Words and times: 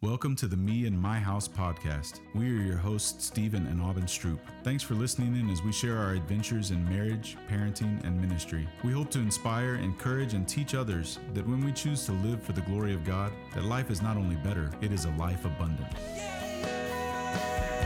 Welcome 0.00 0.36
to 0.36 0.46
the 0.46 0.56
Me 0.56 0.86
and 0.86 0.96
My 0.96 1.18
House 1.18 1.48
podcast. 1.48 2.20
We 2.32 2.48
are 2.50 2.62
your 2.62 2.76
hosts, 2.76 3.24
Stephen 3.24 3.66
and 3.66 3.82
Aubin 3.82 4.04
Stroop. 4.04 4.38
Thanks 4.62 4.84
for 4.84 4.94
listening 4.94 5.34
in 5.34 5.50
as 5.50 5.60
we 5.60 5.72
share 5.72 5.98
our 5.98 6.12
adventures 6.12 6.70
in 6.70 6.88
marriage, 6.88 7.36
parenting, 7.50 8.04
and 8.04 8.20
ministry. 8.20 8.68
We 8.84 8.92
hope 8.92 9.10
to 9.10 9.18
inspire, 9.18 9.74
encourage, 9.74 10.34
and 10.34 10.46
teach 10.46 10.76
others 10.76 11.18
that 11.34 11.44
when 11.48 11.64
we 11.64 11.72
choose 11.72 12.06
to 12.06 12.12
live 12.12 12.40
for 12.40 12.52
the 12.52 12.60
glory 12.60 12.94
of 12.94 13.02
God, 13.02 13.32
that 13.56 13.64
life 13.64 13.90
is 13.90 14.00
not 14.00 14.16
only 14.16 14.36
better, 14.36 14.70
it 14.80 14.92
is 14.92 15.04
a 15.04 15.10
life 15.18 15.44
abundant. 15.44 15.90
Blessed 15.90 17.77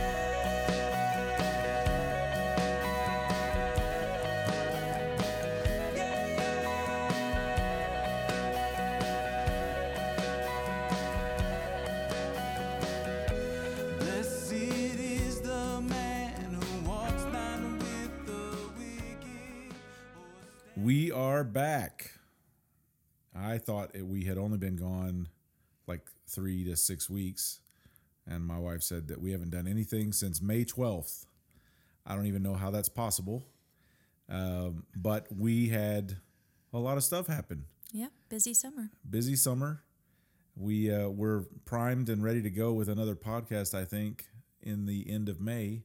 six 26.77 27.09
weeks, 27.11 27.61
and 28.27 28.47
my 28.47 28.59
wife 28.59 28.83
said 28.83 29.09
that 29.09 29.21
we 29.21 29.33
haven't 29.33 29.51
done 29.51 29.67
anything 29.67 30.13
since 30.13 30.41
May 30.41 30.65
12th. 30.65 31.27
I 32.07 32.15
don't 32.15 32.27
even 32.27 32.43
know 32.43 32.55
how 32.55 32.71
that's 32.71 32.89
possible. 32.89 33.45
Um, 34.29 34.85
but 34.95 35.27
we 35.31 35.69
had 35.69 36.17
a 36.73 36.79
lot 36.79 36.97
of 36.97 37.05
stuff 37.05 37.27
happen. 37.27 37.67
Yeah, 37.93 38.09
busy 38.29 38.55
summer. 38.55 38.91
Busy 39.09 39.37
summer. 39.37 39.83
We 40.57 40.93
uh, 40.93 41.09
were 41.09 41.47
primed 41.65 42.09
and 42.09 42.23
ready 42.23 42.43
to 42.43 42.51
go 42.51 42.73
with 42.73 42.89
another 42.89 43.15
podcast, 43.15 43.75
I 43.75 43.85
think, 43.85 44.27
in 44.63 44.87
the 44.87 45.11
end 45.11 45.29
of 45.29 45.41
May. 45.41 45.83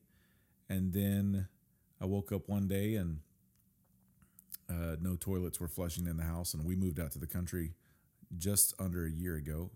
And 0.69 0.93
then 0.93 1.47
I 2.01 2.05
woke 2.05 2.31
up 2.31 2.47
one 2.47 2.67
day 2.67 2.95
and 2.95 3.19
uh, 4.69 4.97
no 5.01 5.15
toilets 5.15 5.59
were 5.59 5.67
flushing 5.67 6.07
in 6.07 6.17
the 6.17 6.23
house, 6.23 6.53
and 6.53 6.65
we 6.65 6.75
moved 6.75 6.99
out 6.99 7.11
to 7.11 7.19
the 7.19 7.27
country 7.27 7.73
just 8.37 8.73
under 8.79 9.05
a 9.05 9.09
year 9.09 9.35
ago. 9.35 9.71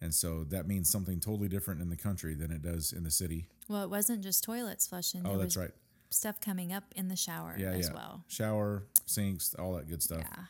And 0.00 0.14
so 0.14 0.44
that 0.44 0.68
means 0.68 0.88
something 0.90 1.18
totally 1.20 1.48
different 1.48 1.80
in 1.82 1.90
the 1.90 1.96
country 1.96 2.34
than 2.34 2.52
it 2.52 2.62
does 2.62 2.92
in 2.92 3.02
the 3.02 3.10
city. 3.10 3.48
Well, 3.68 3.82
it 3.82 3.90
wasn't 3.90 4.22
just 4.22 4.44
toilets 4.44 4.86
flushing. 4.86 5.22
Oh, 5.24 5.32
that's 5.38 5.56
was 5.56 5.56
right. 5.56 5.70
Stuff 6.10 6.40
coming 6.40 6.72
up 6.72 6.84
in 6.96 7.08
the 7.08 7.16
shower 7.16 7.54
Yeah, 7.58 7.70
as 7.70 7.88
yeah. 7.88 7.94
well. 7.94 8.24
Shower, 8.28 8.84
sinks, 9.06 9.54
all 9.58 9.74
that 9.74 9.88
good 9.88 10.02
stuff. 10.02 10.22
Yeah. 10.22 10.44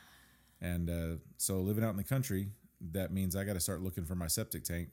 And 0.60 0.90
uh, 0.90 1.16
so 1.38 1.60
living 1.60 1.82
out 1.82 1.90
in 1.90 1.96
the 1.96 2.04
country, 2.04 2.48
that 2.92 3.12
means 3.12 3.34
I 3.34 3.44
got 3.44 3.54
to 3.54 3.60
start 3.60 3.80
looking 3.80 4.04
for 4.04 4.14
my 4.14 4.26
septic 4.26 4.64
tank, 4.64 4.90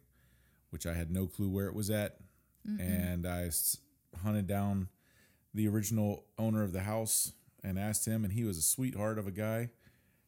which 0.69 0.85
I 0.87 0.93
had 0.93 1.11
no 1.11 1.27
clue 1.27 1.49
where 1.49 1.67
it 1.67 1.75
was 1.75 1.89
at. 1.89 2.17
And 2.79 3.27
I 3.27 3.51
hunted 4.23 4.47
down 4.47 4.87
the 5.53 5.67
original 5.67 6.25
owner 6.39 6.63
of 6.63 6.71
the 6.71 6.81
house 6.81 7.33
and 7.63 7.77
asked 7.77 8.07
him, 8.07 8.23
and 8.23 8.33
he 8.33 8.43
was 8.43 8.57
a 8.57 8.61
sweetheart 8.63 9.19
of 9.19 9.27
a 9.27 9.31
guy 9.31 9.69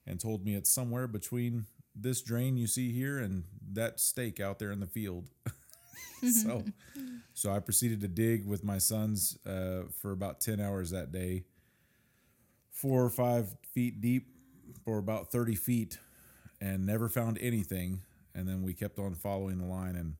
and 0.06 0.20
told 0.20 0.46
me 0.46 0.54
it's 0.54 0.70
somewhere 0.70 1.08
between 1.08 1.66
this 2.00 2.22
drain 2.22 2.58
you 2.58 2.68
see 2.68 2.92
here 2.92 3.18
and 3.18 3.44
that 3.74 4.00
stake 4.00 4.40
out 4.40 4.60
there 4.60 4.72
in 4.72 4.80
the 4.80 4.88
field. 4.88 5.30
so, 6.32 6.64
so 7.34 7.52
I 7.52 7.60
proceeded 7.60 8.02
to 8.02 8.08
dig 8.08 8.46
with 8.46 8.64
my 8.64 8.78
sons 8.78 9.38
uh, 9.46 9.84
for 10.02 10.12
about 10.12 10.40
10 10.40 10.60
hours 10.60 10.92
that 10.92 11.12
day, 11.12 11.44
four 12.72 13.04
or 13.04 13.10
five 13.10 13.56
feet 13.74 14.02
deep 14.02 14.28
for 14.86 14.98
about 14.98 15.32
30 15.32 15.56
feet 15.56 16.00
and 16.62 16.86
never 16.86 17.10
found 17.10 17.38
anything. 17.42 18.02
And 18.36 18.48
then 18.48 18.62
we 18.62 18.74
kept 18.74 19.00
on 19.00 19.16
following 19.16 19.58
the 19.58 19.66
line, 19.66 19.96
and 19.96 20.16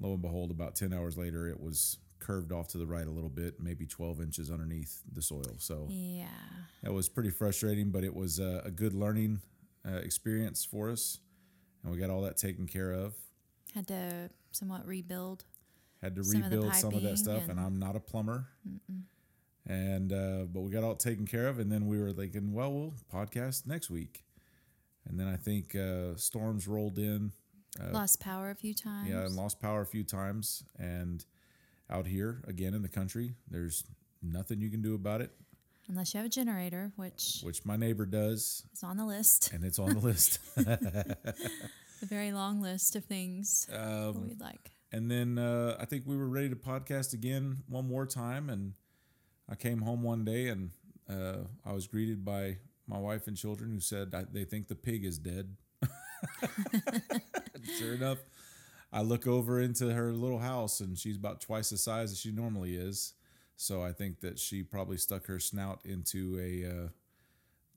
lo 0.00 0.12
and 0.12 0.20
behold, 0.20 0.50
about 0.50 0.76
10 0.76 0.92
hours 0.92 1.16
later, 1.16 1.48
it 1.48 1.58
was 1.58 1.98
curved 2.18 2.52
off 2.52 2.68
to 2.68 2.78
the 2.78 2.86
right 2.86 3.06
a 3.06 3.10
little 3.10 3.30
bit, 3.30 3.60
maybe 3.60 3.86
12 3.86 4.20
inches 4.20 4.50
underneath 4.50 5.02
the 5.10 5.22
soil. 5.22 5.56
So 5.58 5.86
Yeah. 5.90 6.26
that 6.82 6.92
was 6.92 7.08
pretty 7.08 7.30
frustrating, 7.30 7.90
but 7.90 8.04
it 8.04 8.14
was 8.14 8.38
a, 8.38 8.62
a 8.66 8.70
good 8.70 8.92
learning 8.92 9.40
uh, 9.86 9.96
experience 9.98 10.64
for 10.64 10.90
us. 10.90 11.18
And 11.82 11.92
we 11.92 11.98
got 11.98 12.10
all 12.10 12.22
that 12.22 12.36
taken 12.36 12.66
care 12.66 12.92
of. 12.92 13.14
Had 13.74 13.86
to 13.88 14.30
somewhat 14.52 14.86
rebuild. 14.86 15.44
Had 16.02 16.16
to 16.16 16.24
Some 16.24 16.42
of 16.42 16.50
rebuild 16.52 16.74
some 16.74 16.94
of 16.94 17.02
that 17.02 17.18
stuff, 17.18 17.42
and, 17.42 17.52
and- 17.52 17.60
I'm 17.60 17.78
not 17.78 17.96
a 17.96 18.00
plumber. 18.00 18.48
And 19.68 20.12
uh, 20.12 20.44
but 20.52 20.60
we 20.60 20.70
got 20.70 20.84
all 20.84 20.94
taken 20.94 21.26
care 21.26 21.48
of, 21.48 21.58
and 21.58 21.70
then 21.72 21.86
we 21.88 21.98
were 22.00 22.12
thinking, 22.12 22.52
well, 22.52 22.72
we'll 22.72 22.94
podcast 23.12 23.66
next 23.66 23.90
week. 23.90 24.22
And 25.08 25.18
then 25.18 25.26
I 25.26 25.36
think 25.36 25.74
uh, 25.74 26.16
storms 26.16 26.66
rolled 26.68 26.98
in, 26.98 27.32
Lost 27.92 28.20
power 28.20 28.50
a 28.50 28.54
few 28.54 28.74
times. 28.74 29.08
yeah, 29.10 29.24
and 29.26 29.34
lost 29.36 29.60
power 29.60 29.80
a 29.82 29.86
few 29.86 30.02
times. 30.04 30.62
And 30.78 31.24
out 31.90 32.06
here 32.06 32.42
again 32.46 32.74
in 32.74 32.82
the 32.82 32.88
country, 32.88 33.34
there's 33.50 33.84
nothing 34.22 34.60
you 34.60 34.70
can 34.70 34.82
do 34.82 34.94
about 34.94 35.20
it, 35.20 35.30
Unless 35.88 36.14
you 36.14 36.18
have 36.18 36.26
a 36.26 36.30
generator, 36.30 36.92
which 36.96 37.40
which 37.42 37.64
my 37.64 37.76
neighbor 37.76 38.06
does, 38.06 38.64
is 38.74 38.82
on 38.82 38.96
the 38.96 39.04
list. 39.04 39.52
and 39.52 39.64
it's 39.64 39.78
on 39.78 39.90
the 39.94 40.00
list. 40.00 40.40
A 40.56 42.04
very 42.06 42.30
long 42.32 42.60
list 42.60 42.94
of 42.96 43.04
things 43.06 43.66
Um, 43.72 44.28
we'd 44.28 44.40
like. 44.40 44.72
And 44.92 45.10
then 45.10 45.38
uh, 45.38 45.76
I 45.80 45.86
think 45.86 46.04
we 46.06 46.16
were 46.16 46.28
ready 46.28 46.48
to 46.50 46.56
podcast 46.56 47.14
again 47.14 47.62
one 47.68 47.88
more 47.88 48.04
time. 48.04 48.50
And 48.50 48.74
I 49.48 49.54
came 49.54 49.80
home 49.80 50.02
one 50.02 50.24
day 50.24 50.48
and 50.48 50.70
uh, 51.08 51.44
I 51.64 51.72
was 51.72 51.86
greeted 51.86 52.22
by 52.24 52.58
my 52.86 52.98
wife 52.98 53.26
and 53.28 53.36
children 53.36 53.70
who 53.70 53.80
said 53.80 54.14
I, 54.14 54.24
they 54.30 54.44
think 54.44 54.68
the 54.68 54.74
pig 54.74 55.04
is 55.06 55.18
dead. 55.18 55.56
sure 57.78 57.94
enough, 57.94 58.18
I 58.92 59.02
look 59.02 59.26
over 59.26 59.60
into 59.60 59.92
her 59.92 60.12
little 60.12 60.38
house 60.38 60.80
and 60.80 60.98
she's 60.98 61.16
about 61.16 61.40
twice 61.40 61.70
the 61.70 61.78
size 61.78 62.12
as 62.12 62.18
she 62.20 62.30
normally 62.30 62.76
is. 62.76 63.14
So 63.56 63.82
I 63.82 63.92
think 63.92 64.20
that 64.20 64.38
she 64.38 64.62
probably 64.62 64.96
stuck 64.98 65.26
her 65.26 65.38
snout 65.38 65.80
into 65.84 66.38
a 66.40 66.68
uh, 66.84 66.88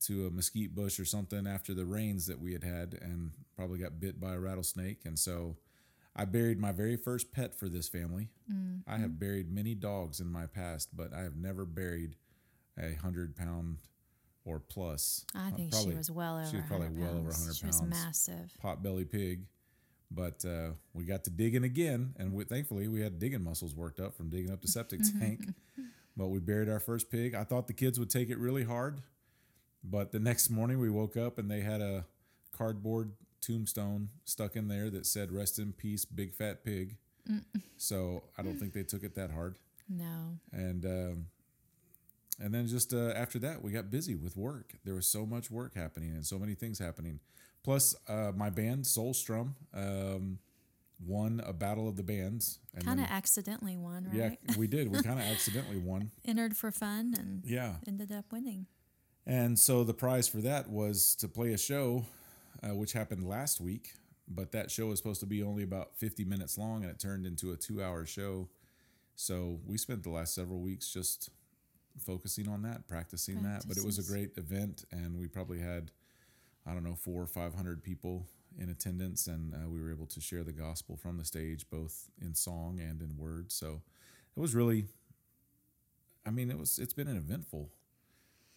to 0.02 0.28
a 0.28 0.30
mesquite 0.32 0.76
bush 0.76 1.00
or 1.00 1.06
something 1.06 1.48
after 1.48 1.74
the 1.74 1.86
rains 1.86 2.28
that 2.28 2.40
we 2.40 2.54
had 2.54 2.64
had 2.64 2.98
and 3.02 3.32
probably 3.56 3.80
got 3.80 4.00
bit 4.00 4.20
by 4.20 4.34
a 4.34 4.40
rattlesnake. 4.40 5.00
And 5.06 5.18
so 5.18 5.56
I 6.16 6.26
buried 6.26 6.60
my 6.60 6.72
very 6.72 6.96
first 6.96 7.32
pet 7.32 7.54
for 7.54 7.68
this 7.70 7.88
family. 7.88 8.30
I 8.88 8.98
have 8.98 9.20
buried 9.20 9.52
many 9.52 9.76
dogs 9.76 10.20
in 10.20 10.32
my 10.32 10.48
past, 10.48 10.96
but 10.96 11.14
I 11.14 11.22
have 11.22 11.36
never 11.36 11.66
buried 11.66 12.16
a 12.78 12.94
hundred 12.96 13.36
pound 13.36 13.78
or 14.46 14.60
plus. 14.60 15.26
I 15.36 15.50
uh, 15.50 15.52
think 15.52 15.72
probably- 15.72 15.92
she 15.92 15.98
was 15.98 16.12
well 16.12 16.38
over 16.40 16.50
she 16.50 16.58
was 16.58 16.66
probably 16.66 16.88
100 16.88 17.02
well 17.06 17.18
over 17.20 17.32
pounds. 17.32 17.40
100 17.40 17.56
She 17.58 17.66
was 17.68 17.80
pounds. 17.82 17.90
massive. 17.92 18.58
Potbelly 18.64 19.10
pig. 19.10 19.46
But 20.12 20.44
uh, 20.44 20.72
we 20.94 21.04
got 21.06 21.24
to 21.26 21.30
digging 21.30 21.64
again, 21.64 22.16
and 22.18 22.34
we, 22.34 22.44
thankfully 22.44 22.88
we 22.88 23.02
had 23.02 23.20
digging 23.20 23.44
muscles 23.44 23.76
worked 23.76 24.00
up 24.00 24.16
from 24.16 24.30
digging 24.30 24.52
up 24.52 24.62
the 24.62 24.68
septic 24.68 25.02
tank. 25.20 25.42
But 26.18 26.28
we 26.28 26.40
buried 26.40 26.68
our 26.68 26.80
first 26.80 27.12
pig. 27.12 27.36
I 27.36 27.44
thought 27.44 27.68
the 27.68 27.74
kids 27.74 28.00
would 28.00 28.10
take 28.10 28.30
it 28.30 28.38
really 28.40 28.64
hard, 28.64 29.02
but 29.84 30.12
the 30.12 30.20
next 30.20 30.50
morning 30.50 30.80
we 30.80 30.90
woke 30.90 31.16
up 31.16 31.38
and 31.38 31.50
they 31.50 31.62
had 31.62 31.82
a 31.82 32.06
cardboard 32.52 33.12
tombstone 33.42 34.10
stuck 34.26 34.56
in 34.56 34.68
there 34.68 34.90
that 34.90 35.06
said 35.06 35.32
"Rest 35.32 35.60
in 35.60 35.74
peace, 35.74 36.06
big 36.06 36.34
fat 36.34 36.64
pig." 36.64 36.98
So 37.78 38.24
I 38.38 38.42
don't 38.42 38.60
think 38.60 38.74
they 38.74 38.84
took 38.84 39.04
it 39.04 39.16
that 39.16 39.32
hard. 39.32 39.58
No. 39.88 40.40
And 40.52 40.86
um, 40.86 41.26
and 42.40 42.54
then 42.54 42.68
just 42.68 42.94
uh, 42.94 43.12
after 43.16 43.38
that, 43.40 43.62
we 43.62 43.72
got 43.72 43.90
busy 43.92 44.16
with 44.16 44.38
work. 44.38 44.74
There 44.86 44.96
was 44.96 45.08
so 45.08 45.26
much 45.26 45.52
work 45.52 45.76
happening 45.76 46.12
and 46.12 46.26
so 46.26 46.40
many 46.40 46.56
things 46.56 46.80
happening. 46.80 47.20
Plus, 47.64 47.96
uh, 48.08 48.32
my 48.36 48.50
band 48.50 48.88
Soul 48.88 49.14
Strum 49.14 49.56
um, 49.74 50.40
won 51.06 51.42
a 51.46 51.54
battle 51.54 51.88
of 51.88 51.96
the 51.98 52.04
bands. 52.04 52.60
Kind 52.84 53.00
of 53.00 53.08
accidentally 53.10 53.76
won, 53.78 54.06
right? 54.12 54.38
yeah, 54.48 54.56
we 54.58 54.68
did. 54.68 54.90
We 54.90 55.02
kind 55.04 55.20
of 55.20 55.26
accidentally 55.26 55.78
won. 55.78 56.12
Entered 56.26 56.56
for 56.56 56.72
fun 56.72 57.14
and 57.18 57.44
Yeah, 57.46 57.76
ended 57.88 58.12
up 58.12 58.26
winning. 58.32 58.68
and 59.26 59.60
so 59.60 59.84
the 59.84 59.94
prize 59.94 60.28
for 60.28 60.38
that 60.42 60.70
was 60.70 61.16
to 61.16 61.28
play 61.28 61.52
a 61.54 61.58
show, 61.58 62.06
uh, 62.64 62.76
which 62.76 62.94
happened 62.94 63.28
last 63.28 63.60
week. 63.62 63.94
But 64.32 64.52
that 64.52 64.70
show 64.70 64.88
was 64.88 65.00
supposed 65.00 65.20
to 65.22 65.26
be 65.26 65.42
only 65.42 65.64
about 65.64 65.96
50 65.98 66.24
minutes 66.24 66.58
long, 66.58 66.84
and 66.84 66.92
it 66.92 67.00
turned 67.00 67.26
into 67.26 67.52
a 67.52 67.56
two-hour 67.58 68.06
show. 68.06 68.48
So 69.16 69.60
we 69.66 69.78
spent 69.78 70.04
the 70.04 70.12
last 70.12 70.36
several 70.36 70.60
weeks 70.60 70.94
just 70.94 71.30
focusing 72.00 72.48
on 72.48 72.62
that, 72.62 72.88
practicing 72.88 73.42
that. 73.44 73.64
But 73.68 73.78
it 73.78 73.84
was 73.84 73.98
a 73.98 74.04
great 74.04 74.38
event, 74.38 74.86
and 74.92 75.18
we 75.20 75.28
probably 75.28 75.60
had, 75.60 75.90
I 76.70 76.74
don't 76.74 76.84
know, 76.84 76.96
four 76.96 77.22
or 77.22 77.28
five 77.28 77.56
hundred 77.56 77.84
people 77.84 78.28
in 78.58 78.70
attendance, 78.70 79.28
and 79.28 79.54
uh, 79.54 79.68
we 79.70 79.80
were 79.82 79.92
able 79.92 80.06
to 80.08 80.20
share 80.22 80.44
the 80.44 80.52
gospel 80.52 80.98
from 80.98 81.18
the 81.18 81.26
stage, 81.26 81.66
both 81.70 82.10
in 82.22 82.36
song 82.36 82.80
and 82.80 83.02
in 83.02 83.16
words. 83.18 83.56
So 83.56 83.82
it 84.36 84.40
was 84.40 84.54
really, 84.54 84.86
I 86.26 86.30
mean, 86.32 86.52
it 86.52 86.58
was. 86.58 86.78
It's 86.80 86.94
been 86.94 87.08
an 87.08 87.18
eventful 87.18 87.70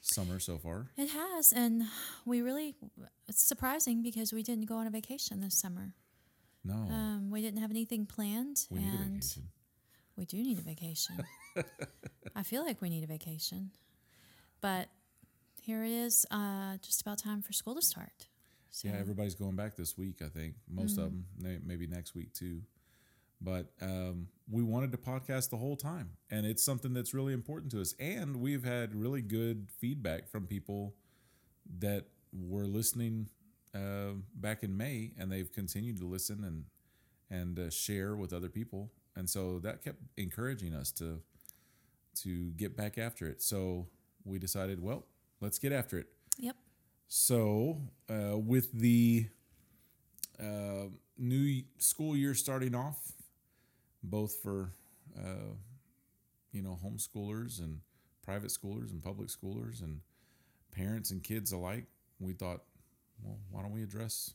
summer 0.01 0.39
so 0.41 0.59
far. 0.59 0.91
It 0.97 1.11
has, 1.11 1.53
and 1.55 1.85
we 2.25 2.43
really 2.43 2.75
it's 3.29 3.47
surprising 3.49 4.03
because 4.03 4.33
we 4.33 4.43
didn't 4.43 4.67
go 4.67 4.77
on 4.77 4.87
a 4.87 4.91
vacation 4.91 5.41
this 5.41 5.59
summer. 5.61 5.95
No, 6.65 6.75
Um, 6.75 7.31
we 7.31 7.41
didn't 7.41 7.61
have 7.61 7.71
anything 7.71 8.07
planned, 8.07 8.67
we 8.71 8.79
need 8.81 8.87
a 8.95 8.97
and 9.03 9.15
vacation. 9.15 9.49
we 10.17 10.25
do 10.25 10.37
need 10.43 10.59
a 10.59 10.63
vacation. 10.63 11.17
I 12.37 12.43
feel 12.45 12.65
like 12.65 12.81
we 12.81 12.89
need 12.89 13.03
a 13.03 13.07
vacation, 13.09 13.71
but 14.61 14.89
here 15.63 15.85
it 15.85 15.93
is, 15.93 16.27
uh, 16.31 16.77
just 16.83 17.01
about 17.01 17.19
time 17.19 17.41
for 17.41 17.53
school 17.53 17.75
to 17.77 17.83
start. 17.83 18.27
So 18.71 18.89
Yeah, 18.89 18.95
everybody's 18.99 19.37
going 19.37 19.55
back 19.55 19.77
this 19.77 19.97
week. 19.97 20.17
I 20.21 20.29
think 20.29 20.55
most 20.69 20.99
of 20.99 21.05
them, 21.05 21.27
maybe 21.39 21.87
next 21.87 22.15
week 22.15 22.33
too. 22.33 22.63
But 23.41 23.67
um, 23.81 24.29
we 24.51 24.63
wanted 24.63 24.93
to 24.93 24.99
podcast 24.99 25.51
the 25.51 25.57
whole 25.57 25.77
time, 25.77 26.11
and 26.31 26.47
it's 26.47 26.65
something 26.65 26.93
that's 26.93 27.13
really 27.13 27.33
important 27.33 27.71
to 27.73 27.81
us. 27.81 27.95
And 28.01 28.37
we've 28.37 28.65
had 28.65 28.95
really 28.95 29.21
good 29.21 29.69
feedback 29.79 30.29
from 30.29 30.47
people 30.47 30.95
that 31.79 32.07
were 32.33 32.67
listening 32.67 33.29
uh, 33.75 34.15
back 34.35 34.63
in 34.63 34.77
May, 34.77 35.13
and 35.19 35.31
they've 35.31 35.51
continued 35.53 35.99
to 35.99 36.07
listen 36.07 36.45
and 36.45 36.65
and 37.31 37.59
uh, 37.59 37.71
share 37.71 38.15
with 38.17 38.33
other 38.33 38.49
people, 38.49 38.91
and 39.17 39.29
so 39.29 39.59
that 39.61 39.83
kept 39.83 39.99
encouraging 40.17 40.75
us 40.75 40.93
to 40.93 41.21
to 42.23 42.51
get 42.53 42.77
back 42.77 42.99
after 42.99 43.27
it. 43.29 43.43
So 43.43 43.89
we 44.25 44.39
decided, 44.39 44.81
well, 44.83 45.07
let's 45.43 45.59
get 45.59 45.73
after 45.73 45.99
it. 45.99 46.07
Yep. 46.39 46.57
So, 47.09 47.83
uh, 48.09 48.39
with 48.39 48.73
the 48.73 49.27
uh, 50.41 50.87
new 51.19 51.63
school 51.79 52.17
year 52.17 52.35
starting 52.35 52.75
off, 52.75 53.13
both 54.03 54.37
for 54.43 54.73
uh, 55.19 55.55
you 56.53 56.63
know 56.63 56.79
homeschoolers 56.83 57.59
and 57.59 57.81
private 58.23 58.51
schoolers 58.51 58.91
and 58.93 59.03
public 59.03 59.29
schoolers 59.29 59.83
and 59.83 60.01
parents 60.71 61.11
and 61.11 61.23
kids 61.23 61.53
alike, 61.53 61.85
we 62.19 62.33
thought, 62.33 62.63
well, 63.23 63.39
why 63.51 63.61
don't 63.61 63.73
we 63.73 63.83
address 63.83 64.33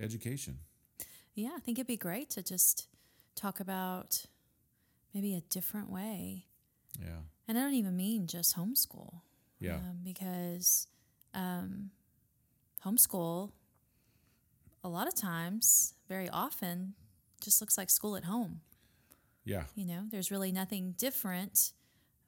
education? 0.00 0.58
Yeah, 1.34 1.50
I 1.56 1.60
think 1.60 1.78
it'd 1.78 1.86
be 1.86 1.96
great 1.96 2.30
to 2.30 2.42
just 2.42 2.88
talk 3.36 3.60
about 3.60 4.26
maybe 5.14 5.34
a 5.36 5.40
different 5.42 5.90
way. 5.90 6.46
Yeah, 7.00 7.20
And 7.46 7.56
I 7.56 7.60
don't 7.60 7.74
even 7.74 7.96
mean 7.96 8.26
just 8.26 8.56
homeschool. 8.56 9.20
Yeah, 9.60 9.76
Um, 9.76 10.00
because 10.04 10.86
um, 11.34 11.90
homeschool, 12.84 13.52
a 14.84 14.88
lot 14.88 15.06
of 15.08 15.14
times, 15.14 15.94
very 16.08 16.28
often, 16.28 16.94
just 17.42 17.60
looks 17.60 17.76
like 17.78 17.90
school 17.90 18.16
at 18.16 18.24
home. 18.24 18.60
yeah, 19.44 19.64
You 19.74 19.84
know, 19.86 20.02
there's 20.10 20.30
really 20.30 20.52
nothing 20.52 20.92
different 20.98 21.72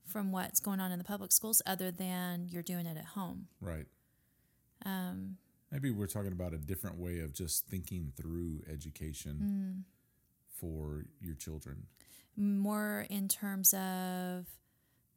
from 0.06 0.32
what's 0.32 0.58
going 0.60 0.80
on 0.80 0.90
in 0.92 0.98
the 0.98 1.04
public 1.04 1.32
schools 1.32 1.62
other 1.66 1.90
than 1.90 2.46
you're 2.48 2.62
doing 2.62 2.86
it 2.86 2.96
at 2.96 3.04
home. 3.06 3.48
right. 3.60 3.86
Um, 4.84 5.36
Maybe 5.70 5.90
we're 5.90 6.06
talking 6.08 6.32
about 6.32 6.52
a 6.52 6.58
different 6.58 6.98
way 6.98 7.20
of 7.20 7.32
just 7.32 7.66
thinking 7.66 8.12
through 8.16 8.62
education 8.68 9.84
for 10.58 11.04
your 11.20 11.34
children. 11.36 11.86
more 12.36 13.06
in 13.08 13.28
terms 13.28 13.72
of 13.74 14.46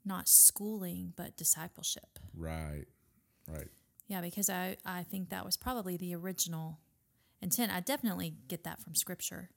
not 0.06 0.28
schooling, 0.28 1.14
but 1.16 1.38
discipleship. 1.38 2.20
Right, 2.36 2.86
right. 3.48 3.70
Yeah, 4.08 4.22
because 4.22 4.50
I, 4.50 4.78
I 4.86 5.04
think 5.04 5.30
that 5.30 5.46
was 5.46 5.58
probably 5.58 5.98
the 5.98 6.16
original 6.16 6.80
intent. 7.42 7.72
I 7.72 7.80
definitely 7.80 8.36
get 8.48 8.64
that 8.64 8.82
from 8.82 8.96
scripture 8.96 9.50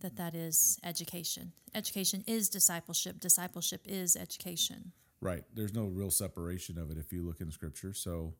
that 0.00 0.16
that 0.16 0.34
is 0.34 0.78
education. 0.84 1.52
Education 1.74 2.22
is 2.26 2.48
discipleship. 2.48 3.20
Discipleship 3.20 3.82
is 3.84 4.16
education. 4.16 4.92
Right. 5.20 5.42
There's 5.54 5.74
no 5.74 5.86
real 5.86 6.10
separation 6.10 6.78
of 6.78 6.90
it 6.90 6.98
if 6.98 7.12
you 7.12 7.22
look 7.22 7.40
in 7.40 7.50
Scripture. 7.50 7.92
So, 7.92 8.34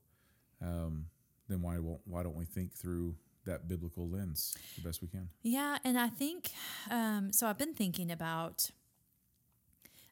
um, 0.62 1.06
then 1.48 1.62
why 1.62 1.78
won't 1.78 2.00
why 2.04 2.22
don't 2.22 2.36
we 2.36 2.44
think 2.44 2.74
through 2.74 3.16
that 3.46 3.68
biblical 3.68 4.08
lens 4.08 4.56
the 4.76 4.82
best 4.82 5.02
we 5.02 5.08
can? 5.08 5.28
Yeah, 5.42 5.78
and 5.82 5.98
I 5.98 6.08
think 6.08 6.50
um, 6.90 7.32
so. 7.32 7.46
I've 7.46 7.58
been 7.58 7.74
thinking 7.74 8.12
about 8.12 8.70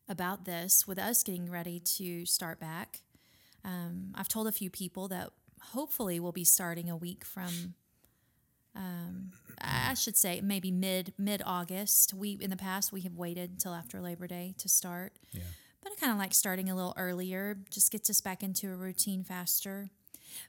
about 0.08 0.44
this 0.44 0.86
with 0.86 0.98
us 0.98 1.22
getting 1.22 1.50
ready 1.50 1.80
to 1.80 2.24
start 2.26 2.60
back. 2.60 3.02
Um, 3.64 4.12
I've 4.14 4.28
told 4.28 4.46
a 4.46 4.52
few 4.52 4.70
people 4.70 5.08
that 5.08 5.30
hopefully 5.72 6.20
we'll 6.20 6.32
be 6.32 6.44
starting 6.44 6.88
a 6.90 6.96
week 6.96 7.24
from. 7.24 7.74
Um, 8.74 9.32
I 9.60 9.94
should 9.94 10.16
say 10.16 10.40
maybe 10.42 10.70
mid 10.70 11.14
mid 11.18 11.42
August. 11.46 12.12
We 12.12 12.38
in 12.40 12.50
the 12.50 12.56
past 12.56 12.92
we 12.92 13.00
have 13.02 13.14
waited 13.16 13.50
until 13.50 13.72
after 13.74 14.00
Labor 14.00 14.26
Day 14.26 14.54
to 14.58 14.68
start, 14.68 15.14
Yeah. 15.32 15.42
but 15.82 15.92
I 15.92 15.94
kind 15.96 16.12
of 16.12 16.18
like 16.18 16.34
starting 16.34 16.68
a 16.68 16.74
little 16.76 16.92
earlier. 16.96 17.58
Just 17.70 17.90
gets 17.90 18.10
us 18.10 18.20
back 18.20 18.42
into 18.42 18.70
a 18.70 18.76
routine 18.76 19.24
faster. 19.24 19.88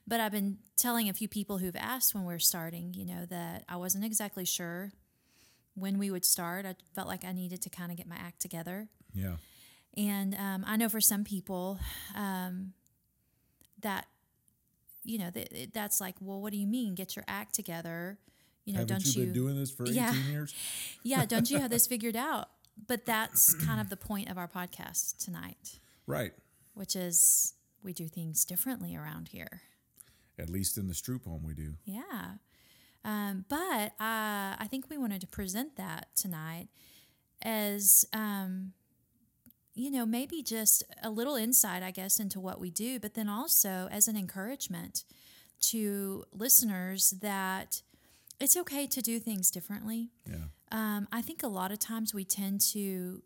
But 0.06 0.20
I've 0.20 0.32
been 0.32 0.58
telling 0.76 1.08
a 1.08 1.14
few 1.14 1.28
people 1.28 1.58
who've 1.58 1.74
asked 1.76 2.14
when 2.14 2.24
we're 2.24 2.38
starting, 2.38 2.92
you 2.92 3.06
know, 3.06 3.24
that 3.26 3.64
I 3.68 3.76
wasn't 3.76 4.04
exactly 4.04 4.44
sure 4.44 4.92
when 5.74 5.98
we 5.98 6.10
would 6.10 6.24
start. 6.26 6.66
I 6.66 6.74
felt 6.94 7.08
like 7.08 7.24
I 7.24 7.32
needed 7.32 7.62
to 7.62 7.70
kind 7.70 7.90
of 7.90 7.96
get 7.96 8.06
my 8.06 8.16
act 8.16 8.40
together. 8.40 8.88
Yeah. 9.18 9.36
And 9.96 10.34
um, 10.36 10.64
I 10.66 10.76
know 10.76 10.88
for 10.88 11.00
some 11.00 11.24
people 11.24 11.78
um, 12.14 12.72
that, 13.82 14.06
you 15.04 15.18
know, 15.18 15.30
that, 15.30 15.70
that's 15.74 16.00
like, 16.00 16.14
well, 16.20 16.40
what 16.40 16.52
do 16.52 16.58
you 16.58 16.66
mean 16.66 16.94
get 16.94 17.16
your 17.16 17.24
act 17.26 17.54
together? 17.54 18.18
You 18.64 18.74
know, 18.74 18.80
Haven't 18.80 19.04
don't 19.04 19.16
you 19.16 19.20
you? 19.22 19.26
been 19.26 19.34
doing 19.34 19.56
this 19.58 19.70
for 19.70 19.84
18 19.84 19.94
Yeah. 19.96 20.12
years? 20.30 20.54
yeah, 21.02 21.24
don't 21.24 21.50
you 21.50 21.58
have 21.58 21.70
this 21.70 21.86
figured 21.94 22.16
out? 22.16 22.48
But 22.86 23.06
that's 23.06 23.54
kind 23.54 23.80
of 23.80 23.88
the 23.88 23.96
point 23.96 24.30
of 24.30 24.38
our 24.38 24.46
podcast 24.46 25.16
tonight, 25.24 25.80
Right. 26.06 26.32
which 26.74 26.94
is 26.94 27.54
we 27.82 27.92
do 27.92 28.06
things 28.06 28.44
differently 28.44 28.94
around 28.94 29.28
here. 29.28 29.62
At 30.38 30.48
least 30.48 30.78
in 30.78 30.86
the 30.86 30.94
Stroop 30.94 31.24
home 31.24 31.42
we 31.42 31.54
do. 31.54 31.74
Yeah. 31.84 32.34
Um, 33.04 33.46
but 33.48 33.92
uh, 33.98 34.54
I 34.60 34.66
think 34.70 34.88
we 34.90 34.96
wanted 34.98 35.20
to 35.22 35.26
present 35.26 35.74
that 35.76 36.08
tonight 36.14 36.68
as, 37.42 38.04
um, 38.12 38.74
you 39.78 39.92
know, 39.92 40.04
maybe 40.04 40.42
just 40.42 40.82
a 41.02 41.10
little 41.10 41.36
insight, 41.36 41.82
I 41.84 41.92
guess, 41.92 42.18
into 42.18 42.40
what 42.40 42.58
we 42.58 42.68
do, 42.68 42.98
but 42.98 43.14
then 43.14 43.28
also 43.28 43.88
as 43.92 44.08
an 44.08 44.16
encouragement 44.16 45.04
to 45.60 46.24
listeners 46.32 47.10
that 47.22 47.82
it's 48.40 48.56
okay 48.56 48.88
to 48.88 49.00
do 49.00 49.20
things 49.20 49.50
differently. 49.50 50.10
Yeah. 50.28 50.36
Um, 50.72 51.06
I 51.12 51.22
think 51.22 51.42
a 51.44 51.48
lot 51.48 51.70
of 51.70 51.78
times 51.78 52.12
we 52.12 52.24
tend 52.24 52.60
to 52.72 53.22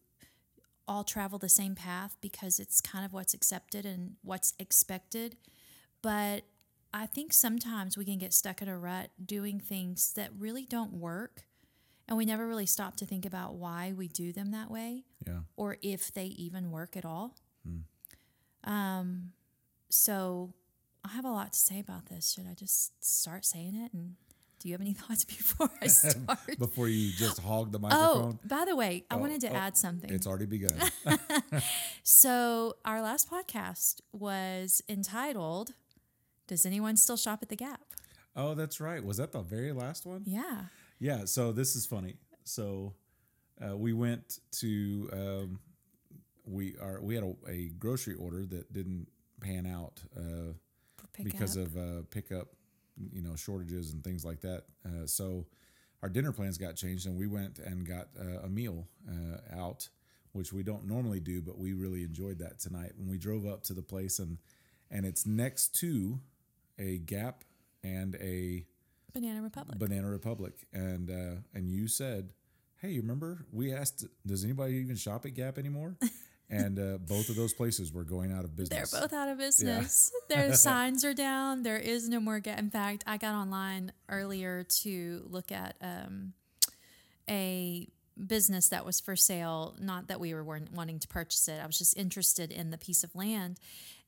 all 0.86 1.04
travel 1.04 1.38
the 1.38 1.48
same 1.48 1.74
path 1.74 2.16
because 2.20 2.60
it's 2.60 2.82
kind 2.82 3.04
of 3.04 3.12
what's 3.14 3.32
accepted 3.32 3.86
and 3.86 4.16
what's 4.22 4.52
expected. 4.58 5.36
But 6.02 6.42
I 6.92 7.06
think 7.06 7.32
sometimes 7.32 7.96
we 7.96 8.04
can 8.04 8.18
get 8.18 8.34
stuck 8.34 8.60
in 8.60 8.68
a 8.68 8.78
rut 8.78 9.10
doing 9.24 9.58
things 9.58 10.12
that 10.14 10.30
really 10.38 10.66
don't 10.66 10.92
work. 10.92 11.44
And 12.08 12.18
we 12.18 12.24
never 12.26 12.46
really 12.46 12.66
stop 12.66 12.96
to 12.96 13.06
think 13.06 13.24
about 13.24 13.54
why 13.54 13.92
we 13.96 14.08
do 14.08 14.32
them 14.32 14.50
that 14.50 14.70
way 14.70 15.04
Yeah. 15.26 15.40
or 15.56 15.76
if 15.82 16.12
they 16.12 16.26
even 16.26 16.70
work 16.70 16.96
at 16.96 17.04
all. 17.04 17.36
Um, 18.64 19.32
so 19.88 20.52
I 21.04 21.08
have 21.08 21.24
a 21.24 21.30
lot 21.30 21.52
to 21.52 21.58
say 21.58 21.80
about 21.80 22.06
this. 22.06 22.32
Should 22.32 22.46
I 22.50 22.54
just 22.54 22.92
start 23.04 23.44
saying 23.44 23.74
it? 23.74 23.92
And 23.92 24.14
do 24.60 24.68
you 24.68 24.74
have 24.74 24.80
any 24.80 24.92
thoughts 25.02 25.24
before 25.24 25.70
I 25.80 25.86
start? 25.88 26.58
Before 26.58 26.88
you 26.88 27.12
just 27.12 27.38
hog 27.42 27.72
the 27.72 27.78
microphone? 27.78 28.38
Oh, 28.44 28.46
by 28.46 28.64
the 28.64 28.76
way, 28.76 29.04
I 29.10 29.14
Oh, 29.16 29.18
wanted 29.18 29.40
to 29.42 29.48
oh, 29.50 29.54
add 29.56 29.76
something. 29.76 30.10
it's 30.12 30.26
already 30.26 30.46
begun. 30.46 30.74
So, 32.04 32.76
our 32.84 33.00
last 33.00 33.30
podcast 33.30 34.00
was 34.12 34.82
entitled 34.88 35.72
Does 36.48 36.66
Anyone 36.66 36.96
Still 36.96 37.16
Shop 37.16 37.40
at 37.42 37.48
the 37.48 37.56
Gap? 37.56 37.80
oh, 38.34 38.54
that's 38.54 38.80
right. 38.80 39.04
Was 39.04 39.18
that 39.18 39.30
the 39.32 39.40
very 39.42 39.72
last 39.72 40.04
one? 40.06 40.22
Yeah. 40.26 40.62
Yeah, 41.02 41.24
so 41.24 41.50
this 41.50 41.74
is 41.74 41.84
funny. 41.84 42.14
So 42.44 42.94
uh, 43.60 43.76
we 43.76 43.92
went 43.92 44.38
to 44.60 45.10
um, 45.12 45.58
we 46.46 46.76
are 46.80 47.00
we 47.02 47.16
had 47.16 47.24
a, 47.24 47.50
a 47.50 47.68
grocery 47.70 48.14
order 48.14 48.46
that 48.46 48.72
didn't 48.72 49.08
pan 49.40 49.66
out 49.66 50.00
uh, 50.16 50.52
because 51.24 51.56
up. 51.56 51.66
of 51.66 51.76
uh, 51.76 52.02
pickup, 52.12 52.50
you 53.12 53.20
know, 53.20 53.34
shortages 53.34 53.92
and 53.92 54.04
things 54.04 54.24
like 54.24 54.42
that. 54.42 54.62
Uh, 54.86 55.04
so 55.04 55.44
our 56.04 56.08
dinner 56.08 56.30
plans 56.30 56.56
got 56.56 56.76
changed, 56.76 57.06
and 57.06 57.18
we 57.18 57.26
went 57.26 57.58
and 57.58 57.84
got 57.84 58.06
uh, 58.16 58.44
a 58.44 58.48
meal 58.48 58.86
uh, 59.08 59.60
out, 59.60 59.88
which 60.30 60.52
we 60.52 60.62
don't 60.62 60.86
normally 60.86 61.18
do, 61.18 61.42
but 61.42 61.58
we 61.58 61.72
really 61.72 62.04
enjoyed 62.04 62.38
that 62.38 62.60
tonight. 62.60 62.92
When 62.96 63.08
we 63.08 63.18
drove 63.18 63.44
up 63.44 63.64
to 63.64 63.74
the 63.74 63.82
place, 63.82 64.20
and 64.20 64.38
and 64.88 65.04
it's 65.04 65.26
next 65.26 65.74
to 65.80 66.20
a 66.78 66.98
Gap 66.98 67.42
and 67.82 68.14
a 68.20 68.66
Banana 69.12 69.42
Republic. 69.42 69.78
Banana 69.78 70.08
Republic, 70.08 70.54
and 70.72 71.10
uh, 71.10 71.40
and 71.54 71.70
you 71.70 71.88
said, 71.88 72.30
"Hey, 72.76 72.90
you 72.90 73.02
remember 73.02 73.46
we 73.52 73.72
asked, 73.72 74.04
does 74.26 74.44
anybody 74.44 74.74
even 74.74 74.96
shop 74.96 75.26
at 75.26 75.34
Gap 75.34 75.58
anymore?" 75.58 75.96
and 76.50 76.78
uh, 76.78 76.98
both 76.98 77.28
of 77.28 77.36
those 77.36 77.54
places 77.54 77.92
were 77.92 78.04
going 78.04 78.32
out 78.32 78.44
of 78.44 78.54
business. 78.56 78.90
They're 78.90 79.00
both 79.00 79.12
out 79.12 79.28
of 79.28 79.38
business. 79.38 80.12
Their 80.28 80.54
signs 80.54 81.04
are 81.04 81.14
down. 81.14 81.62
There 81.62 81.78
is 81.78 82.08
no 82.08 82.20
more 82.20 82.40
Gap. 82.40 82.58
In 82.58 82.70
fact, 82.70 83.04
I 83.06 83.16
got 83.16 83.34
online 83.34 83.92
earlier 84.08 84.64
to 84.64 85.26
look 85.28 85.50
at 85.50 85.76
um, 85.80 86.34
a 87.28 87.88
business 88.26 88.68
that 88.68 88.84
was 88.84 89.00
for 89.00 89.16
sale. 89.16 89.74
Not 89.80 90.08
that 90.08 90.20
we 90.20 90.34
were 90.34 90.44
wanting 90.44 90.98
to 90.98 91.08
purchase 91.08 91.48
it. 91.48 91.60
I 91.62 91.66
was 91.66 91.78
just 91.78 91.96
interested 91.96 92.52
in 92.52 92.70
the 92.70 92.78
piece 92.78 93.02
of 93.02 93.14
land, 93.14 93.58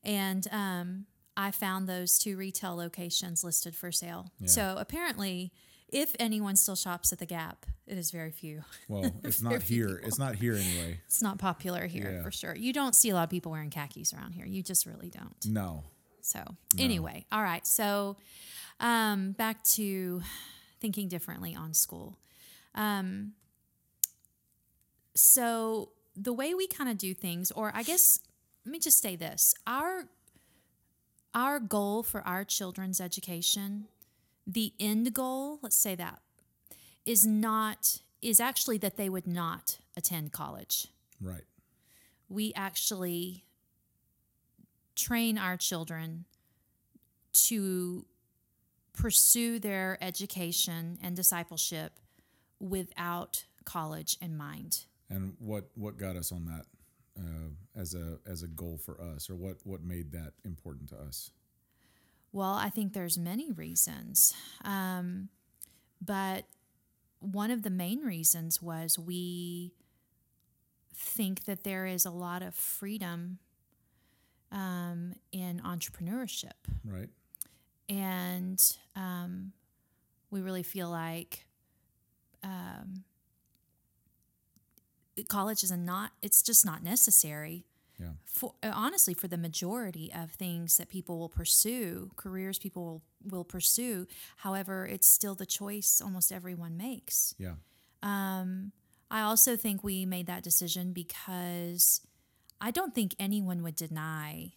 and 0.03 0.47
um, 0.51 1.05
I 1.37 1.51
found 1.51 1.87
those 1.87 2.17
two 2.17 2.37
retail 2.37 2.75
locations 2.75 3.43
listed 3.43 3.75
for 3.75 3.91
sale. 3.91 4.31
So 4.45 4.75
apparently, 4.79 5.51
if 5.89 6.15
anyone 6.19 6.55
still 6.55 6.75
shops 6.75 7.11
at 7.13 7.19
the 7.19 7.25
Gap, 7.25 7.65
it 7.87 7.97
is 7.97 8.09
very 8.11 8.31
few. 8.31 8.63
well, 8.87 9.11
it's 9.23 9.41
not 9.41 9.61
here. 9.63 10.01
It's 10.03 10.17
not 10.17 10.35
here 10.35 10.53
anyway. 10.55 10.99
It's 11.05 11.21
not 11.21 11.37
popular 11.37 11.85
here 11.87 12.11
Yeah. 12.17 12.23
for 12.23 12.31
sure. 12.31 12.55
You 12.55 12.73
don't 12.73 12.95
see 12.95 13.09
a 13.09 13.13
lot 13.15 13.23
of 13.25 13.29
people 13.29 13.51
wearing 13.51 13.69
khakis 13.69 14.13
around 14.13 14.31
here. 14.33 14.45
You 14.45 14.63
just 14.63 14.85
really 14.85 15.09
don't. 15.09 15.35
No. 15.45 15.83
So, 16.21 16.43
anyway, 16.79 17.25
all 17.31 17.43
right. 17.43 17.65
So, 17.67 18.17
Um, 18.79 19.31
back 19.33 19.63
to 19.75 20.21
thinking 20.81 21.07
differently 21.07 21.55
on 21.55 21.73
school. 21.73 22.17
Um, 22.73 23.33
so 25.15 25.91
the 26.15 26.33
way 26.33 26.53
we 26.53 26.67
kind 26.67 26.89
of 26.89 26.97
do 26.97 27.13
things, 27.13 27.51
or 27.51 27.71
I 27.73 27.83
guess 27.83 28.19
let 28.65 28.71
me 28.71 28.79
just 28.79 29.01
say 29.01 29.15
this: 29.15 29.53
our 29.67 30.05
our 31.35 31.59
goal 31.59 32.01
for 32.01 32.21
our 32.21 32.43
children's 32.45 33.01
education, 33.01 33.85
the 34.47 34.73
end 34.79 35.13
goal, 35.13 35.59
let's 35.61 35.75
say 35.75 35.93
that, 35.95 36.21
is 37.05 37.25
not 37.27 37.99
is 38.21 38.39
actually 38.39 38.79
that 38.79 38.97
they 38.97 39.09
would 39.09 39.27
not 39.27 39.77
attend 39.95 40.31
college. 40.31 40.87
Right. 41.21 41.43
We 42.27 42.53
actually 42.55 43.43
train 44.95 45.37
our 45.37 45.57
children 45.57 46.25
to 47.33 48.05
pursue 48.93 49.59
their 49.59 49.97
education 50.01 50.97
and 51.03 51.15
discipleship 51.15 51.99
without 52.59 53.43
college 53.65 54.17
in 54.21 54.37
mind. 54.37 54.85
And 55.09 55.33
what 55.37 55.65
what 55.75 55.97
got 55.97 56.15
us 56.15 56.31
on 56.31 56.45
that 56.45 56.65
uh, 57.19 57.49
as 57.79 57.93
a 57.95 58.19
as 58.27 58.43
a 58.43 58.47
goal 58.47 58.77
for 58.77 58.99
us, 59.01 59.29
or 59.29 59.35
what 59.35 59.57
what 59.63 59.83
made 59.83 60.11
that 60.11 60.33
important 60.43 60.89
to 60.89 60.97
us? 60.97 61.31
Well, 62.31 62.53
I 62.53 62.69
think 62.69 62.93
there's 62.93 63.17
many 63.17 63.51
reasons, 63.51 64.33
um, 64.65 65.29
but 66.03 66.45
one 67.19 67.49
of 67.51 67.63
the 67.63 67.69
main 67.69 68.01
reasons 68.01 68.61
was 68.61 68.99
we 68.99 69.73
think 70.93 71.45
that 71.45 71.63
there 71.63 71.85
is 71.85 72.05
a 72.05 72.11
lot 72.11 72.41
of 72.41 72.53
freedom 72.55 73.39
um, 74.51 75.13
in 75.31 75.59
entrepreneurship. 75.61 76.53
Right. 76.85 77.09
and 77.89 78.61
um, 78.95 79.51
we 80.31 80.41
really 80.41 80.63
feel 80.63 80.89
like 80.89 81.45
um, 82.43 83.03
college 85.23 85.63
is 85.63 85.71
a 85.71 85.77
not 85.77 86.11
it's 86.21 86.41
just 86.41 86.65
not 86.65 86.83
necessary 86.83 87.65
Yeah. 87.99 88.11
for 88.25 88.53
uh, 88.61 88.71
honestly 88.73 89.13
for 89.13 89.27
the 89.27 89.37
majority 89.37 90.11
of 90.13 90.31
things 90.31 90.77
that 90.77 90.89
people 90.89 91.17
will 91.19 91.29
pursue 91.29 92.11
careers 92.17 92.59
people 92.59 92.83
will, 92.85 93.01
will 93.31 93.43
pursue 93.45 94.07
however 94.37 94.85
it's 94.85 95.07
still 95.07 95.35
the 95.35 95.45
choice 95.45 96.01
almost 96.03 96.31
everyone 96.31 96.75
makes 96.77 97.33
Yeah. 97.37 97.55
Um, 98.03 98.71
I 99.09 99.21
also 99.21 99.55
think 99.55 99.83
we 99.83 100.05
made 100.05 100.27
that 100.27 100.43
decision 100.43 100.91
because 100.93 102.01
I 102.59 102.71
don't 102.71 102.93
think 102.93 103.15
anyone 103.19 103.63
would 103.63 103.75
deny 103.75 104.53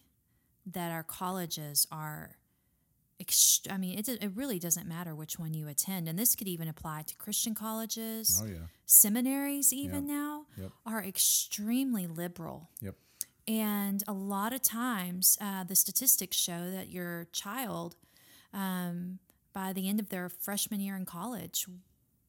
that 0.65 0.91
our 0.91 1.03
colleges 1.03 1.87
are. 1.91 2.37
Ext- 3.21 3.71
I 3.71 3.77
mean, 3.77 3.99
it, 3.99 4.07
it 4.07 4.31
really 4.33 4.59
doesn't 4.59 4.87
matter 4.87 5.13
which 5.13 5.37
one 5.37 5.53
you 5.53 5.67
attend. 5.67 6.07
And 6.07 6.17
this 6.17 6.35
could 6.35 6.47
even 6.47 6.67
apply 6.69 7.01
to 7.03 7.15
Christian 7.17 7.53
colleges, 7.53 8.39
Oh 8.41 8.45
yeah. 8.47 8.67
seminaries, 8.85 9.73
even 9.73 10.07
Yeah. 10.07 10.13
now, 10.13 10.45
Yep. 10.57 10.71
are 10.85 11.03
extremely 11.03 12.07
liberal. 12.07 12.69
Yep. 12.81 12.95
And 13.47 14.03
a 14.07 14.13
lot 14.13 14.53
of 14.53 14.61
times, 14.61 15.37
uh, 15.41 15.63
the 15.65 15.75
statistics 15.75 16.37
show 16.37 16.71
that 16.71 16.89
your 16.89 17.25
child, 17.33 17.95
um, 18.53 19.19
by 19.53 19.73
the 19.73 19.89
end 19.89 19.99
of 19.99 20.09
their 20.09 20.29
freshman 20.29 20.79
year 20.79 20.95
in 20.95 21.05
college, 21.05 21.65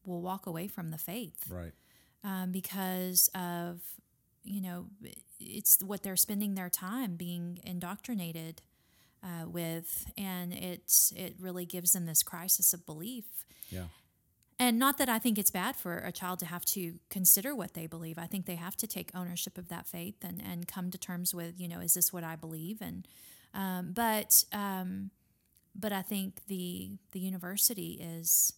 will 0.03 0.21
walk 0.21 0.45
away 0.47 0.67
from 0.67 0.89
the 0.89 0.97
faith 0.97 1.45
Right. 1.49 1.73
um, 2.23 2.51
because 2.51 3.29
of 3.35 3.81
you 4.43 4.59
know 4.59 4.87
it's 5.39 5.77
what 5.83 6.01
they're 6.01 6.15
spending 6.15 6.55
their 6.55 6.69
time 6.69 7.15
being 7.15 7.59
indoctrinated 7.63 8.63
uh, 9.23 9.47
with, 9.47 10.05
and 10.17 10.53
it's 10.53 11.13
it 11.15 11.35
really 11.39 11.65
gives 11.65 11.91
them 11.91 12.05
this 12.05 12.23
crisis 12.23 12.73
of 12.73 12.85
belief. 12.85 13.25
Yeah. 13.69 13.85
And 14.59 14.77
not 14.77 14.99
that 14.99 15.09
I 15.09 15.17
think 15.17 15.39
it's 15.39 15.49
bad 15.49 15.75
for 15.75 15.97
a 15.97 16.11
child 16.11 16.37
to 16.39 16.45
have 16.45 16.63
to 16.65 16.99
consider 17.09 17.55
what 17.55 17.73
they 17.73 17.87
believe. 17.87 18.19
I 18.19 18.27
think 18.27 18.45
they 18.45 18.57
have 18.57 18.77
to 18.77 18.85
take 18.85 19.09
ownership 19.15 19.57
of 19.57 19.69
that 19.69 19.87
faith 19.87 20.23
and, 20.23 20.39
and 20.39 20.67
come 20.67 20.91
to 20.91 20.99
terms 20.99 21.33
with, 21.33 21.59
you 21.59 21.67
know, 21.67 21.79
is 21.79 21.95
this 21.95 22.13
what 22.13 22.23
I 22.23 22.35
believe? 22.35 22.79
And 22.79 23.07
um, 23.55 23.91
but 23.93 24.43
um, 24.51 25.09
but 25.75 25.91
I 25.91 26.01
think 26.01 26.45
the 26.47 26.97
the 27.11 27.19
university 27.19 27.99
is 28.01 28.53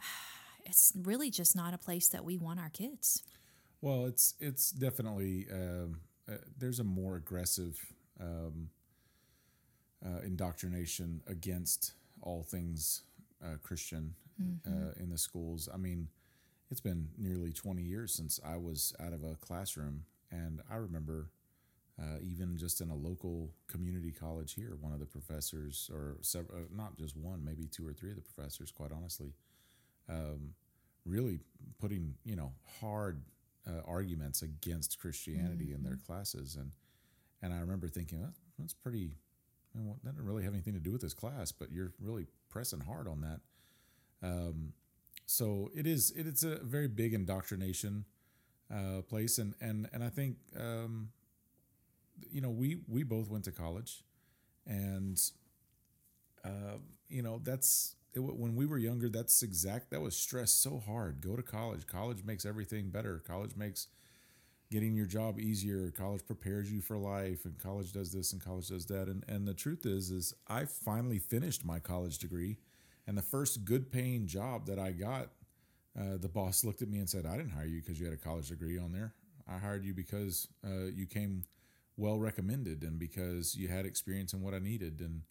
it's 0.64 0.92
really 1.00 1.30
just 1.30 1.54
not 1.54 1.72
a 1.72 1.78
place 1.78 2.08
that 2.08 2.24
we 2.24 2.36
want 2.36 2.58
our 2.58 2.70
kids. 2.70 3.22
Well, 3.80 4.06
it's 4.06 4.34
it's 4.40 4.70
definitely 4.70 5.46
um, 5.52 6.00
uh, 6.28 6.38
there's 6.58 6.80
a 6.80 6.84
more 6.84 7.16
aggressive 7.16 7.78
um, 8.20 8.70
uh, 10.04 10.20
indoctrination 10.24 11.22
against 11.26 11.92
all 12.22 12.42
things 12.42 13.02
uh, 13.42 13.56
Christian 13.62 14.14
uh, 14.66 14.92
in 15.00 15.10
the 15.10 15.18
schools. 15.18 15.68
I 15.72 15.76
mean, 15.76 16.08
it's 16.70 16.80
been 16.80 17.08
nearly 17.16 17.52
20 17.52 17.82
years 17.82 18.14
since 18.14 18.38
I 18.44 18.56
was 18.56 18.94
out 19.00 19.12
of 19.12 19.24
a 19.24 19.34
classroom, 19.36 20.04
and 20.30 20.60
I 20.70 20.76
remember 20.76 21.30
uh, 22.00 22.18
even 22.22 22.56
just 22.56 22.80
in 22.80 22.90
a 22.90 22.94
local 22.94 23.50
community 23.66 24.12
college 24.12 24.54
here, 24.54 24.76
one 24.80 24.92
of 24.92 25.00
the 25.00 25.06
professors, 25.06 25.90
or 25.92 26.16
several, 26.20 26.58
uh, 26.58 26.62
not 26.70 26.96
just 26.96 27.16
one, 27.16 27.44
maybe 27.44 27.66
two 27.66 27.86
or 27.86 27.92
three 27.92 28.10
of 28.10 28.16
the 28.16 28.22
professors, 28.22 28.70
quite 28.70 28.92
honestly, 28.92 29.32
um, 30.08 30.54
really 31.04 31.40
putting 31.80 32.14
you 32.24 32.36
know 32.36 32.52
hard 32.80 33.22
uh, 33.66 33.80
arguments 33.86 34.42
against 34.42 34.98
Christianity 35.00 35.72
in 35.74 35.82
their 35.82 35.98
classes, 36.06 36.54
and 36.56 36.70
and 37.42 37.52
I 37.52 37.58
remember 37.58 37.88
thinking 37.88 38.20
that 38.20 38.34
that's 38.58 38.74
pretty. 38.74 39.12
Mean, 39.74 39.94
that 40.02 40.12
doesn't 40.12 40.24
really 40.26 40.44
have 40.44 40.54
anything 40.54 40.74
to 40.74 40.80
do 40.80 40.92
with 40.92 41.02
this 41.02 41.14
class, 41.14 41.52
but 41.52 41.70
you're 41.70 41.92
really 42.00 42.26
pressing 42.48 42.80
hard 42.80 43.06
on 43.06 43.20
that. 43.20 43.40
Um, 44.22 44.72
so 45.26 45.70
it 45.74 45.86
is. 45.86 46.10
It, 46.12 46.26
it's 46.26 46.42
a 46.42 46.56
very 46.56 46.88
big 46.88 47.14
indoctrination 47.14 48.04
uh, 48.72 49.02
place, 49.02 49.38
and 49.38 49.54
and 49.60 49.88
and 49.92 50.04
I 50.04 50.08
think 50.08 50.36
um, 50.58 51.10
you 52.30 52.40
know 52.40 52.50
we 52.50 52.78
we 52.88 53.02
both 53.02 53.28
went 53.28 53.44
to 53.44 53.52
college, 53.52 54.02
and 54.66 55.20
uh, 56.44 56.78
you 57.08 57.22
know 57.22 57.40
that's 57.42 57.96
it, 58.14 58.20
when 58.20 58.54
we 58.54 58.66
were 58.66 58.78
younger. 58.78 59.08
That's 59.08 59.42
exact. 59.42 59.90
That 59.90 60.00
was 60.00 60.16
stressed 60.16 60.62
so 60.62 60.78
hard. 60.84 61.20
Go 61.20 61.36
to 61.36 61.42
college. 61.42 61.86
College 61.86 62.24
makes 62.24 62.44
everything 62.44 62.90
better. 62.90 63.22
College 63.26 63.56
makes 63.56 63.88
getting 64.70 64.94
your 64.94 65.06
job 65.06 65.38
easier. 65.38 65.90
College 65.90 66.26
prepares 66.26 66.70
you 66.70 66.80
for 66.80 66.96
life, 66.96 67.44
and 67.44 67.58
college 67.58 67.92
does 67.92 68.12
this 68.12 68.32
and 68.32 68.44
college 68.44 68.68
does 68.68 68.86
that. 68.86 69.08
And 69.08 69.24
and 69.28 69.46
the 69.46 69.54
truth 69.54 69.86
is, 69.86 70.10
is 70.10 70.34
I 70.48 70.64
finally 70.64 71.18
finished 71.18 71.64
my 71.64 71.78
college 71.78 72.18
degree, 72.18 72.58
and 73.06 73.16
the 73.16 73.22
first 73.22 73.64
good 73.64 73.90
paying 73.90 74.26
job 74.26 74.66
that 74.66 74.78
I 74.78 74.92
got, 74.92 75.30
uh, 75.98 76.16
the 76.20 76.28
boss 76.28 76.64
looked 76.64 76.82
at 76.82 76.88
me 76.88 76.98
and 76.98 77.08
said, 77.08 77.26
"I 77.26 77.36
didn't 77.36 77.52
hire 77.52 77.66
you 77.66 77.80
because 77.80 77.98
you 77.98 78.06
had 78.06 78.14
a 78.14 78.18
college 78.18 78.48
degree 78.48 78.78
on 78.78 78.92
there. 78.92 79.14
I 79.48 79.58
hired 79.58 79.84
you 79.84 79.94
because 79.94 80.48
uh, 80.64 80.86
you 80.94 81.06
came 81.06 81.44
well 81.96 82.18
recommended 82.18 82.82
and 82.82 82.98
because 82.98 83.56
you 83.56 83.68
had 83.68 83.86
experience 83.86 84.32
in 84.32 84.42
what 84.42 84.54
I 84.54 84.58
needed 84.58 85.00
and." 85.00 85.22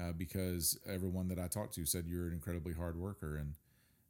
Uh, 0.00 0.12
because 0.12 0.78
everyone 0.86 1.26
that 1.26 1.40
I 1.40 1.48
talked 1.48 1.74
to 1.74 1.84
said 1.84 2.06
you're 2.06 2.28
an 2.28 2.32
incredibly 2.32 2.72
hard 2.72 2.96
worker, 2.96 3.36
and 3.36 3.54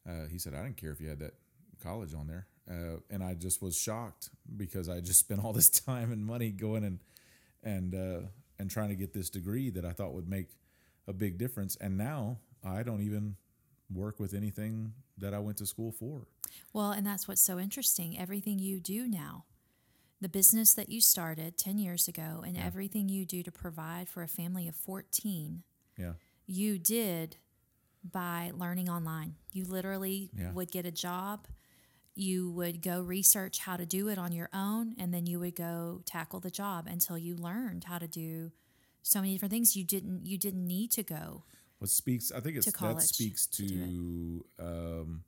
uh, 0.08 0.28
he 0.28 0.38
said 0.38 0.54
I 0.54 0.62
didn't 0.62 0.76
care 0.76 0.92
if 0.92 1.00
you 1.00 1.08
had 1.08 1.18
that 1.20 1.34
college 1.82 2.14
on 2.14 2.26
there, 2.26 2.46
uh, 2.70 2.98
and 3.10 3.22
I 3.22 3.34
just 3.34 3.62
was 3.62 3.76
shocked 3.76 4.30
because 4.56 4.88
I 4.88 5.00
just 5.00 5.20
spent 5.26 5.44
all 5.44 5.52
this 5.52 5.70
time 5.70 6.12
and 6.12 6.24
money 6.24 6.50
going 6.50 6.84
and 6.84 6.98
and 7.62 7.94
uh, 7.94 8.26
and 8.58 8.70
trying 8.70 8.88
to 8.90 8.94
get 8.96 9.12
this 9.12 9.30
degree 9.30 9.70
that 9.70 9.84
I 9.84 9.92
thought 9.92 10.12
would 10.14 10.28
make 10.28 10.48
a 11.06 11.12
big 11.12 11.38
difference, 11.38 11.76
and 11.76 11.96
now 11.96 12.38
I 12.64 12.82
don't 12.82 13.00
even 13.02 13.36
work 13.92 14.20
with 14.20 14.34
anything 14.34 14.92
that 15.16 15.32
I 15.32 15.38
went 15.38 15.56
to 15.58 15.66
school 15.66 15.90
for. 15.92 16.26
Well, 16.72 16.90
and 16.92 17.06
that's 17.06 17.26
what's 17.26 17.40
so 17.40 17.58
interesting. 17.58 18.18
Everything 18.18 18.58
you 18.58 18.78
do 18.80 19.08
now, 19.08 19.44
the 20.20 20.28
business 20.28 20.74
that 20.74 20.88
you 20.90 21.00
started 21.00 21.56
10 21.56 21.78
years 21.78 22.06
ago, 22.08 22.42
and 22.46 22.56
everything 22.58 23.08
you 23.08 23.24
do 23.24 23.42
to 23.42 23.50
provide 23.50 24.08
for 24.08 24.22
a 24.22 24.28
family 24.28 24.68
of 24.68 24.76
14, 24.76 25.62
Yeah, 25.96 26.12
you 26.46 26.78
did 26.78 27.36
by 28.04 28.52
learning 28.54 28.88
online. 28.88 29.36
You 29.52 29.64
literally 29.64 30.30
Yeah. 30.36 30.52
would 30.52 30.70
get 30.70 30.84
a 30.86 30.92
job, 30.92 31.46
you 32.18 32.50
would 32.50 32.82
go 32.82 33.00
research 33.00 33.58
how 33.60 33.76
to 33.76 33.86
do 33.86 34.08
it 34.08 34.18
on 34.18 34.32
your 34.32 34.48
own, 34.52 34.94
and 34.98 35.12
then 35.14 35.26
you 35.26 35.38
would 35.40 35.54
go 35.56 36.02
tackle 36.04 36.40
the 36.40 36.50
job 36.50 36.86
until 36.86 37.16
you 37.16 37.36
learned 37.36 37.84
how 37.84 37.98
to 37.98 38.08
do 38.08 38.50
so 39.02 39.20
many 39.20 39.32
different 39.34 39.52
things. 39.52 39.76
You 39.76 39.84
didn't 39.84 40.26
you 40.26 40.36
didn't 40.38 40.66
need 40.66 40.90
to 40.92 41.02
go. 41.02 41.44
what 41.78 41.90
speaks? 41.90 42.32
I 42.32 42.40
think 42.40 42.56
it's 42.56 42.70
that 42.70 43.02
speaks 43.02 43.46
to 43.46 43.66
to 43.68 44.44
um, 44.58 45.22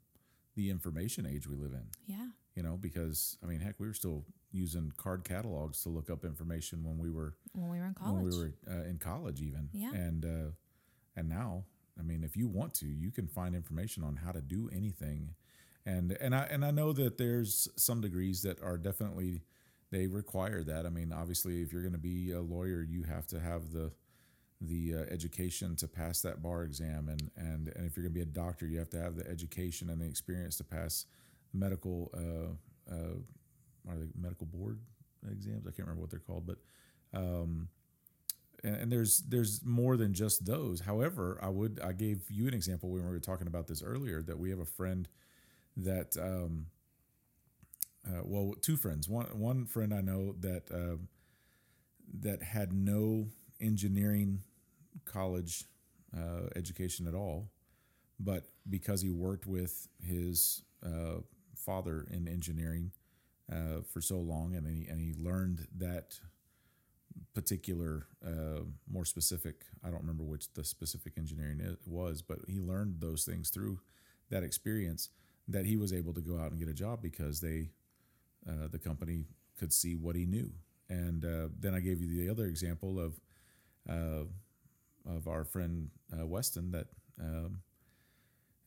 the 0.56 0.70
information 0.70 1.26
age 1.26 1.46
we 1.48 1.56
live 1.56 1.72
in. 1.72 1.84
Yeah. 2.06 2.26
You 2.56 2.62
know, 2.64 2.76
because 2.76 3.38
I 3.42 3.46
mean, 3.46 3.60
heck, 3.60 3.78
we 3.78 3.86
were 3.86 3.94
still 3.94 4.24
using 4.52 4.92
card 4.96 5.22
catalogs 5.24 5.82
to 5.84 5.88
look 5.88 6.10
up 6.10 6.24
information 6.24 6.82
when 6.84 6.98
we 6.98 7.08
were 7.10 7.36
When 7.52 7.70
we 7.70 7.78
were 7.78 7.86
in 7.86 7.94
college. 7.94 8.14
when 8.24 8.30
we 8.32 8.36
were 8.36 8.52
uh, 8.68 8.82
in 8.88 8.98
college 8.98 9.40
even 9.40 9.68
Yeah. 9.72 9.92
and 9.92 10.24
uh, 10.24 10.50
and 11.16 11.28
now 11.28 11.64
i 11.98 12.02
mean 12.02 12.24
if 12.24 12.36
you 12.36 12.48
want 12.48 12.74
to 12.74 12.86
you 12.86 13.10
can 13.12 13.28
find 13.28 13.54
information 13.54 14.02
on 14.02 14.16
how 14.16 14.32
to 14.32 14.40
do 14.40 14.68
anything 14.74 15.34
and 15.86 16.12
and 16.20 16.34
i 16.34 16.42
and 16.50 16.64
i 16.64 16.70
know 16.70 16.92
that 16.92 17.18
there's 17.18 17.68
some 17.76 18.00
degrees 18.00 18.42
that 18.42 18.60
are 18.62 18.76
definitely 18.76 19.42
they 19.90 20.06
require 20.06 20.62
that 20.62 20.86
i 20.86 20.88
mean 20.88 21.12
obviously 21.12 21.62
if 21.62 21.72
you're 21.72 21.82
going 21.82 21.92
to 21.92 21.98
be 21.98 22.32
a 22.32 22.40
lawyer 22.40 22.82
you 22.82 23.02
have 23.02 23.26
to 23.26 23.40
have 23.40 23.72
the 23.72 23.90
the 24.60 24.94
uh, 24.94 24.98
education 25.10 25.74
to 25.76 25.88
pass 25.88 26.20
that 26.20 26.42
bar 26.42 26.64
exam, 26.64 27.08
and 27.08 27.30
and 27.36 27.68
and 27.74 27.86
if 27.86 27.96
you're 27.96 28.04
going 28.04 28.12
to 28.12 28.18
be 28.18 28.20
a 28.20 28.26
doctor, 28.26 28.66
you 28.66 28.78
have 28.78 28.90
to 28.90 29.00
have 29.00 29.16
the 29.16 29.26
education 29.28 29.88
and 29.88 30.00
the 30.00 30.06
experience 30.06 30.56
to 30.56 30.64
pass 30.64 31.06
medical 31.52 32.10
uh, 32.14 32.92
uh, 32.92 33.14
are 33.88 33.96
they 33.96 34.06
medical 34.20 34.46
board 34.46 34.80
exams? 35.30 35.66
I 35.66 35.70
can't 35.70 35.88
remember 35.88 36.02
what 36.02 36.10
they're 36.10 36.20
called, 36.20 36.46
but 36.46 36.58
um, 37.14 37.68
and, 38.62 38.76
and 38.76 38.92
there's 38.92 39.20
there's 39.28 39.64
more 39.64 39.96
than 39.96 40.12
just 40.12 40.44
those. 40.44 40.80
However, 40.80 41.38
I 41.42 41.48
would 41.48 41.80
I 41.82 41.92
gave 41.92 42.30
you 42.30 42.46
an 42.46 42.54
example 42.54 42.90
when 42.90 43.04
we 43.04 43.10
were 43.10 43.18
talking 43.18 43.46
about 43.46 43.66
this 43.66 43.82
earlier 43.82 44.20
that 44.22 44.38
we 44.38 44.50
have 44.50 44.60
a 44.60 44.66
friend 44.66 45.08
that 45.84 46.16
um, 46.20 46.66
uh, 48.06 48.22
well 48.24 48.54
two 48.60 48.76
friends 48.76 49.08
one 49.08 49.26
one 49.38 49.66
friend 49.66 49.92
I 49.92 50.00
know 50.00 50.34
that 50.40 50.70
uh, 50.72 50.96
that 52.20 52.42
had 52.42 52.72
no 52.72 53.28
engineering 53.60 54.42
college 55.04 55.64
uh, 56.16 56.48
education 56.56 57.06
at 57.06 57.14
all, 57.14 57.50
but 58.20 58.46
because 58.68 59.02
he 59.02 59.10
worked 59.10 59.46
with 59.46 59.88
his 60.00 60.62
uh, 60.84 61.20
father 61.56 62.06
in 62.10 62.28
engineering 62.28 62.92
uh, 63.52 63.82
for 63.92 64.00
so 64.00 64.18
long, 64.18 64.54
and 64.56 64.66
he 64.66 64.86
and 64.88 65.00
he 65.00 65.14
learned 65.14 65.68
that 65.78 66.18
particular, 67.34 68.06
uh, 68.26 68.60
more 68.90 69.04
specific. 69.04 69.62
I 69.84 69.88
don't 69.90 70.00
remember 70.00 70.24
which 70.24 70.52
the 70.54 70.64
specific 70.64 71.14
engineering 71.16 71.60
it 71.60 71.78
was, 71.86 72.22
but 72.22 72.38
he 72.48 72.58
learned 72.60 73.00
those 73.00 73.24
things 73.24 73.50
through 73.50 73.80
that 74.30 74.42
experience. 74.42 75.10
That 75.50 75.66
he 75.66 75.76
was 75.76 75.92
able 75.92 76.14
to 76.14 76.20
go 76.20 76.38
out 76.38 76.50
and 76.52 76.58
get 76.60 76.68
a 76.68 76.74
job 76.74 77.02
because 77.02 77.40
they, 77.40 77.70
uh, 78.48 78.68
the 78.70 78.78
company 78.78 79.24
could 79.58 79.72
see 79.72 79.94
what 79.94 80.16
he 80.16 80.26
knew. 80.26 80.50
And 80.88 81.24
uh, 81.24 81.48
then 81.58 81.74
I 81.74 81.80
gave 81.80 82.00
you 82.00 82.24
the 82.24 82.30
other 82.30 82.46
example 82.46 82.98
of, 83.00 83.20
uh, 83.88 84.24
of 85.08 85.28
our 85.28 85.44
friend 85.44 85.90
uh, 86.12 86.26
Weston 86.26 86.70
that 86.72 86.86
um, 87.20 87.60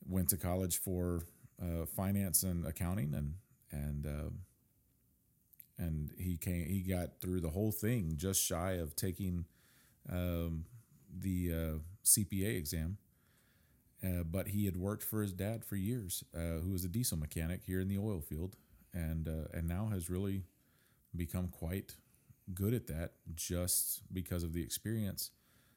went 0.08 0.28
to 0.30 0.36
college 0.36 0.78
for 0.78 1.26
uh, 1.62 1.86
finance 1.86 2.42
and 2.42 2.66
accounting, 2.66 3.14
and 3.14 3.34
and 3.70 4.06
um, 4.06 4.38
and 5.78 6.10
he 6.18 6.36
came 6.36 6.66
he 6.66 6.80
got 6.80 7.20
through 7.20 7.40
the 7.40 7.50
whole 7.50 7.72
thing 7.72 8.14
just 8.16 8.42
shy 8.42 8.72
of 8.72 8.94
taking 8.96 9.44
um, 10.10 10.64
the 11.16 11.52
uh, 11.52 11.78
CPA 12.04 12.56
exam. 12.56 12.98
Uh, 14.02 14.22
but 14.22 14.48
he 14.48 14.64
had 14.66 14.76
worked 14.76 15.02
for 15.02 15.22
his 15.22 15.32
dad 15.32 15.64
for 15.64 15.76
years, 15.76 16.22
uh, 16.34 16.60
who 16.62 16.72
was 16.72 16.84
a 16.84 16.88
diesel 16.88 17.16
mechanic 17.16 17.62
here 17.64 17.80
in 17.80 17.88
the 17.88 17.98
oil 17.98 18.20
field, 18.20 18.56
and 18.92 19.28
uh, 19.28 19.48
and 19.56 19.66
now 19.66 19.88
has 19.90 20.10
really 20.10 20.42
become 21.16 21.48
quite 21.48 21.96
good 22.54 22.74
at 22.74 22.86
that 22.88 23.12
just 23.34 24.02
because 24.12 24.42
of 24.42 24.52
the 24.52 24.62
experience, 24.62 25.30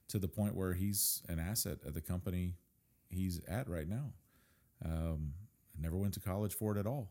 to 0.10 0.20
the 0.20 0.28
point 0.28 0.56
where 0.56 0.74
he's 0.74 1.22
an 1.30 1.40
asset 1.40 1.78
at 1.86 1.94
the 1.94 2.02
company 2.02 2.56
he's 3.10 3.40
at 3.48 3.70
right 3.70 3.88
now. 3.88 4.12
Um, 4.84 5.34
never 5.80 5.96
went 5.98 6.14
to 6.16 6.20
college 6.20 6.54
for 6.54 6.76
it 6.76 6.80
at 6.80 6.86
all, 6.88 7.10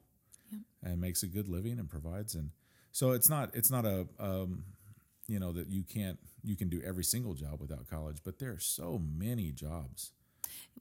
Yep. 0.51 0.61
and 0.83 1.01
makes 1.01 1.23
a 1.23 1.27
good 1.27 1.49
living 1.49 1.79
and 1.79 1.89
provides 1.89 2.35
and 2.35 2.51
so 2.93 3.13
it's 3.13 3.29
not 3.29 3.55
it's 3.55 3.71
not 3.71 3.85
a 3.85 4.07
um, 4.19 4.65
you 5.27 5.39
know 5.41 5.53
that 5.53 5.69
you 5.69 5.83
can't 5.83 6.19
you 6.43 6.57
can 6.57 6.69
do 6.69 6.81
every 6.85 7.05
single 7.05 7.35
job 7.35 7.61
without 7.61 7.89
college, 7.89 8.19
but 8.25 8.39
there 8.39 8.53
are 8.53 8.61
so 8.61 8.99
many 8.99 9.51
jobs. 9.53 10.13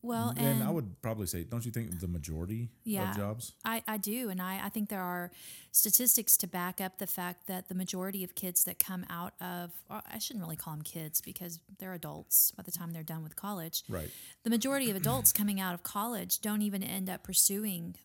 Well, 0.02 0.30
and 0.38 0.40
and 0.48 0.64
I 0.64 0.70
would 0.70 1.02
probably 1.02 1.26
say, 1.26 1.44
don't 1.44 1.66
you 1.66 1.72
think 1.72 2.00
the 2.00 2.08
majority 2.08 2.70
Yeah. 2.84 3.10
of 3.10 3.18
jobs? 3.18 3.54
I, 3.66 3.82
I 3.88 3.98
do. 3.98 4.30
And 4.30 4.40
I, 4.40 4.64
I 4.64 4.70
think 4.70 4.90
there 4.90 5.02
are 5.02 5.32
statistics 5.72 6.38
to 6.38 6.48
back 6.48 6.80
up 6.80 7.00
the 7.00 7.08
fact 7.08 7.48
that 7.48 7.70
the 7.70 7.76
majority 7.76 8.24
of 8.24 8.36
kids 8.36 8.66
that 8.66 8.78
come 8.78 9.04
out 9.10 9.34
of, 9.42 9.72
I 9.90 10.20
shouldn't 10.20 10.44
really 10.44 10.58
call 10.58 10.74
them 10.74 10.84
kids 10.84 11.22
because 11.22 11.60
they're 11.80 11.94
adults 11.94 12.52
by 12.52 12.62
the 12.62 12.72
time 12.72 12.92
they're 12.92 13.02
done 13.02 13.24
with 13.24 13.36
college. 13.36 13.84
Right. 13.90 14.12
The 14.44 14.52
majority 14.52 14.92
of 14.92 14.96
adults 14.96 15.34
coming 15.34 15.60
out 15.60 15.74
of 15.74 15.82
college 15.82 16.40
don't 16.40 16.62
even 16.62 16.84
end 16.84 17.10
up 17.10 17.24
pursuing 17.24 17.96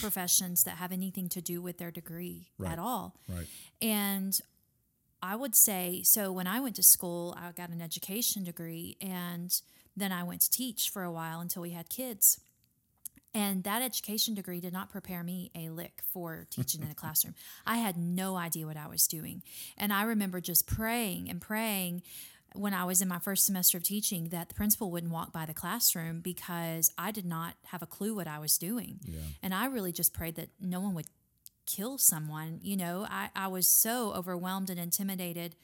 professions 0.00 0.64
that 0.64 0.78
have 0.78 0.90
anything 0.90 1.28
to 1.28 1.40
do 1.40 1.62
with 1.62 1.78
their 1.78 1.92
degree 1.92 2.48
Right. 2.58 2.72
at 2.72 2.78
all. 2.80 3.14
Right. 3.28 3.46
And 3.80 4.36
I 5.22 5.36
would 5.36 5.54
say 5.54 6.02
so 6.04 6.32
when 6.32 6.48
I 6.48 6.58
went 6.58 6.74
to 6.76 6.82
school, 6.82 7.32
I 7.38 7.52
got 7.52 7.70
an 7.70 7.80
education 7.80 8.42
degree 8.42 8.96
and 9.00 9.54
then 9.96 10.12
I 10.12 10.22
went 10.22 10.40
to 10.42 10.50
teach 10.50 10.90
for 10.90 11.02
a 11.02 11.12
while 11.12 11.40
until 11.40 11.62
we 11.62 11.70
had 11.70 11.88
kids. 11.88 12.40
And 13.32 13.64
that 13.64 13.82
education 13.82 14.34
degree 14.34 14.60
did 14.60 14.72
not 14.72 14.90
prepare 14.90 15.24
me 15.24 15.50
a 15.56 15.68
lick 15.68 16.02
for 16.12 16.46
teaching 16.50 16.82
in 16.82 16.90
a 16.90 16.94
classroom. 17.02 17.34
I 17.66 17.76
had 17.76 17.96
no 17.96 18.36
idea 18.36 18.66
what 18.66 18.76
I 18.76 18.86
was 18.86 19.08
doing. 19.08 19.42
And 19.76 19.92
I 19.92 20.04
remember 20.04 20.40
just 20.40 20.66
praying 20.66 21.28
and 21.28 21.40
praying 21.40 22.02
when 22.54 22.72
I 22.72 22.84
was 22.84 23.02
in 23.02 23.08
my 23.08 23.18
first 23.18 23.44
semester 23.44 23.76
of 23.76 23.82
teaching 23.82 24.28
that 24.28 24.48
the 24.48 24.54
principal 24.54 24.90
wouldn't 24.92 25.12
walk 25.12 25.32
by 25.32 25.44
the 25.44 25.54
classroom 25.54 26.20
because 26.20 26.92
I 26.96 27.10
did 27.10 27.26
not 27.26 27.54
have 27.66 27.82
a 27.82 27.86
clue 27.86 28.14
what 28.14 28.28
I 28.28 28.38
was 28.38 28.56
doing. 28.56 29.00
Yeah. 29.04 29.18
And 29.42 29.52
I 29.52 29.66
really 29.66 29.90
just 29.90 30.14
prayed 30.14 30.36
that 30.36 30.50
no 30.60 30.78
one 30.78 30.94
would 30.94 31.06
kill 31.66 31.98
someone. 31.98 32.60
You 32.62 32.76
know, 32.76 33.06
I, 33.10 33.30
I 33.34 33.48
was 33.48 33.66
so 33.66 34.12
overwhelmed 34.12 34.70
and 34.70 34.78
intimidated. 34.78 35.56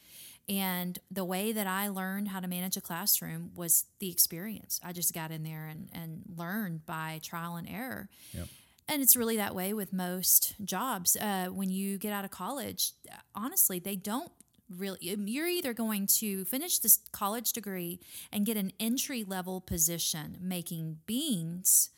And 0.49 0.99
the 1.11 1.25
way 1.25 1.53
that 1.53 1.67
I 1.67 1.89
learned 1.89 2.29
how 2.29 2.41
to 2.41 2.49
manage 2.49 2.77
a 2.77 2.81
classroom 2.81 3.53
was 3.55 3.85
the 4.01 4.11
experience. 4.11 4.81
I 4.83 4.93
just 4.93 5.15
got 5.15 5.31
in 5.31 5.45
there 5.45 5.67
and, 5.67 5.89
and 5.93 6.23
learned 6.37 6.87
by 6.87 7.21
trial 7.23 7.57
and 7.57 7.69
error. 7.69 8.09
Yep. 8.33 8.49
And 8.89 9.01
it's 9.01 9.15
really 9.15 9.37
that 9.37 9.55
way 9.55 9.73
with 9.73 9.93
most 9.93 10.57
jobs. 10.65 11.15
Uh, 11.15 11.47
when 11.47 11.71
you 11.71 11.99
get 11.99 12.13
out 12.13 12.25
of 12.25 12.33
college, 12.33 12.93
honestly, 13.37 13.79
they 13.79 13.95
don't 13.95 14.33
really, 14.77 14.99
you're 15.01 15.47
either 15.47 15.73
going 15.73 16.09
to 16.19 16.45
finish 16.45 16.79
this 16.79 16.99
college 17.13 17.53
degree 17.53 18.01
and 18.33 18.45
get 18.45 18.57
an 18.57 18.73
entry 18.81 19.23
level 19.23 19.61
position 19.61 20.37
making 20.41 20.99
beans, 21.07 21.91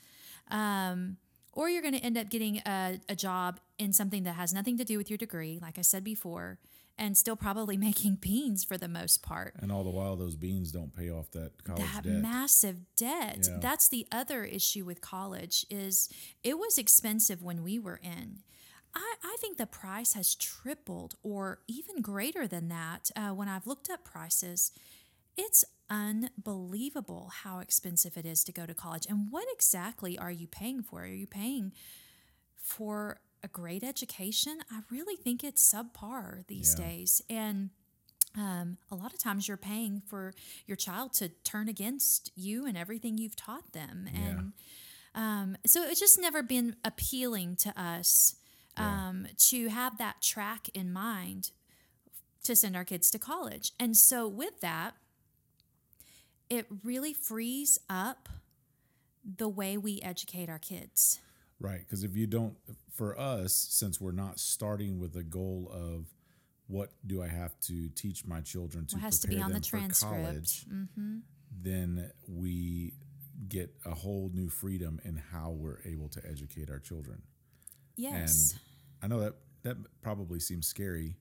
um, 0.51 1.17
or 1.55 1.71
you're 1.71 1.83
going 1.83 1.95
to 1.95 2.01
end 2.01 2.19
up 2.19 2.29
getting 2.29 2.59
a, 2.67 3.01
a 3.09 3.17
job 3.17 3.61
in 3.79 3.93
something 3.93 4.25
that 4.25 4.35
has 4.35 4.53
nothing 4.53 4.77
to 4.79 4.85
do 4.85 4.99
with 4.99 5.11
your 5.11 5.19
degree, 5.19 5.59
like 5.61 5.79
I 5.79 5.83
said 5.83 6.05
before, 6.05 6.59
and 7.03 7.17
still 7.19 7.37
probably 7.37 7.77
making 7.89 8.15
beans 8.29 8.65
for 8.65 8.77
the 8.79 8.89
most 8.89 9.23
part 9.23 9.53
And 9.63 9.71
all 9.73 9.85
the 9.85 9.91
while, 9.99 10.15
those 10.17 10.37
beans 10.37 10.73
don't 10.73 10.95
pay 10.95 11.11
off 11.11 11.31
that 11.33 11.51
college 11.65 11.83
that 11.95 12.05
debt. 12.05 12.23
massive 12.23 12.77
debt 12.97 13.41
Yeah. 13.49 13.59
that's 13.61 13.89
the 13.89 14.07
other 14.11 14.45
issue 14.45 14.85
with 14.91 15.01
college 15.01 15.67
is 15.69 16.09
it 16.43 16.57
was 16.59 16.79
expensive 16.79 17.43
when 17.43 17.63
we 17.63 17.79
were 17.79 18.01
in 18.17 18.29
I, 18.95 19.15
I 19.33 19.37
think 19.41 19.57
the 19.57 19.67
price 19.67 20.13
has 20.13 20.35
tripled 20.35 21.15
or 21.23 21.61
even 21.67 22.03
greater 22.03 22.47
than 22.47 22.69
that 22.69 23.11
uh, 23.17 23.31
when 23.31 23.49
I've 23.49 23.67
looked 23.67 23.89
up 23.89 24.05
prices. 24.05 24.71
It's 25.35 25.65
unbelievable 25.89 27.31
how 27.43 27.61
expensive 27.61 28.19
it 28.19 28.27
is 28.27 28.45
to 28.45 28.53
go 28.53 28.67
to 28.67 28.75
college. 28.75 29.07
And 29.09 29.29
what 29.31 29.47
exactly 29.51 30.19
are 30.19 30.31
you 30.31 30.47
paying 30.47 30.83
for? 30.83 31.01
Are 31.05 31.07
you 31.07 31.27
paying 31.27 31.73
for 32.59 33.21
a 33.43 33.49
great 33.49 33.83
education? 33.83 34.59
I 34.71 34.81
really 34.91 35.17
think 35.17 35.43
it's 35.45 35.63
subpar 35.73 36.47
these 36.47 36.75
Yeah. 36.79 36.87
days. 36.87 37.23
And 37.29 37.71
um, 38.37 38.79
a 38.91 38.95
lot 38.95 39.13
of 39.13 39.19
times 39.19 39.47
you're 39.47 39.57
paying 39.57 40.01
for 40.07 40.33
your 40.67 40.77
child 40.77 41.13
to 41.15 41.29
turn 41.45 41.69
against 41.69 42.31
you 42.35 42.67
and 42.67 42.79
everything 42.79 43.19
you've 43.19 43.37
taught 43.37 43.73
them. 43.73 44.09
And 44.15 44.53
um, 45.15 45.57
so 45.67 45.83
it's 45.83 46.01
just 46.01 46.19
never 46.19 46.43
been 46.43 46.77
appealing 46.85 47.57
to 47.57 47.79
us 47.81 48.37
um, 48.79 49.27
to 49.51 49.69
have 49.69 49.99
that 49.99 50.23
track 50.23 50.71
in 50.73 50.93
mind 50.93 51.51
to 52.45 52.57
send 52.57 52.75
our 52.75 52.85
kids 52.85 53.11
to 53.11 53.19
college. 53.19 53.73
And 53.79 53.97
so 53.97 54.27
with 54.27 54.61
that, 54.61 54.95
it 56.49 56.67
really 56.83 57.13
frees 57.13 57.79
up 57.91 58.29
the 59.25 59.49
way 59.49 59.77
we 59.77 60.01
educate 60.01 60.49
our 60.49 60.59
kids. 60.59 61.21
Right. 61.63 61.81
Because 61.81 62.05
if 62.05 62.17
you 62.17 62.27
don't, 62.27 62.55
for 62.93 63.19
us, 63.19 63.55
since 63.55 64.01
we're 64.01 64.13
not 64.13 64.39
starting 64.39 64.99
with 64.99 65.13
the 65.13 65.23
goal 65.23 65.71
of 65.73 66.07
what 66.67 66.91
do 67.07 67.23
I 67.23 67.29
have 67.29 67.59
to 67.61 67.89
teach 67.91 68.27
my 68.27 68.41
children 68.41 68.87
to 68.87 68.99
has 68.99 69.21
to 69.21 69.29
prepare 69.29 69.41
be 69.41 69.45
on 69.45 69.49
the 69.51 69.55
them 69.55 69.63
for 69.63 69.71
transcript. 69.71 70.25
college, 70.25 70.67
mm-hmm. 70.73 71.19
then 71.63 72.11
we 72.27 72.95
get 73.49 73.75
a 73.85 73.95
whole 73.95 74.31
new 74.33 74.49
freedom 74.49 75.01
in 75.05 75.17
how 75.33 75.51
we're 75.51 75.81
able 75.85 76.09
to 76.09 76.21
educate 76.29 76.71
our 76.71 76.79
children. 76.79 77.23
Yes. 77.97 78.59
And 79.03 79.13
I 79.13 79.15
know 79.15 79.23
that 79.23 79.35
that 79.63 79.77
probably 80.03 80.41
seems 80.41 80.67
scary, 80.67 81.17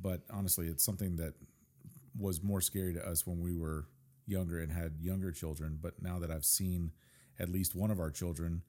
but 0.00 0.22
honestly, 0.30 0.66
it's 0.66 0.84
something 0.84 1.16
that 1.16 1.34
was 2.18 2.42
more 2.42 2.60
scary 2.60 2.94
to 2.94 3.06
us 3.06 3.26
when 3.26 3.40
we 3.40 3.54
were 3.54 3.86
younger 4.26 4.60
and 4.60 4.72
had 4.72 4.94
younger 5.00 5.30
children. 5.30 5.78
But 5.80 6.02
now 6.02 6.18
that 6.20 6.30
I've 6.30 6.44
seen 6.44 6.92
at 7.38 7.48
least 7.48 7.74
one 7.74 7.90
of 7.90 8.00
our 8.00 8.10
children 8.10 8.62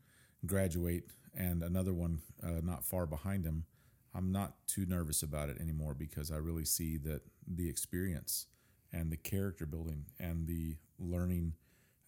graduate 0.46 1.06
and 1.38 1.64
another 1.64 1.94
one 1.94 2.22
uh, 2.44 2.62
not 2.64 2.84
far 2.84 3.06
behind 3.06 3.46
him, 3.46 3.66
I'm 4.14 4.32
not 4.32 4.54
too 4.68 4.86
nervous 4.86 5.22
about 5.24 5.50
it 5.50 5.58
anymore 5.60 5.94
because 5.94 6.32
I 6.32 6.38
really 6.38 6.66
see 6.66 6.98
that 7.00 7.22
the 7.48 7.68
experience 7.70 8.46
and 8.94 9.12
the 9.12 9.18
character 9.18 9.66
building 9.66 10.06
and 10.20 10.48
the 10.48 10.78
learning 10.98 11.54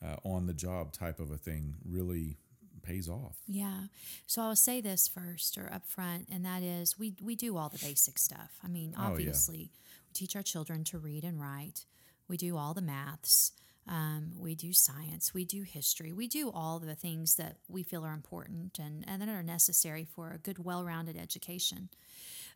uh, 0.06 0.16
on 0.24 0.46
the 0.48 0.54
job 0.54 0.94
type 0.94 1.20
of 1.20 1.32
a 1.32 1.38
thing 1.38 1.76
really 1.84 2.38
pays 2.84 3.10
off. 3.10 3.36
Yeah. 3.48 3.88
So 4.26 4.42
I'll 4.44 4.56
say 4.56 4.80
this 4.80 5.08
first 5.10 5.58
or 5.58 5.70
up 5.74 5.86
front, 5.86 6.30
and 6.32 6.46
that 6.46 6.64
is 6.64 6.98
we, 6.98 7.16
we 7.22 7.36
do 7.36 7.58
all 7.58 7.68
the 7.68 7.80
basic 7.80 8.18
stuff. 8.18 8.52
I 8.64 8.68
mean, 8.70 8.94
Oh, 8.98 9.02
yeah. 9.02 9.08
obviously, 9.10 9.72
we 10.08 10.14
teach 10.14 10.36
our 10.38 10.44
children 10.44 10.86
to 10.86 10.98
read 10.98 11.26
and 11.26 11.42
write. 11.42 11.86
we 12.30 12.38
do 12.38 12.56
all 12.56 12.74
the 12.74 12.82
maths, 12.82 13.52
um, 13.88 14.32
we 14.38 14.54
do 14.56 14.74
science, 14.74 15.34
we 15.34 15.46
do 15.46 15.62
history, 15.64 16.12
we 16.14 16.28
do 16.28 16.52
all 16.52 16.80
the 16.80 16.96
things 16.96 17.36
that 17.36 17.58
we 17.70 17.84
feel 17.84 18.04
are 18.06 18.14
important 18.14 18.80
and, 18.80 19.06
and 19.08 19.22
that 19.22 19.30
are 19.30 19.44
necessary 19.44 20.06
for 20.06 20.32
a 20.32 20.38
good, 20.38 20.64
well 20.66 20.84
rounded 20.84 21.18
education. 21.18 21.90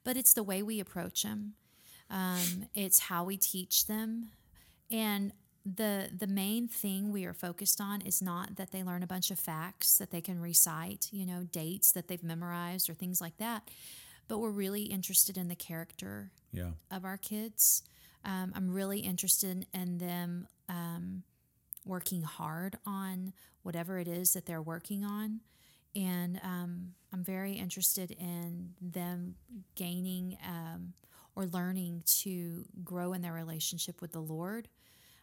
But 0.03 0.17
it's 0.17 0.33
the 0.33 0.43
way 0.43 0.61
we 0.63 0.79
approach 0.79 1.23
them, 1.23 1.53
um, 2.09 2.65
it's 2.73 2.99
how 2.99 3.23
we 3.23 3.37
teach 3.37 3.87
them. 3.87 4.29
And 4.89 5.31
the 5.63 6.09
the 6.17 6.25
main 6.27 6.67
thing 6.67 7.11
we 7.11 7.23
are 7.25 7.33
focused 7.33 7.79
on 7.79 8.01
is 8.01 8.19
not 8.21 8.55
that 8.55 8.71
they 8.71 8.83
learn 8.83 9.03
a 9.03 9.07
bunch 9.07 9.29
of 9.29 9.37
facts 9.39 9.97
that 9.99 10.09
they 10.09 10.19
can 10.21 10.41
recite, 10.41 11.07
you 11.11 11.25
know, 11.25 11.43
dates 11.43 11.91
that 11.91 12.07
they've 12.07 12.23
memorized 12.23 12.89
or 12.89 12.95
things 12.95 13.21
like 13.21 13.37
that, 13.37 13.69
but 14.27 14.39
we're 14.39 14.49
really 14.49 14.83
interested 14.83 15.37
in 15.37 15.47
the 15.49 15.55
character 15.55 16.31
Yeah. 16.51 16.71
of 16.89 17.05
our 17.05 17.17
kids. 17.17 17.83
Um, 18.25 18.51
I'm 18.55 18.71
really 18.73 18.99
interested 19.01 19.67
in 19.73 19.97
them 19.99 20.47
um, 20.71 21.23
working 21.85 22.23
hard 22.23 22.77
on 22.85 23.33
whatever 23.61 23.99
it 23.99 24.07
is 24.07 24.33
that 24.33 24.45
they're 24.45 24.61
working 24.61 25.03
on. 25.03 25.41
And 25.95 26.39
um, 26.43 26.93
I'm 27.11 27.23
very 27.23 27.53
interested 27.53 28.11
in 28.11 28.71
them 28.81 29.35
gaining 29.75 30.37
um, 30.47 30.93
or 31.35 31.45
learning 31.45 32.03
to 32.21 32.65
grow 32.83 33.13
in 33.13 33.21
their 33.21 33.33
relationship 33.33 34.01
with 34.01 34.13
the 34.13 34.21
Lord. 34.21 34.69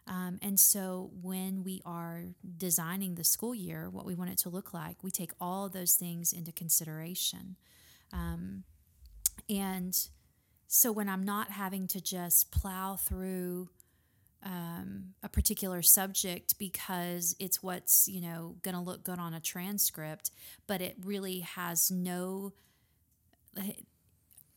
Um, 0.07 0.39
and 0.41 0.59
so 0.59 1.11
when 1.21 1.63
we 1.63 1.81
are 1.85 2.23
designing 2.57 3.15
the 3.15 3.23
school 3.23 3.53
year, 3.53 3.89
what 3.89 4.05
we 4.05 4.15
want 4.15 4.31
it 4.31 4.37
to 4.39 4.49
look 4.49 4.73
like, 4.73 5.03
we 5.03 5.11
take 5.11 5.31
all 5.41 5.69
those 5.69 5.95
things 5.95 6.33
into 6.33 6.51
consideration. 6.51 7.55
Um, 8.13 8.63
and 9.49 9.95
so 10.67 10.91
when 10.91 11.09
I'm 11.09 11.23
not 11.23 11.51
having 11.51 11.87
to 11.87 12.01
just 12.01 12.51
plow 12.51 12.95
through 12.95 13.69
um, 14.43 15.13
a 15.21 15.29
particular 15.29 15.81
subject 15.81 16.57
because 16.57 17.35
it's 17.39 17.61
what's 17.61 18.07
you 18.07 18.21
know 18.21 18.55
going 18.61 18.75
to 18.75 18.81
look 18.81 19.03
good 19.03 19.19
on 19.19 19.33
a 19.33 19.39
transcript, 19.39 20.31
but 20.67 20.81
it 20.81 20.95
really 21.03 21.39
has 21.39 21.91
no, 21.91 22.53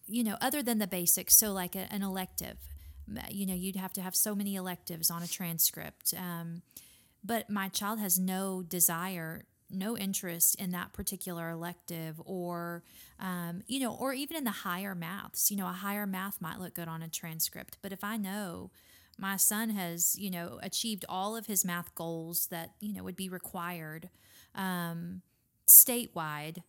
you 0.07 0.25
know, 0.25 0.37
other 0.41 0.63
than 0.63 0.79
the 0.79 0.87
basics. 0.87 1.37
So 1.37 1.53
like 1.53 1.75
a, 1.75 1.93
an 1.93 2.03
elective, 2.03 2.59
you 3.31 3.47
know, 3.47 3.55
you'd 3.55 3.77
have 3.77 3.93
to 3.95 4.01
have 4.01 4.15
so 4.15 4.35
many 4.35 4.55
electives 4.55 5.11
on 5.11 5.23
a 5.23 5.29
transcript. 5.29 6.15
Um, 6.17 6.63
but 7.25 7.51
my 7.51 7.69
child 7.69 8.01
has 8.01 8.19
no 8.19 8.63
desire 8.63 9.45
no 9.73 9.97
interest 9.97 10.55
in 10.57 10.71
that 10.73 10.93
particular 10.93 11.49
elective 11.49 12.21
or 12.25 12.83
um, 13.19 13.63
you 13.67 13.81
know 13.81 13.95
or 13.95 14.13
even 14.13 14.37
in 14.37 14.45
the 14.45 14.51
higher 14.51 14.95
maths 14.95 15.51
you 15.51 15.57
know 15.57 15.67
a 15.67 15.73
higher 15.73 16.07
math 16.07 16.41
might 16.41 16.61
look 16.61 16.75
good 16.75 16.89
on 16.89 17.03
a 17.03 17.09
transcript 17.09 17.79
but 17.81 17.93
if 17.93 18.05
i 18.05 18.17
know 18.17 18.71
my 19.19 19.37
son 19.37 19.71
has 19.71 20.17
you 20.19 20.31
know 20.31 20.59
achieved 20.63 21.05
all 21.09 21.37
of 21.37 21.47
his 21.47 21.65
math 21.65 21.95
goals 21.95 22.47
that 22.49 22.71
you 22.81 22.93
know 22.93 23.03
would 23.03 23.17
be 23.17 23.29
required 23.29 24.09
um, 24.55 25.23
statewide 25.67 26.63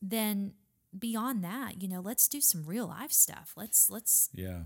then 0.00 0.52
beyond 0.98 1.44
that 1.44 1.82
you 1.82 1.88
know 1.88 2.00
let's 2.00 2.28
do 2.28 2.40
some 2.40 2.64
real 2.64 2.86
life 2.86 3.12
stuff 3.12 3.52
let's 3.56 3.90
let's 3.90 4.30
Yeah. 4.32 4.62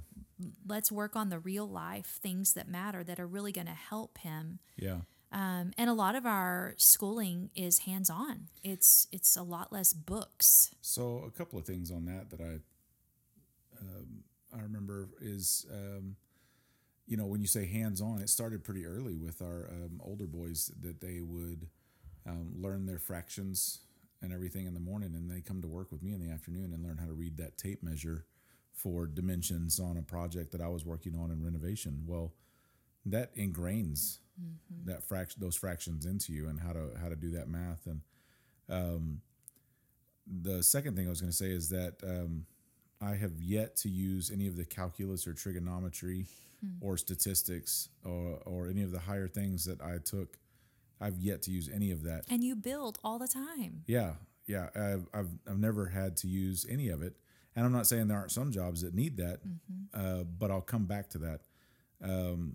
let's 0.67 0.91
work 0.93 1.17
on 1.17 1.31
the 1.31 1.39
real 1.39 1.69
life 1.69 2.19
things 2.23 2.53
that 2.55 2.69
matter 2.69 3.03
that 3.05 3.19
are 3.19 3.27
really 3.27 3.53
going 3.53 3.67
to 3.67 3.73
help 3.73 4.19
him 4.19 4.61
Yeah. 4.77 5.01
um, 5.33 5.73
and 5.77 5.91
a 5.91 5.95
lot 5.95 6.15
of 6.15 6.25
our 6.27 6.75
schooling 6.77 7.51
is 7.57 7.81
hands 7.81 8.09
on. 8.11 8.49
It's 8.63 9.09
it's 9.11 9.35
a 9.37 9.43
lot 9.43 9.73
less 9.73 9.93
books. 9.93 10.75
So 10.81 11.25
a 11.27 11.31
couple 11.31 11.59
of 11.59 11.65
things 11.65 11.91
on 11.91 12.05
that 12.05 12.31
that 12.31 12.41
I 12.41 12.61
um, 13.81 14.23
I 14.57 14.61
remember 14.63 15.09
is 15.21 15.67
um, 15.73 16.17
you 17.07 17.17
know 17.17 17.27
when 17.27 17.41
you 17.41 17.47
say 17.47 17.67
hands 17.67 18.01
on, 18.01 18.21
it 18.21 18.29
started 18.29 18.65
pretty 18.65 18.87
early 18.87 19.17
with 19.17 19.43
our 19.43 19.69
um, 19.71 20.01
older 20.03 20.27
boys 20.27 20.71
that 20.81 21.01
they 21.01 21.21
would 21.21 21.69
um, 22.27 22.55
learn 22.61 22.87
their 22.87 22.99
fractions 22.99 23.81
and 24.21 24.33
everything 24.33 24.67
in 24.67 24.75
the 24.75 24.81
morning, 24.81 25.15
and 25.15 25.31
they 25.31 25.41
come 25.41 25.61
to 25.61 25.69
work 25.69 25.91
with 25.91 26.03
me 26.03 26.13
in 26.13 26.21
the 26.21 26.33
afternoon 26.33 26.73
and 26.73 26.85
learn 26.85 26.99
how 26.99 27.07
to 27.07 27.13
read 27.13 27.37
that 27.37 27.59
tape 27.59 27.83
measure 27.83 28.25
for 28.73 29.07
dimensions 29.07 29.81
on 29.81 29.97
a 29.97 30.03
project 30.03 30.53
that 30.53 30.61
I 30.61 30.69
was 30.69 30.87
working 30.87 31.17
on 31.17 31.31
in 31.31 31.45
renovation. 31.45 32.05
Well, 32.07 32.33
that 33.07 33.35
ingrains 33.37 34.19
that 34.85 35.03
fraction 35.03 35.41
those 35.41 35.57
fractions 35.57 36.07
into 36.07 36.33
you 36.33 36.49
and 36.49 36.61
how 36.61 36.73
to 36.73 36.91
how 37.01 37.09
to 37.09 37.17
do 37.17 37.31
that 37.31 37.49
math 37.49 37.87
and 37.87 38.01
um, 38.69 39.21
the 40.27 40.63
second 40.63 40.97
thing 40.97 41.07
I 41.07 41.11
was 41.11 41.21
going 41.21 41.31
to 41.31 41.37
say 41.37 41.51
is 41.51 41.69
that 41.71 41.95
um, 42.05 42.47
I 43.03 43.17
have 43.17 43.41
yet 43.41 43.77
to 43.77 43.89
use 43.89 44.31
any 44.31 44.47
of 44.47 44.57
the 44.57 44.65
calculus 44.65 45.27
or 45.27 45.35
trigonometry 45.35 46.27
or 46.81 46.97
statistics 46.97 47.89
or, 48.05 48.39
or 48.45 48.69
any 48.69 48.83
of 48.83 48.93
the 48.93 49.01
higher 49.01 49.27
things 49.27 49.65
that 49.65 49.81
I 49.81 49.99
took. 49.99 50.39
I've 51.01 51.19
yet 51.19 51.43
to 51.43 51.51
use 51.51 51.69
any 51.73 51.91
of 51.91 52.05
that. 52.05 52.25
And 52.31 52.45
you 52.45 52.55
build 52.55 52.99
all 53.03 53.19
the 53.19 53.27
time. 53.27 53.83
Yeah, 53.87 54.13
yeah. 54.47 54.69
I've, 54.77 55.07
I've, 55.13 55.31
I've 55.49 55.59
never 55.59 55.87
had 55.87 56.17
to 56.19 56.29
use 56.29 56.65
any 56.71 56.89
of 56.89 57.03
it. 57.03 57.17
And 57.57 57.67
I'm 57.67 57.73
not 57.73 57.87
saying 57.87 58.09
there 58.09 58.17
aren't 58.17 58.31
some 58.31 58.53
jobs 58.53 58.83
that 58.83 58.95
need 58.95 59.17
that, 59.19 59.41
uh, 59.93 60.23
but 60.23 60.51
I'll 60.51 60.61
come 60.61 60.87
back 60.87 61.11
to 61.11 61.19
that. 61.19 61.41
Um, 62.03 62.55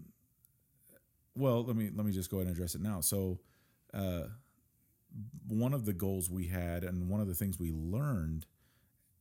well, 1.35 1.63
let 1.63 1.75
me 1.75 1.91
let 1.95 2.03
me 2.03 2.11
just 2.11 2.31
go 2.31 2.37
ahead 2.37 2.47
and 2.47 2.55
address 2.55 2.73
it 2.73 2.81
now. 2.81 3.01
So, 3.01 3.37
uh, 3.93 4.23
one 5.47 5.75
of 5.75 5.85
the 5.85 5.93
goals 5.93 6.31
we 6.31 6.47
had, 6.47 6.83
and 6.83 7.09
one 7.09 7.21
of 7.21 7.27
the 7.27 7.35
things 7.35 7.59
we 7.59 7.71
learned, 7.71 8.47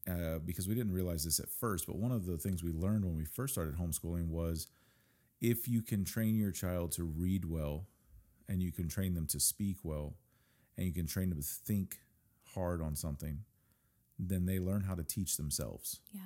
uh, 0.08 0.38
because 0.44 0.68
we 0.68 0.74
didn't 0.74 0.92
realize 0.92 1.24
this 1.24 1.40
at 1.40 1.48
first, 1.48 1.86
but 1.86 1.96
one 1.96 2.12
of 2.12 2.26
the 2.26 2.38
things 2.38 2.62
we 2.62 2.72
learned 2.72 3.04
when 3.04 3.16
we 3.16 3.24
first 3.24 3.54
started 3.54 3.76
homeschooling 3.76 4.28
was 4.28 4.68
if 5.40 5.68
you 5.68 5.82
can 5.82 6.04
train 6.04 6.38
your 6.38 6.52
child 6.52 6.92
to 6.92 7.04
read 7.04 7.44
well, 7.44 7.86
and 8.48 8.62
you 8.62 8.72
can 8.72 8.88
train 8.88 9.14
them 9.14 9.26
to 9.26 9.40
speak 9.40 9.78
well, 9.82 10.14
and 10.76 10.86
you 10.86 10.92
can 10.92 11.06
train 11.06 11.30
them 11.30 11.40
to 11.40 11.46
think 11.46 11.98
hard 12.54 12.80
on 12.80 12.94
something, 12.94 13.40
then 14.18 14.46
they 14.46 14.58
learn 14.58 14.82
how 14.82 14.94
to 14.94 15.02
teach 15.02 15.36
themselves. 15.36 16.00
Yeah. 16.12 16.20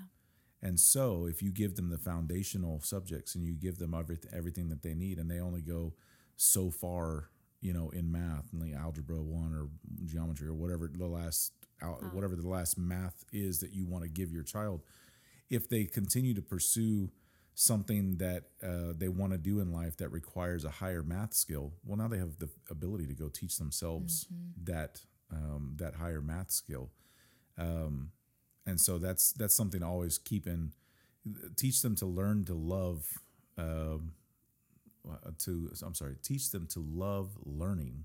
And 0.63 0.79
so, 0.79 1.27
if 1.27 1.43
you 1.43 1.51
give 1.51 1.77
them 1.77 1.89
the 1.89 1.99
foundational 1.99 2.81
subjects 2.81 3.35
and 3.35 3.45
you 3.45 3.55
give 3.55 3.79
them 3.79 3.95
everything, 3.95 4.69
that 4.69 4.83
they 4.83 4.95
need, 4.95 5.19
and 5.19 5.31
they 5.31 5.41
only 5.41 5.63
go 5.63 5.95
so 6.37 6.71
far, 6.71 7.31
you 7.63 7.73
know, 7.73 7.89
in 7.91 8.13
math, 8.13 8.53
and 8.53 8.61
like 8.61 8.75
algebra 8.75 9.23
one 9.23 9.55
or 9.55 9.69
geometry 10.05 10.47
or 10.49 10.55
whatever 10.55 10.91
the 10.93 11.07
last, 11.07 11.53
al- 11.83 12.01
whatever 12.13 12.37
the 12.37 12.49
last 12.49 12.79
math 12.79 13.25
is 13.33 13.61
that 13.61 13.73
you 13.73 13.87
want 13.87 14.05
to 14.05 14.11
give 14.11 14.33
your 14.33 14.43
child, 14.43 14.83
if 15.49 15.69
they 15.69 15.85
continue 15.85 16.35
to 16.35 16.43
pursue 16.43 17.11
something 17.55 18.17
that 18.17 18.45
uh, 18.63 18.93
they 18.97 19.09
want 19.09 19.33
to 19.33 19.39
do 19.39 19.61
in 19.61 19.73
life 19.73 19.97
that 19.99 20.09
requires 20.11 20.65
a 20.65 20.71
higher 20.71 21.03
math 21.03 21.35
skill, 21.35 21.73
well, 21.85 21.97
now 21.97 22.09
they 22.09 22.19
have 22.19 22.39
the 22.39 22.49
ability 22.71 23.07
to 23.07 23.15
go 23.15 23.29
teach 23.29 23.59
themselves 23.59 24.27
that 24.65 25.01
um, 25.33 25.75
that 25.77 25.95
higher 25.95 26.21
math 26.21 26.51
skill. 26.51 26.91
Um, 27.59 28.11
and 28.67 28.81
so 28.81 28.99
that's 28.99 29.33
that's 29.33 29.55
something 29.55 29.81
to 29.81 29.87
always 29.87 30.19
keep 30.19 30.47
in 30.47 30.73
teach 31.57 31.83
them 31.83 31.95
to 31.97 32.07
learn 32.07 32.45
to 32.45 32.55
love 32.55 33.07
um, 33.59 34.13
uh, 35.09 35.31
to 35.39 35.71
i'm 35.85 35.95
sorry 35.95 36.17
teach 36.23 36.51
them 36.51 36.67
to 36.67 36.81
love 36.81 37.31
learning 37.45 38.05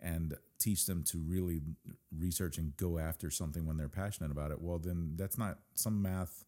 and 0.00 0.34
teach 0.58 0.86
them 0.86 1.02
to 1.02 1.18
really 1.18 1.60
research 2.16 2.58
and 2.58 2.76
go 2.76 2.98
after 2.98 3.30
something 3.30 3.66
when 3.66 3.76
they're 3.76 3.88
passionate 3.88 4.30
about 4.30 4.50
it 4.50 4.60
well 4.60 4.78
then 4.78 5.12
that's 5.16 5.38
not 5.38 5.58
some 5.74 6.00
math 6.00 6.44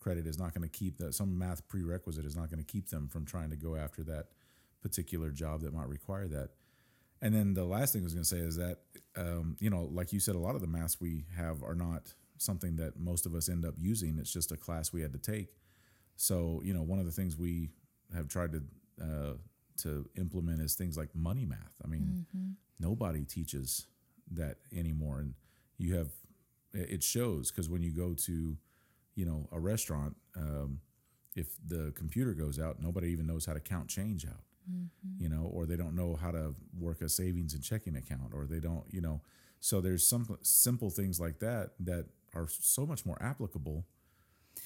credit 0.00 0.26
is 0.26 0.38
not 0.38 0.54
going 0.54 0.68
to 0.68 0.78
keep 0.78 0.98
that 0.98 1.14
some 1.14 1.38
math 1.38 1.66
prerequisite 1.68 2.24
is 2.24 2.36
not 2.36 2.50
going 2.50 2.62
to 2.62 2.72
keep 2.72 2.88
them 2.88 3.08
from 3.08 3.24
trying 3.24 3.50
to 3.50 3.56
go 3.56 3.74
after 3.74 4.02
that 4.02 4.26
particular 4.82 5.30
job 5.30 5.62
that 5.62 5.72
might 5.72 5.88
require 5.88 6.28
that 6.28 6.50
and 7.24 7.34
then 7.34 7.54
the 7.54 7.64
last 7.64 7.94
thing 7.94 8.02
I 8.02 8.04
was 8.04 8.12
going 8.12 8.22
to 8.24 8.28
say 8.28 8.36
is 8.36 8.56
that, 8.56 8.80
um, 9.16 9.56
you 9.58 9.70
know, 9.70 9.88
like 9.90 10.12
you 10.12 10.20
said, 10.20 10.34
a 10.34 10.38
lot 10.38 10.56
of 10.56 10.60
the 10.60 10.66
maths 10.66 11.00
we 11.00 11.24
have 11.34 11.62
are 11.62 11.74
not 11.74 12.12
something 12.36 12.76
that 12.76 12.98
most 13.00 13.24
of 13.24 13.34
us 13.34 13.48
end 13.48 13.64
up 13.64 13.72
using. 13.78 14.18
It's 14.18 14.30
just 14.30 14.52
a 14.52 14.58
class 14.58 14.92
we 14.92 15.00
had 15.00 15.14
to 15.14 15.18
take. 15.18 15.48
So, 16.16 16.60
you 16.62 16.74
know, 16.74 16.82
one 16.82 16.98
of 16.98 17.06
the 17.06 17.12
things 17.12 17.38
we 17.38 17.70
have 18.14 18.28
tried 18.28 18.52
to 18.52 18.62
uh, 19.02 19.32
to 19.78 20.08
implement 20.16 20.60
is 20.60 20.74
things 20.74 20.96
like 20.96 21.14
money 21.14 21.44
math. 21.44 21.74
I 21.84 21.88
mean, 21.88 22.26
nobody 22.78 23.24
teaches 23.24 23.86
that 24.32 24.56
anymore, 24.76 25.20
and 25.20 25.34
you 25.78 25.94
have 25.96 26.10
it 26.72 27.02
shows 27.02 27.50
because 27.50 27.68
when 27.68 27.82
you 27.82 27.92
go 27.92 28.14
to, 28.14 28.56
you 29.14 29.24
know, 29.24 29.48
a 29.52 29.60
restaurant, 29.60 30.16
um, 30.36 30.80
if 31.36 31.56
the 31.66 31.92
computer 31.96 32.34
goes 32.34 32.58
out, 32.58 32.80
nobody 32.80 33.08
even 33.08 33.26
knows 33.26 33.46
how 33.46 33.54
to 33.54 33.60
count 33.60 33.88
change 33.88 34.26
out 34.26 34.44
you 35.18 35.28
know, 35.28 35.50
or 35.52 35.66
they 35.66 35.76
don't 35.76 35.94
know 35.94 36.16
how 36.16 36.30
to 36.30 36.54
work 36.78 37.02
a 37.02 37.08
savings 37.08 37.54
and 37.54 37.62
checking 37.62 37.96
account, 37.96 38.32
or 38.32 38.46
they 38.46 38.60
don't, 38.60 38.84
you 38.90 39.00
know. 39.00 39.20
So 39.60 39.80
there's 39.80 40.06
some 40.06 40.38
simple 40.42 40.90
things 40.90 41.20
like 41.20 41.38
that 41.40 41.72
that 41.80 42.06
are 42.34 42.46
so 42.48 42.86
much 42.86 43.06
more 43.06 43.20
applicable 43.22 43.86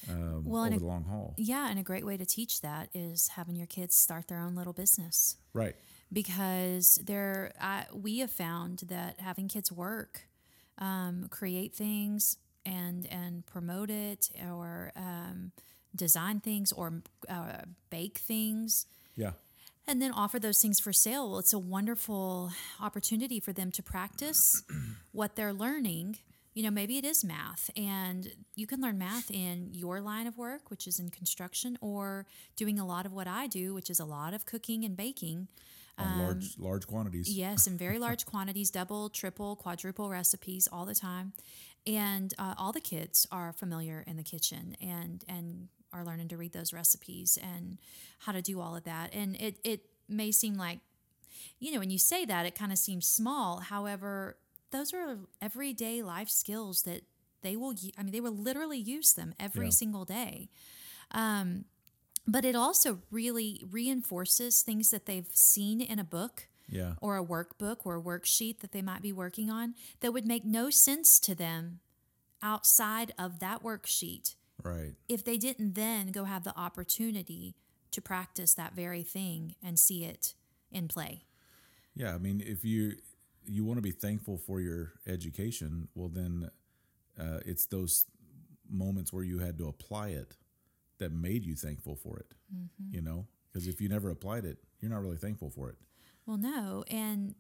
um, 0.09 0.45
Well, 0.45 0.65
over 0.65 0.75
a- 0.75 0.79
the 0.79 0.85
long 0.87 1.05
haul. 1.05 1.35
Yeah, 1.37 1.69
and 1.71 1.79
a 1.79 1.83
great 1.83 2.05
way 2.07 2.17
to 2.17 2.27
teach 2.27 2.61
that 2.63 2.89
is 2.95 3.29
having 3.29 3.57
your 3.57 3.67
kids 3.67 3.97
start 3.97 4.29
their 4.29 4.39
own 4.41 4.55
little 4.55 4.73
business 4.73 5.37
Right. 5.53 5.75
because 6.13 6.99
there 7.05 7.53
I, 7.61 7.87
we 7.93 8.19
have 8.19 8.31
found 8.31 8.81
that 8.89 9.21
having 9.21 9.49
kids 9.49 9.71
work, 9.73 10.29
um, 10.79 11.27
create 11.31 11.75
things 11.75 12.37
and 12.67 13.07
and 13.07 13.45
promote 13.47 13.91
it 13.91 14.31
or 14.51 14.93
um, 14.97 15.53
design 15.95 16.41
things 16.41 16.73
or 16.73 17.03
uh, 17.29 17.63
bake 17.91 18.19
things 18.19 18.87
Yeah. 19.17 19.33
and 19.87 20.01
then 20.03 20.13
offer 20.13 20.39
those 20.39 20.61
things 20.61 20.79
for 20.81 20.93
sale. 20.93 21.31
Well, 21.31 21.39
it's 21.39 21.53
a 21.55 21.59
wonderful 21.59 22.51
opportunity 22.81 23.41
for 23.41 23.53
them 23.53 23.71
to 23.73 23.83
practice 23.83 24.63
what 25.13 25.35
they're 25.37 25.55
learning. 25.55 26.19
You 26.59 26.65
know, 26.65 26.73
maybe 26.73 26.99
it 26.99 27.05
is 27.05 27.23
math, 27.23 27.71
and 27.77 28.33
you 28.57 28.67
can 28.67 28.81
learn 28.81 28.99
math 28.99 29.31
in 29.31 29.69
your 29.75 30.01
line 30.01 30.27
of 30.27 30.37
work, 30.37 30.73
which 30.73 30.89
is 30.89 30.99
in 30.99 31.09
construction, 31.09 31.79
or 31.81 32.27
doing 32.57 32.81
a 32.81 32.85
lot 32.85 33.07
of 33.07 33.13
what 33.13 33.29
I 33.29 33.47
do, 33.47 33.75
which 33.75 33.89
is 33.89 34.01
a 34.01 34.05
lot 34.05 34.35
of 34.35 34.45
cooking 34.45 34.85
and 34.85 34.97
baking. 34.97 35.47
On 35.99 36.19
large 36.19 36.59
large 36.59 36.85
quantities. 36.89 37.33
Yes, 37.33 37.69
in 37.69 37.79
very 37.79 38.01
large 38.01 38.27
quantities, 38.33 38.73
double, 38.73 39.09
triple, 39.09 39.55
quadruple 39.55 40.11
recipes 40.11 40.69
all 40.73 40.85
the 40.85 40.97
time, 40.97 41.33
and 41.87 42.35
uh, 42.41 42.55
all 42.59 42.73
the 42.73 42.81
kids 42.81 43.25
are 43.31 43.53
familiar 43.53 44.03
in 44.09 44.17
the 44.17 44.25
kitchen 44.25 44.77
and 44.81 45.25
and 45.29 45.69
are 45.93 46.05
learning 46.05 46.27
to 46.31 46.37
read 46.37 46.55
those 46.55 46.73
recipes 46.73 47.39
and 47.41 47.79
how 48.19 48.33
to 48.33 48.43
do 48.43 48.61
all 48.61 48.75
of 48.75 48.83
that. 48.83 49.15
And 49.15 49.37
it 49.37 49.61
it 49.63 49.83
may 50.09 50.33
seem 50.33 50.57
like, 50.57 50.81
you 51.61 51.73
know, 51.73 51.79
when 51.79 51.91
you 51.91 51.99
say 51.99 52.25
that, 52.25 52.47
it 52.47 52.57
kind 52.57 52.73
of 52.73 52.79
seems 52.79 53.09
small. 53.09 53.61
However, 53.61 54.39
those 54.71 54.93
are 54.93 55.19
everyday 55.41 56.03
life 56.03 56.29
skills 56.29 56.83
that 56.83 57.03
they 57.43 57.57
will. 57.57 57.75
i 57.97 58.03
mean, 58.03 58.13
they 58.13 58.21
will 58.21 58.37
literally 58.37 58.79
use 58.79 59.13
them 59.13 59.35
every 59.39 59.67
Yeah. 59.67 59.71
single 59.71 60.05
day 60.05 60.49
um, 61.13 61.65
but 62.27 62.45
it 62.45 62.55
also 62.55 63.01
really 63.11 63.63
reinforces 63.71 64.63
things 64.63 64.91
that 64.91 65.07
they've 65.07 65.29
seen 65.33 65.81
in 65.81 65.99
a 65.99 66.05
book 66.05 66.49
Yeah. 66.69 66.95
or 67.01 67.17
a 67.17 67.25
workbook 67.25 67.79
or 67.87 67.97
a 67.97 68.03
worksheet 68.03 68.59
that 68.61 68.73
they 68.73 68.83
might 68.83 69.01
be 69.03 69.13
working 69.13 69.49
on 69.51 69.75
that 70.01 70.13
would 70.13 70.27
make 70.27 70.45
no 70.45 70.69
sense 70.71 71.19
to 71.21 71.35
them 71.35 71.81
outside 72.43 73.13
of 73.19 73.39
that 73.41 73.63
worksheet 73.63 74.35
Right. 74.63 74.95
if 75.09 75.25
they 75.25 75.39
didn't 75.39 75.75
then 75.75 76.09
go 76.13 76.25
have 76.25 76.45
the 76.45 76.57
opportunity 76.59 77.55
to 77.93 78.03
practice 78.03 78.53
that 78.55 78.75
very 78.75 79.03
thing 79.03 79.55
and 79.63 79.79
see 79.79 80.05
it 80.05 80.35
in 80.71 80.89
play. 80.89 81.25
Yeah, 81.95 82.15
I 82.15 82.19
mean, 82.19 82.43
if 82.45 82.65
you 82.65 82.97
you 83.49 83.65
want 83.65 83.79
to 83.79 83.83
be 83.83 83.91
thankful 83.91 84.37
for 84.39 84.61
your 84.61 84.93
education, 85.07 85.89
well, 85.95 86.09
then 86.09 86.51
uh, 87.19 87.41
it's 87.47 87.67
those 87.67 88.07
moments 88.71 89.13
where 89.13 89.25
you 89.25 89.39
had 89.39 89.59
to 89.59 89.69
apply 89.69 90.09
it 90.09 90.37
that 90.99 91.13
made 91.13 91.45
you 91.45 91.55
thankful 91.55 91.97
for 91.97 92.19
it. 92.19 92.27
You 92.91 93.03
know, 93.03 93.27
because 93.53 93.67
if 93.69 93.81
you 93.81 93.89
never 93.89 94.11
applied 94.11 94.45
it, 94.47 94.59
you're 94.81 94.91
not 94.91 95.03
really 95.03 95.17
thankful 95.19 95.51
for 95.51 95.69
it. 95.69 95.77
Well, 96.27 96.39
no, 96.39 96.85
and 96.91 97.35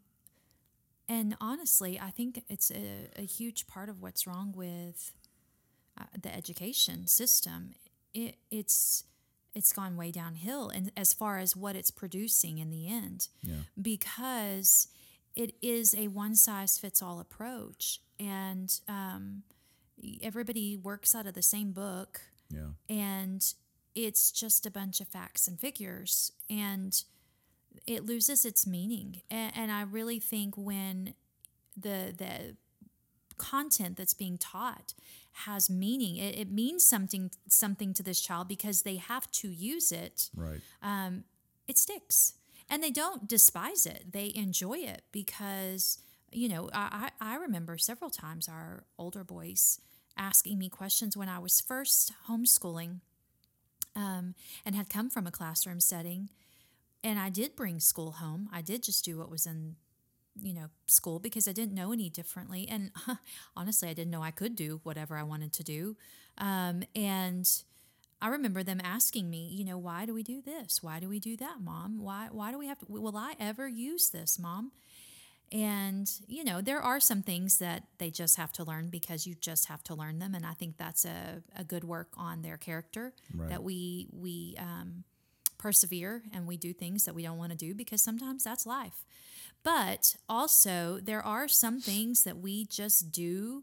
and 1.09 1.35
honestly, 1.41 1.99
I 1.99 2.11
think 2.11 2.43
it's 2.49 2.71
a, 2.71 3.09
a 3.17 3.23
huge 3.23 3.67
part 3.67 3.89
of 3.89 4.03
what's 4.03 4.27
wrong 4.27 4.53
with 4.55 5.13
uh, 5.99 6.05
the 6.21 6.35
education 6.35 7.07
system. 7.07 7.75
It, 8.13 8.37
it's 8.51 9.05
it's 9.55 9.73
gone 9.73 9.97
way 9.97 10.11
downhill, 10.11 10.69
and 10.69 10.93
as 10.97 11.15
far 11.15 11.39
as 11.39 11.57
what 11.57 11.75
it's 11.75 11.91
producing 11.91 12.59
in 12.59 12.69
the 12.71 12.87
end, 12.89 13.29
Yeah. 13.43 13.63
because 13.81 14.89
it 15.39 15.55
is 15.63 15.95
a 15.95 16.09
one 16.09 16.35
size 16.35 16.79
fits 16.79 17.01
all 17.01 17.21
approach, 17.21 18.01
and 18.19 18.79
um, 18.89 19.45
everybody 20.21 20.77
works 20.77 21.15
out 21.15 21.27
of 21.27 21.35
the 21.35 21.43
same 21.43 21.73
book. 21.73 22.21
Yeah. 22.51 22.69
and 22.89 23.45
it's 23.95 24.31
just 24.31 24.65
a 24.65 24.71
bunch 24.71 25.01
of 25.03 25.09
facts 25.09 25.49
and 25.49 25.61
figures. 25.61 26.33
And 26.49 27.03
it 27.87 28.07
loses 28.07 28.45
its 28.45 28.67
meaning. 28.67 29.23
And, 29.31 29.53
and 29.55 29.73
i 29.73 29.83
really 29.83 30.19
think 30.19 30.57
when 30.57 31.15
the 31.77 32.15
the 32.17 32.57
content 33.37 33.97
that's 33.97 34.15
being 34.15 34.37
taught 34.39 34.95
has 35.45 35.71
meaning 35.71 36.17
it, 36.17 36.37
it 36.37 36.51
means 36.51 36.89
something 36.89 37.31
something 37.49 37.95
to 37.95 38.03
this 38.03 38.21
child 38.21 38.49
because 38.49 38.83
they 38.83 38.97
have 38.97 39.31
to 39.33 39.49
use 39.49 39.93
it. 39.93 40.31
Right. 40.35 40.61
it 41.69 41.77
sticks 41.79 42.35
and 42.71 42.83
they 42.83 42.91
don't 42.91 43.29
despise 43.29 43.87
it. 43.87 44.13
They 44.13 44.33
enjoy 44.35 44.79
it 44.79 45.03
because 45.13 45.99
you 46.31 46.47
know 46.47 46.69
i, 46.75 47.09
I 47.23 47.37
remember 47.37 47.79
several 47.79 48.11
times 48.11 48.49
our 48.49 48.85
older 48.99 49.25
boys 49.25 49.81
asking 50.19 50.59
me 50.59 50.69
questions 50.69 51.17
when 51.17 51.27
i 51.27 51.39
was 51.39 51.59
first 51.59 52.13
homeschooling 52.29 53.01
um, 53.99 54.35
and 54.65 54.75
had 54.75 54.89
come 54.89 55.11
from 55.11 55.27
a 55.27 55.31
classroom 55.31 55.81
setting. 55.81 56.29
And 57.03 57.19
i 57.19 57.29
did 57.31 57.57
bring 57.57 57.81
school 57.81 58.13
home. 58.13 58.49
I 58.53 58.63
did 58.63 58.83
just 58.83 59.05
do 59.05 59.19
what 59.19 59.31
was 59.31 59.47
in 59.47 59.77
you 60.41 60.55
know 60.55 60.67
school 60.87 61.19
because 61.19 61.49
i 61.49 61.53
didn't 61.53 61.75
know 61.75 61.93
any 61.93 62.09
differently. 62.09 62.67
And 62.71 62.93
honestly 63.57 63.89
i 63.89 63.95
didn't 63.95 64.11
know 64.11 64.23
i 64.23 64.31
could 64.31 64.55
do 64.57 64.81
whatever 64.83 65.17
i 65.17 65.23
wanted 65.23 65.53
to 65.55 65.65
do. 65.65 65.97
Um, 66.39 66.85
and 66.95 67.51
I 68.21 68.29
remember 68.29 68.63
them 68.63 68.81
asking 68.83 69.31
me, 69.31 69.49
you 69.53 69.65
know, 69.65 69.79
why 69.79 70.05
do 70.07 70.13
we 70.15 70.23
do 70.23 70.43
this? 70.43 70.83
Why 70.83 70.99
do 71.01 71.09
we 71.09 71.21
do 71.21 71.37
that, 71.37 71.61
mom? 71.61 72.01
Why 72.01 72.29
why 72.31 72.51
do 72.51 72.59
we 72.59 72.67
have 72.67 72.79
to 72.81 72.87
will 72.89 73.17
I 73.17 73.35
ever 73.39 73.69
use 73.69 74.11
this, 74.11 74.39
mom? 74.39 74.73
And, 75.51 76.11
you 76.27 76.45
know, 76.45 76.61
there 76.61 76.81
are 76.81 77.01
some 77.01 77.23
things 77.23 77.57
that 77.59 77.85
they 77.97 78.11
just 78.11 78.37
have 78.37 78.53
to 78.53 78.65
learn 78.65 78.91
because 78.91 79.27
you 79.27 79.35
just 79.35 79.67
have 79.69 79.83
to 79.85 79.95
learn 79.95 80.19
them. 80.19 80.35
And 80.35 80.45
I 80.45 80.53
think 80.53 80.77
that's 80.77 81.07
a, 81.07 81.43
a 81.57 81.65
good 81.65 81.85
work 81.85 82.09
on 82.19 82.43
their 82.43 82.59
character 82.59 83.15
Right. 83.35 83.49
that 83.49 83.63
we 83.63 84.09
we 84.13 84.57
um, 84.59 85.05
persevere 85.57 86.23
and 86.35 86.47
we 86.47 86.57
do 86.59 86.73
things 86.75 87.05
that 87.07 87.15
we 87.15 87.23
don't 87.23 87.39
want 87.39 87.53
to 87.53 87.57
do 87.59 87.75
because 87.75 88.03
sometimes 88.03 88.45
that's 88.45 88.67
life. 88.67 89.05
But 89.63 90.17
also, 90.29 90.99
there 91.03 91.25
are 91.25 91.49
some 91.49 91.81
things 91.81 92.25
that 92.25 92.37
we 92.39 92.67
just 92.67 93.11
do 93.11 93.63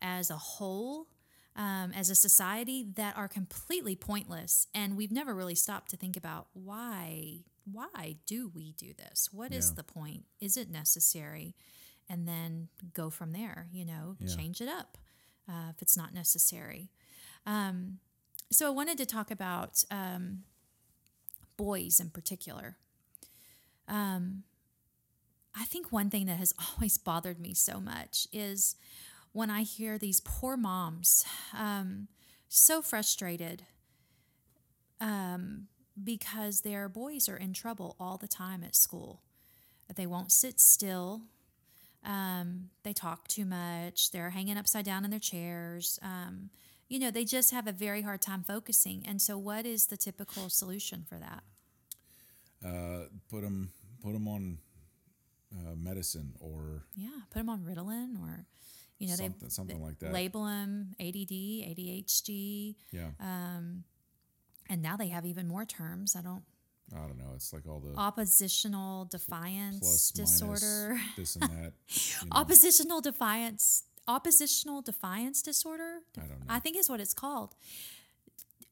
as 0.00 0.30
a 0.30 0.36
whole, 0.36 1.08
um, 1.56 1.92
as 1.92 2.10
a 2.10 2.14
society, 2.14 2.86
that 2.96 3.16
are 3.16 3.28
completely 3.28 3.94
pointless. 3.96 4.66
And 4.74 4.96
we've 4.96 5.12
never 5.12 5.34
really 5.34 5.54
stopped 5.54 5.90
to 5.90 5.96
think 5.96 6.16
about 6.16 6.48
why. 6.52 7.44
Why 7.70 8.16
do 8.26 8.50
we 8.54 8.72
do 8.72 8.92
this? 8.94 9.28
What 9.32 9.52
is 9.52 9.68
Yeah. 9.70 9.74
the 9.76 9.84
point? 9.84 10.24
Is 10.40 10.56
it 10.56 10.68
necessary? 10.70 11.54
And 12.08 12.28
then 12.28 12.68
go 12.92 13.08
from 13.08 13.32
there, 13.32 13.68
you 13.72 13.84
know, 13.84 14.16
Yeah. 14.18 14.34
change 14.34 14.60
it 14.60 14.68
up 14.68 14.98
uh, 15.48 15.70
if 15.74 15.80
it's 15.80 15.96
not 15.96 16.12
necessary. 16.12 16.90
Um, 17.46 18.00
so 18.50 18.66
I 18.66 18.70
wanted 18.70 18.98
to 18.98 19.06
talk 19.06 19.30
about 19.30 19.82
um, 19.90 20.44
boys 21.56 22.00
in 22.00 22.10
particular. 22.10 22.76
Um, 23.88 24.44
I 25.54 25.64
think 25.64 25.92
one 25.92 26.10
thing 26.10 26.26
that 26.26 26.36
has 26.38 26.52
always 26.76 26.98
bothered 26.98 27.38
me 27.38 27.54
so 27.54 27.80
much 27.80 28.26
is 28.32 28.76
when 29.34 29.50
I 29.50 29.62
hear 29.62 29.98
these 29.98 30.20
poor 30.20 30.56
moms 30.56 31.24
um, 31.52 32.06
so 32.48 32.80
frustrated 32.80 33.64
um, 35.00 35.66
because 36.02 36.60
their 36.60 36.88
boys 36.88 37.28
are 37.28 37.36
in 37.36 37.52
trouble 37.52 37.96
all 37.98 38.16
the 38.16 38.28
time 38.28 38.62
at 38.62 38.76
school. 38.76 39.20
They 39.94 40.06
won't 40.06 40.30
sit 40.32 40.60
still. 40.60 41.22
Um, 42.04 42.70
they 42.84 42.92
talk 42.92 43.26
too 43.26 43.44
much. 43.44 44.12
They're 44.12 44.30
hanging 44.30 44.56
upside 44.56 44.84
down 44.84 45.04
in 45.04 45.10
their 45.10 45.18
chairs. 45.18 45.98
Um, 46.00 46.50
you 46.88 47.00
know, 47.00 47.10
they 47.10 47.24
just 47.24 47.50
have 47.50 47.66
a 47.66 47.72
very 47.72 48.02
hard 48.02 48.22
time 48.22 48.44
focusing. 48.44 49.02
And 49.06 49.20
so, 49.20 49.36
what 49.36 49.66
is 49.66 49.86
the 49.86 49.96
typical 49.96 50.48
solution 50.48 51.04
for 51.08 51.16
that? 51.16 51.42
Uh, 52.64 53.06
put 53.28 53.42
them 53.42 53.72
put 54.00 54.12
them 54.12 54.28
on 54.28 54.58
uh, 55.52 55.74
medicine 55.76 56.34
or 56.40 56.84
Yeah, 56.94 57.08
put 57.30 57.40
them 57.40 57.48
on 57.48 57.60
Ritalin 57.60 58.20
or, 58.22 58.46
you 59.04 59.10
know, 59.10 59.16
something 59.16 59.38
they 59.40 59.48
something 59.48 59.82
like 59.82 59.98
that. 60.00 60.12
label 60.12 60.44
them 60.44 60.94
ADD, 61.00 61.30
ADHD, 61.30 62.76
yeah. 62.90 63.08
um, 63.20 63.84
and 64.68 64.82
now 64.82 64.96
they 64.96 65.08
have 65.08 65.24
even 65.26 65.46
more 65.46 65.64
terms. 65.64 66.16
I 66.16 66.22
don't 66.22 66.42
I 66.92 67.06
don't 67.06 67.18
know. 67.18 67.32
It's 67.34 67.52
like 67.52 67.66
all 67.66 67.80
the 67.80 67.98
oppositional 67.98 69.06
defiance 69.06 69.78
plus 69.78 70.10
disorder, 70.10 70.94
minus 70.94 71.16
this 71.16 71.36
and 71.36 71.44
that. 71.44 71.72
you 71.88 72.28
know. 72.28 72.36
oppositional 72.40 73.00
defiance, 73.00 73.84
oppositional 74.06 74.82
defiance 74.82 75.42
disorder. 75.42 76.00
I 76.16 76.20
don't 76.20 76.30
know. 76.30 76.46
I 76.48 76.58
think 76.58 76.76
is 76.76 76.88
what 76.88 77.00
it's 77.00 77.14
called. 77.14 77.54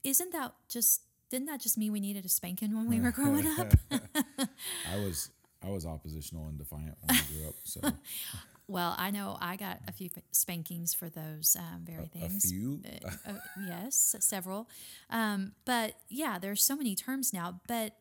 Isn't 0.05 0.33
that 0.33 0.55
just? 0.69 1.03
Didn't 1.31 1.47
that 1.47 1.63
just 1.63 1.79
mean 1.79 1.93
we 1.93 2.01
needed 2.01 2.27
a 2.27 2.29
spanking 2.29 2.77
when 2.77 2.89
we 2.89 3.01
were 3.01 3.11
growing 3.11 3.47
up? 3.59 3.73
I 3.91 4.99
was 4.99 5.31
I 5.65 5.71
was 5.71 5.87
oppositional 5.87 6.49
and 6.49 6.59
defiant 6.59 6.97
when 7.01 7.17
I 7.17 7.23
grew 7.33 7.49
up. 7.49 7.55
So 7.65 7.81
Well, 8.69 8.95
I 8.97 9.11
know 9.11 9.37
I 9.41 9.57
got 9.57 9.81
a 9.89 9.93
few 9.93 10.09
spankings 10.31 10.95
for 10.95 11.09
those 11.09 11.57
um, 11.59 11.85
very 11.85 12.05
a 12.05 12.19
things. 12.19 12.45
A 12.45 12.49
few. 12.49 12.81
uh, 13.27 13.33
yes, 13.67 14.17
several. 14.21 14.69
Um, 15.11 15.53
but 15.65 15.95
yeah, 16.09 16.39
there's 16.39 16.63
so 16.63 16.77
many 16.77 16.95
terms 16.95 17.33
now. 17.33 17.61
But 17.67 17.97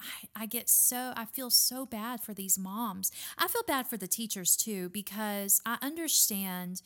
I, 0.00 0.42
I 0.42 0.46
get 0.46 0.68
so 0.68 1.12
I 1.16 1.24
feel 1.24 1.50
so 1.50 1.86
bad 1.86 2.20
for 2.20 2.34
these 2.34 2.58
moms. 2.58 3.10
I 3.38 3.48
feel 3.48 3.62
bad 3.66 3.86
for 3.86 3.96
the 3.96 4.06
teachers 4.06 4.56
too 4.56 4.90
because 4.90 5.60
I 5.64 5.78
understand 5.82 6.82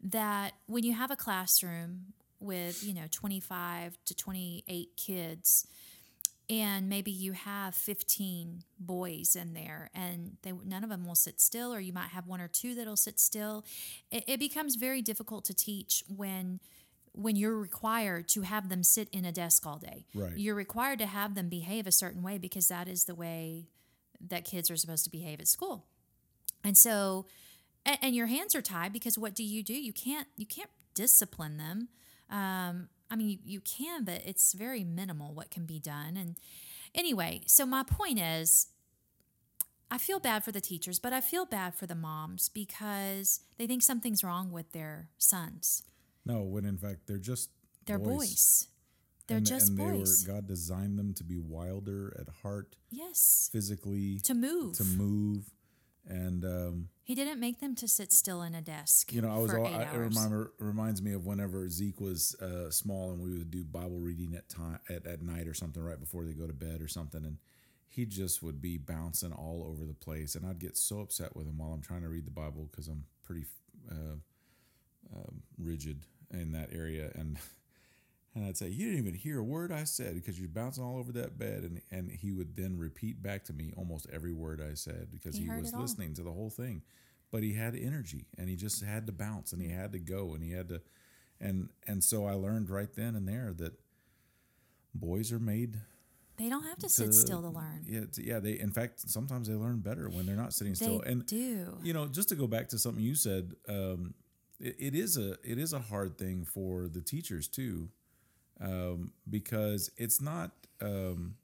that 0.00 0.54
when 0.66 0.84
you 0.84 0.94
have 0.94 1.10
a 1.10 1.16
classroom 1.16 2.12
with 2.40 2.84
you 2.84 2.94
know 2.94 3.04
25 3.10 3.98
to 4.04 4.14
28 4.14 4.96
kids 4.96 5.66
and 6.52 6.86
maybe 6.86 7.10
you 7.10 7.32
have 7.32 7.74
15 7.74 8.62
boys 8.78 9.34
in 9.34 9.54
there 9.54 9.88
and 9.94 10.36
they 10.42 10.52
none 10.52 10.84
of 10.84 10.90
them 10.90 11.06
will 11.06 11.14
sit 11.14 11.40
still 11.40 11.72
or 11.72 11.80
you 11.80 11.94
might 11.94 12.10
have 12.10 12.26
one 12.26 12.42
or 12.42 12.48
two 12.48 12.74
that'll 12.74 12.94
sit 12.94 13.18
still 13.18 13.64
it, 14.10 14.22
it 14.26 14.38
becomes 14.38 14.76
very 14.76 15.00
difficult 15.00 15.46
to 15.46 15.54
teach 15.54 16.04
when 16.14 16.60
when 17.14 17.36
you're 17.36 17.56
required 17.56 18.28
to 18.28 18.42
have 18.42 18.68
them 18.68 18.82
sit 18.82 19.08
in 19.10 19.24
a 19.24 19.32
desk 19.32 19.66
all 19.66 19.76
day. 19.76 20.06
Right. 20.14 20.32
You're 20.36 20.54
required 20.54 20.98
to 21.00 21.06
have 21.06 21.34
them 21.34 21.48
behave 21.48 21.86
a 21.86 21.92
certain 21.92 22.22
way 22.22 22.38
because 22.38 22.68
that 22.68 22.88
is 22.88 23.04
the 23.04 23.14
way 23.14 23.66
that 24.28 24.44
kids 24.44 24.70
are 24.70 24.76
supposed 24.76 25.04
to 25.04 25.10
behave 25.10 25.40
at 25.40 25.48
school. 25.48 25.84
And 26.64 26.76
so 26.76 27.26
and, 27.84 27.98
and 28.02 28.16
your 28.16 28.26
hands 28.26 28.54
are 28.54 28.62
tied 28.62 28.92
because 28.92 29.18
what 29.18 29.34
do 29.34 29.42
you 29.42 29.62
do? 29.62 29.74
You 29.74 29.92
can't 29.92 30.28
you 30.36 30.46
can't 30.46 30.70
discipline 30.94 31.58
them. 31.58 31.88
Um, 32.30 32.88
I 33.12 33.16
mean, 33.16 33.28
you, 33.28 33.38
you 33.44 33.60
can, 33.60 34.04
but 34.04 34.22
it's 34.24 34.54
very 34.54 34.82
minimal 34.84 35.34
what 35.34 35.50
can 35.50 35.66
be 35.66 35.78
done. 35.78 36.16
And 36.16 36.36
anyway, 36.94 37.42
so 37.46 37.66
my 37.66 37.82
point 37.82 38.18
is, 38.18 38.68
I 39.90 39.98
feel 39.98 40.18
bad 40.18 40.42
for 40.42 40.52
the 40.52 40.62
teachers, 40.62 40.98
but 40.98 41.12
I 41.12 41.20
feel 41.20 41.44
bad 41.44 41.74
for 41.74 41.86
the 41.86 41.94
moms 41.94 42.48
because 42.48 43.40
they 43.58 43.66
think 43.66 43.82
something's 43.82 44.24
wrong 44.24 44.50
with 44.50 44.72
their 44.72 45.10
sons. 45.18 45.82
No, 46.24 46.40
when 46.40 46.64
in 46.64 46.78
fact 46.78 47.06
they're 47.06 47.18
just 47.18 47.50
They're 47.84 47.98
boys. 47.98 48.68
They're 49.26 49.36
and, 49.36 49.46
just 49.46 49.68
and 49.68 49.78
boys. 49.78 50.24
They 50.24 50.32
were, 50.32 50.38
God 50.38 50.46
designed 50.46 50.98
them 50.98 51.12
to 51.14 51.24
be 51.24 51.38
wilder 51.38 52.16
at 52.18 52.28
heart, 52.42 52.76
yes. 52.90 53.50
physically, 53.52 54.20
To 54.20 54.34
move. 54.34 54.76
to 54.78 54.84
move, 54.84 55.44
and 56.08 56.44
um, 56.44 56.88
He 57.04 57.16
didn't 57.16 57.40
make 57.40 57.58
them 57.60 57.74
to 57.76 57.88
sit 57.88 58.12
still 58.12 58.42
in 58.42 58.54
a 58.54 58.62
desk. 58.62 59.12
you 59.12 59.22
know, 59.22 59.34
I 59.34 59.38
was 59.38 59.52
all. 59.52 59.66
I, 59.66 59.82
it 59.82 59.96
remember 59.96 60.52
reminds 60.58 61.02
me 61.02 61.12
of 61.12 61.26
whenever 61.26 61.68
Zeke 61.68 62.00
was 62.00 62.36
uh, 62.40 62.70
small 62.70 63.10
and 63.10 63.20
we 63.20 63.36
would 63.36 63.50
do 63.50 63.64
Bible 63.64 63.98
reading 63.98 64.34
at 64.36 64.48
time 64.48 64.78
at, 64.88 65.06
at 65.06 65.20
night 65.20 65.48
or 65.48 65.54
something 65.54 65.82
right 65.82 65.98
before 65.98 66.24
they 66.24 66.32
go 66.32 66.46
to 66.46 66.52
bed 66.52 66.80
or 66.80 66.88
something, 66.88 67.24
and 67.24 67.38
he 67.88 68.06
just 68.06 68.42
would 68.42 68.62
be 68.62 68.78
bouncing 68.78 69.32
all 69.32 69.66
over 69.68 69.84
the 69.84 69.94
place, 69.94 70.34
and 70.36 70.46
I'd 70.46 70.60
get 70.60 70.76
so 70.76 71.00
upset 71.00 71.34
with 71.36 71.46
him 71.46 71.58
while 71.58 71.72
I'm 71.72 71.82
trying 71.82 72.02
to 72.02 72.08
read 72.08 72.24
the 72.24 72.30
Bible 72.30 72.68
because 72.70 72.86
I'm 72.88 73.04
pretty 73.24 73.46
uh, 73.90 74.16
um, 75.14 75.42
rigid 75.58 76.06
in 76.30 76.52
that 76.52 76.70
area, 76.72 77.10
and 77.14 77.36
and 78.34 78.44
I'd 78.46 78.56
say, 78.56 78.68
"You 78.68 78.86
didn't 78.86 79.00
even 79.00 79.14
hear 79.14 79.38
a 79.38 79.44
word 79.44 79.70
I 79.72 79.84
said 79.84 80.14
because 80.14 80.38
you're 80.38 80.48
bouncing 80.48 80.82
all 80.82 80.98
over 80.98 81.12
that 81.12 81.38
bed," 81.38 81.64
and 81.64 81.80
and 81.90 82.10
he 82.10 82.32
would 82.32 82.56
then 82.56 82.78
repeat 82.78 83.22
back 83.22 83.44
to 83.44 83.52
me 83.52 83.72
almost 83.76 84.06
every 84.12 84.32
word 84.32 84.60
I 84.60 84.74
said 84.74 85.08
because 85.12 85.36
He 85.36 85.44
he, 85.44 85.50
was 85.50 85.72
all. 85.74 85.80
listening 85.82 86.14
to 86.14 86.22
the 86.22 86.32
whole 86.32 86.50
thing, 86.50 86.82
but 87.30 87.42
he 87.42 87.52
had 87.54 87.74
energy 87.74 88.26
and 88.38 88.48
he 88.48 88.56
just 88.56 88.82
had 88.82 89.06
to 89.06 89.12
bounce 89.12 89.52
and 89.52 89.60
he 89.62 89.68
had 89.68 89.92
to 89.92 89.98
go 89.98 90.34
and 90.34 90.42
he 90.42 90.52
had 90.52 90.68
to, 90.70 90.80
and 91.40 91.68
and 91.86 92.02
so 92.02 92.26
I 92.26 92.32
learned 92.34 92.70
right 92.70 92.92
then 92.94 93.14
and 93.16 93.28
there 93.28 93.52
that 93.58 93.74
boys 94.94 95.32
are 95.32 95.38
made 95.38 95.78
They 96.36 96.48
don't 96.48 96.64
have 96.64 96.78
to 96.78 96.88
sit 96.88 97.14
still 97.14 97.42
to 97.42 97.48
learn. 97.48 97.84
Yeah, 97.86 98.04
to, 98.12 98.24
yeah. 98.24 98.38
They 98.40 98.58
in 98.58 98.70
fact 98.72 99.00
sometimes 99.08 99.48
they 99.48 99.54
learn 99.54 99.80
better 99.80 100.08
when 100.08 100.26
they're 100.26 100.36
not 100.36 100.52
sitting 100.54 100.72
They 100.72 100.84
still. 100.86 101.00
And 101.02 101.26
do. 101.26 101.76
you 101.82 101.92
know, 101.92 102.06
just 102.06 102.28
to 102.30 102.34
go 102.34 102.46
back 102.46 102.68
to 102.70 102.78
something 102.78 103.02
you 103.02 103.14
said, 103.14 103.52
um, 103.68 104.14
it, 104.58 104.76
it 104.78 104.94
is 104.94 105.16
a 105.16 105.32
it 105.44 105.58
is 105.58 105.72
a 105.72 105.78
hard 105.78 106.16
thing 106.18 106.44
for 106.44 106.88
the 106.88 107.00
teachers 107.02 107.48
too, 107.48 107.88
um, 108.62 109.12
because 109.28 109.90
it's 109.96 110.20
not. 110.20 110.52
Um, 110.80 111.36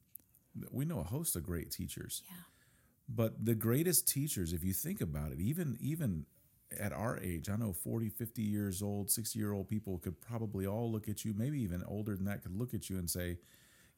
we 0.72 0.84
know 0.84 1.00
a 1.00 1.04
host 1.04 1.36
of 1.36 1.44
great 1.44 1.70
teachers, 1.70 2.22
Yeah. 2.28 2.36
but 3.08 3.44
the 3.44 3.54
greatest 3.54 4.08
teachers, 4.08 4.52
if 4.52 4.64
you 4.64 4.72
think 4.72 5.00
about 5.00 5.32
it, 5.32 5.40
even 5.40 5.76
even 5.80 6.26
at 6.78 6.92
our 6.92 7.18
age, 7.20 7.48
I 7.48 7.56
know 7.56 7.72
40, 7.72 8.10
50 8.10 8.42
years 8.42 8.82
old, 8.82 9.10
60 9.10 9.38
year 9.38 9.52
old 9.52 9.68
people 9.68 9.98
could 9.98 10.20
probably 10.20 10.66
all 10.66 10.90
look 10.92 11.08
at 11.08 11.24
you, 11.24 11.32
maybe 11.34 11.60
even 11.62 11.82
older 11.84 12.14
than 12.16 12.26
that, 12.26 12.42
could 12.42 12.56
look 12.56 12.74
at 12.74 12.90
you 12.90 12.98
and 12.98 13.08
say, 13.08 13.38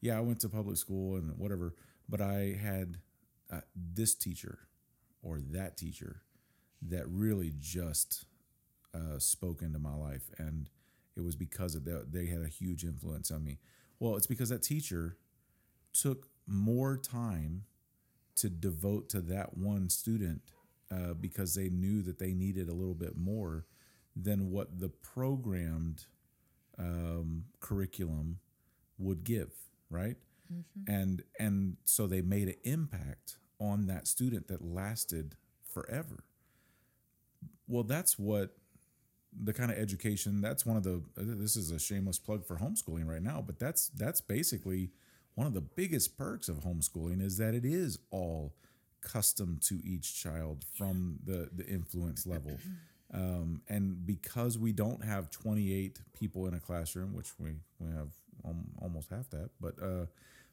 Yeah, 0.01 0.17
I 0.17 0.21
went 0.21 0.39
to 0.41 0.49
public 0.49 0.77
school 0.77 1.15
and 1.17 1.37
whatever, 1.37 1.75
but 2.07 2.21
I 2.21 2.57
had 2.61 2.97
uh, 3.51 3.61
this 3.75 4.15
teacher 4.15 4.59
or 5.23 5.39
that 5.51 5.77
teacher 5.77 6.21
that 6.83 7.07
really 7.09 7.53
just 7.59 8.25
uh, 8.93 9.19
spoke 9.19 9.61
into 9.61 9.79
my 9.79 9.93
life. 9.95 10.29
And 10.37 10.69
it 11.15 11.21
was 11.23 11.35
because 11.35 11.75
of 11.75 11.85
that, 11.85 12.11
they 12.11 12.27
had 12.27 12.41
a 12.41 12.47
huge 12.47 12.83
influence 12.83 13.31
on 13.31 13.43
me. 13.43 13.59
Well, 13.99 14.15
it's 14.15 14.27
because 14.27 14.49
that 14.49 14.63
teacher 14.63 15.17
took 15.93 16.27
more 16.47 16.97
time 16.97 17.65
to 18.35 18.49
devote 18.49 19.09
to 19.09 19.21
that 19.21 19.57
one 19.57 19.89
student 19.89 20.41
uh, 20.91 21.13
because 21.13 21.53
they 21.55 21.69
knew 21.69 22.01
that 22.01 22.19
they 22.19 22.33
needed 22.33 22.69
a 22.69 22.73
little 22.73 22.93
bit 22.95 23.15
more 23.17 23.65
than 24.15 24.51
what 24.51 24.79
the 24.79 24.89
programmed 24.89 26.05
um, 26.77 27.45
curriculum 27.59 28.39
would 28.97 29.23
give, 29.23 29.51
right? 29.89 30.17
And 30.87 31.23
and 31.39 31.77
so 31.85 32.07
they 32.07 32.21
made 32.21 32.47
an 32.49 32.55
impact 32.63 33.37
on 33.59 33.87
that 33.87 34.07
student 34.07 34.47
that 34.47 34.63
lasted 34.63 35.35
forever. 35.63 36.23
Well, 37.67 37.83
that's 37.83 38.19
what 38.19 38.57
the 39.39 39.53
kind 39.53 39.71
of 39.71 39.77
education. 39.77 40.41
That's 40.41 40.65
one 40.65 40.77
of 40.77 40.83
the. 40.83 41.01
This 41.15 41.55
is 41.55 41.71
a 41.71 41.79
shameless 41.79 42.19
plug 42.19 42.45
for 42.45 42.57
homeschooling 42.57 43.07
right 43.07 43.21
now, 43.21 43.43
but 43.45 43.59
that's 43.59 43.89
that's 43.89 44.21
basically 44.21 44.91
one 45.35 45.47
of 45.47 45.53
the 45.53 45.61
biggest 45.61 46.17
perks 46.17 46.49
of 46.49 46.57
homeschooling 46.57 47.21
is 47.21 47.37
that 47.37 47.53
it 47.53 47.65
is 47.65 47.99
all 48.11 48.53
custom 49.01 49.59
to 49.63 49.79
each 49.83 50.21
child 50.21 50.65
from 50.77 51.19
the 51.25 51.49
the 51.53 51.65
influence 51.67 52.25
level. 52.25 52.57
Um, 53.13 53.61
and 53.67 54.05
because 54.05 54.57
we 54.57 54.71
don't 54.71 55.03
have 55.03 55.29
28 55.31 55.99
people 56.17 56.47
in 56.47 56.53
a 56.53 56.61
classroom, 56.61 57.13
which 57.13 57.31
we, 57.37 57.55
we 57.77 57.93
have 57.93 58.07
almost 58.81 59.09
half 59.09 59.29
that, 59.31 59.49
but 59.59 59.75
uh, 59.83 60.05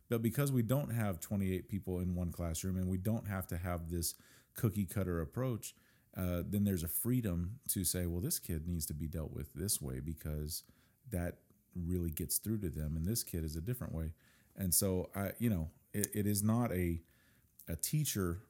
but 0.09 0.23
because 0.23 0.51
we 0.51 0.63
don't 0.63 0.93
have 0.93 1.21
28 1.21 1.69
people 1.69 2.01
in 2.01 2.15
one 2.15 2.33
classroom 2.33 2.77
and 2.77 2.89
we 2.89 2.99
don't 2.99 3.29
have 3.29 3.47
to 3.49 3.57
have 3.57 3.91
this 3.91 4.15
cookie 4.55 4.87
cutter 4.87 5.21
approach, 5.21 5.75
uh, 6.19 6.43
then 6.49 6.65
there's 6.65 6.83
a 6.83 6.89
freedom 6.89 7.61
to 7.69 7.85
say, 7.85 8.07
well, 8.07 8.21
this 8.21 8.39
kid 8.41 8.67
needs 8.67 8.87
to 8.87 8.95
be 8.95 9.07
dealt 9.07 9.33
with 9.33 9.53
this 9.55 9.81
way 9.81 10.01
because 10.01 10.65
that 11.11 11.37
really 11.77 12.11
gets 12.11 12.39
through 12.39 12.59
to 12.59 12.69
them, 12.69 12.97
and 12.97 13.07
this 13.07 13.23
kid 13.23 13.45
is 13.45 13.55
a 13.57 13.61
different 13.61 13.95
way. 13.95 14.13
And 14.57 14.75
so 14.75 15.11
I, 15.15 15.31
you 15.39 15.49
know, 15.49 15.69
it, 15.95 16.09
it 16.15 16.27
is 16.27 16.43
not 16.43 16.73
a 16.73 17.01
a 17.69 17.77
teacher 17.77 18.41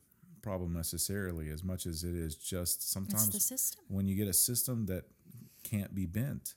problem 0.40 0.72
necessarily 0.72 1.50
as 1.50 1.62
much 1.64 1.84
as 1.86 2.04
it 2.04 2.14
is 2.14 2.36
just 2.36 2.90
sometimes 2.90 3.28
the 3.30 3.40
system. 3.40 3.84
when 3.88 4.06
you 4.06 4.14
get 4.14 4.28
a 4.28 4.32
system 4.32 4.86
that 4.86 5.04
can't 5.64 5.94
be 5.94 6.06
bent, 6.06 6.54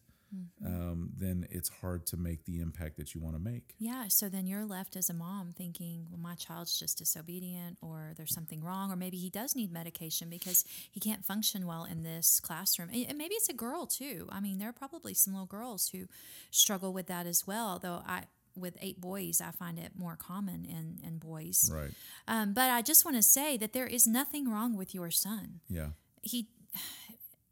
um, 0.66 1.10
then 1.18 1.46
it's 1.50 1.70
hard 1.70 2.06
to 2.08 2.18
make 2.18 2.46
the 2.46 2.60
impact 2.62 2.98
that 2.98 3.14
you 3.14 3.22
want 3.22 3.36
to 3.36 3.42
make. 3.42 3.74
Yeah, 3.78 4.06
so 4.08 4.30
then 4.30 4.48
you're 4.48 4.66
left 4.66 4.96
as 4.96 5.10
a 5.10 5.14
mom 5.14 5.52
thinking, 5.56 6.08
well, 6.10 6.20
my 6.20 6.36
child's 6.36 6.78
just 6.80 6.98
disobedient, 6.98 7.78
or 7.82 8.14
there's 8.16 8.34
something 8.34 8.64
wrong, 8.64 8.92
or 8.92 8.96
maybe 8.96 9.18
he 9.18 9.30
does 9.30 9.56
need 9.56 9.72
medication 9.72 10.30
because 10.30 10.64
he 10.92 11.00
can't 11.00 11.26
function 11.26 11.66
well 11.68 11.84
in 11.86 12.04
this 12.04 12.40
classroom. 12.40 12.90
And 12.94 13.06
and 13.10 13.18
maybe 13.18 13.36
it's 13.36 13.50
a 13.50 13.54
girl 13.54 13.86
too. 13.86 14.28
I 14.32 14.40
mean, 14.40 14.58
there 14.58 14.70
are 14.70 14.74
probably 14.74 15.14
some 15.14 15.34
little 15.34 15.46
girls 15.48 15.90
who 15.90 16.08
struggle 16.50 16.94
with 16.94 17.08
that 17.08 17.26
as 17.28 17.46
well, 17.46 17.80
though 17.80 18.02
I. 18.06 18.24
With 18.54 18.76
eight 18.82 19.00
boys, 19.00 19.40
I 19.40 19.52
find 19.52 19.80
it 19.80 19.94
more 19.96 20.18
common 20.18 20.66
in, 20.66 21.00
in 21.08 21.20
boys. 21.20 21.72
Right. 21.74 21.92
Um, 22.28 22.52
but 22.54 22.70
I 22.70 22.82
just 22.82 23.06
want 23.06 23.16
to 23.16 23.24
say 23.24 23.56
that 23.56 23.72
there 23.72 23.88
is 23.88 24.06
nothing 24.06 24.50
wrong 24.52 24.76
with 24.76 24.94
your 24.94 25.10
son 25.10 25.62
Yeah. 25.70 25.92
he 26.22 26.50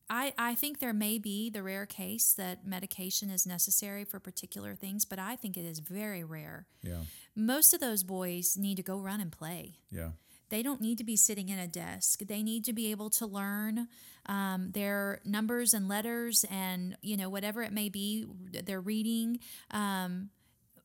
I, 0.09 0.33
I 0.37 0.55
think 0.55 0.79
there 0.79 0.93
may 0.93 1.19
be 1.19 1.49
the 1.49 1.61
rare 1.61 1.85
case 1.85 2.33
that 2.33 2.65
medication 2.65 3.29
is 3.29 3.45
necessary 3.45 4.03
for 4.03 4.19
particular 4.19 4.75
things, 4.75 5.05
but 5.05 5.19
I 5.19 5.35
think 5.35 5.55
it 5.55 5.65
is 5.65 5.79
very 5.79 6.23
rare. 6.23 6.65
Yeah. 6.81 7.01
Most 7.35 7.73
of 7.73 7.79
those 7.79 8.03
boys 8.03 8.57
need 8.57 8.77
to 8.77 8.83
go 8.83 8.97
run 8.97 9.21
and 9.21 9.31
play. 9.31 9.75
Yeah. 9.91 10.09
They 10.49 10.63
don't 10.63 10.81
need 10.81 10.97
to 10.97 11.03
be 11.03 11.15
sitting 11.15 11.49
in 11.49 11.59
a 11.59 11.67
desk. 11.67 12.21
They 12.25 12.41
need 12.41 12.65
to 12.65 12.73
be 12.73 12.89
able 12.89 13.11
to 13.11 13.27
learn 13.27 13.87
um, 14.25 14.71
their 14.71 15.21
numbers 15.23 15.73
and 15.73 15.87
letters 15.87 16.45
and 16.49 16.97
you 17.01 17.17
know 17.17 17.29
whatever 17.29 17.61
it 17.63 17.71
may 17.71 17.89
be 17.89 18.25
they're 18.63 18.81
reading 18.81 19.39
um, 19.71 20.29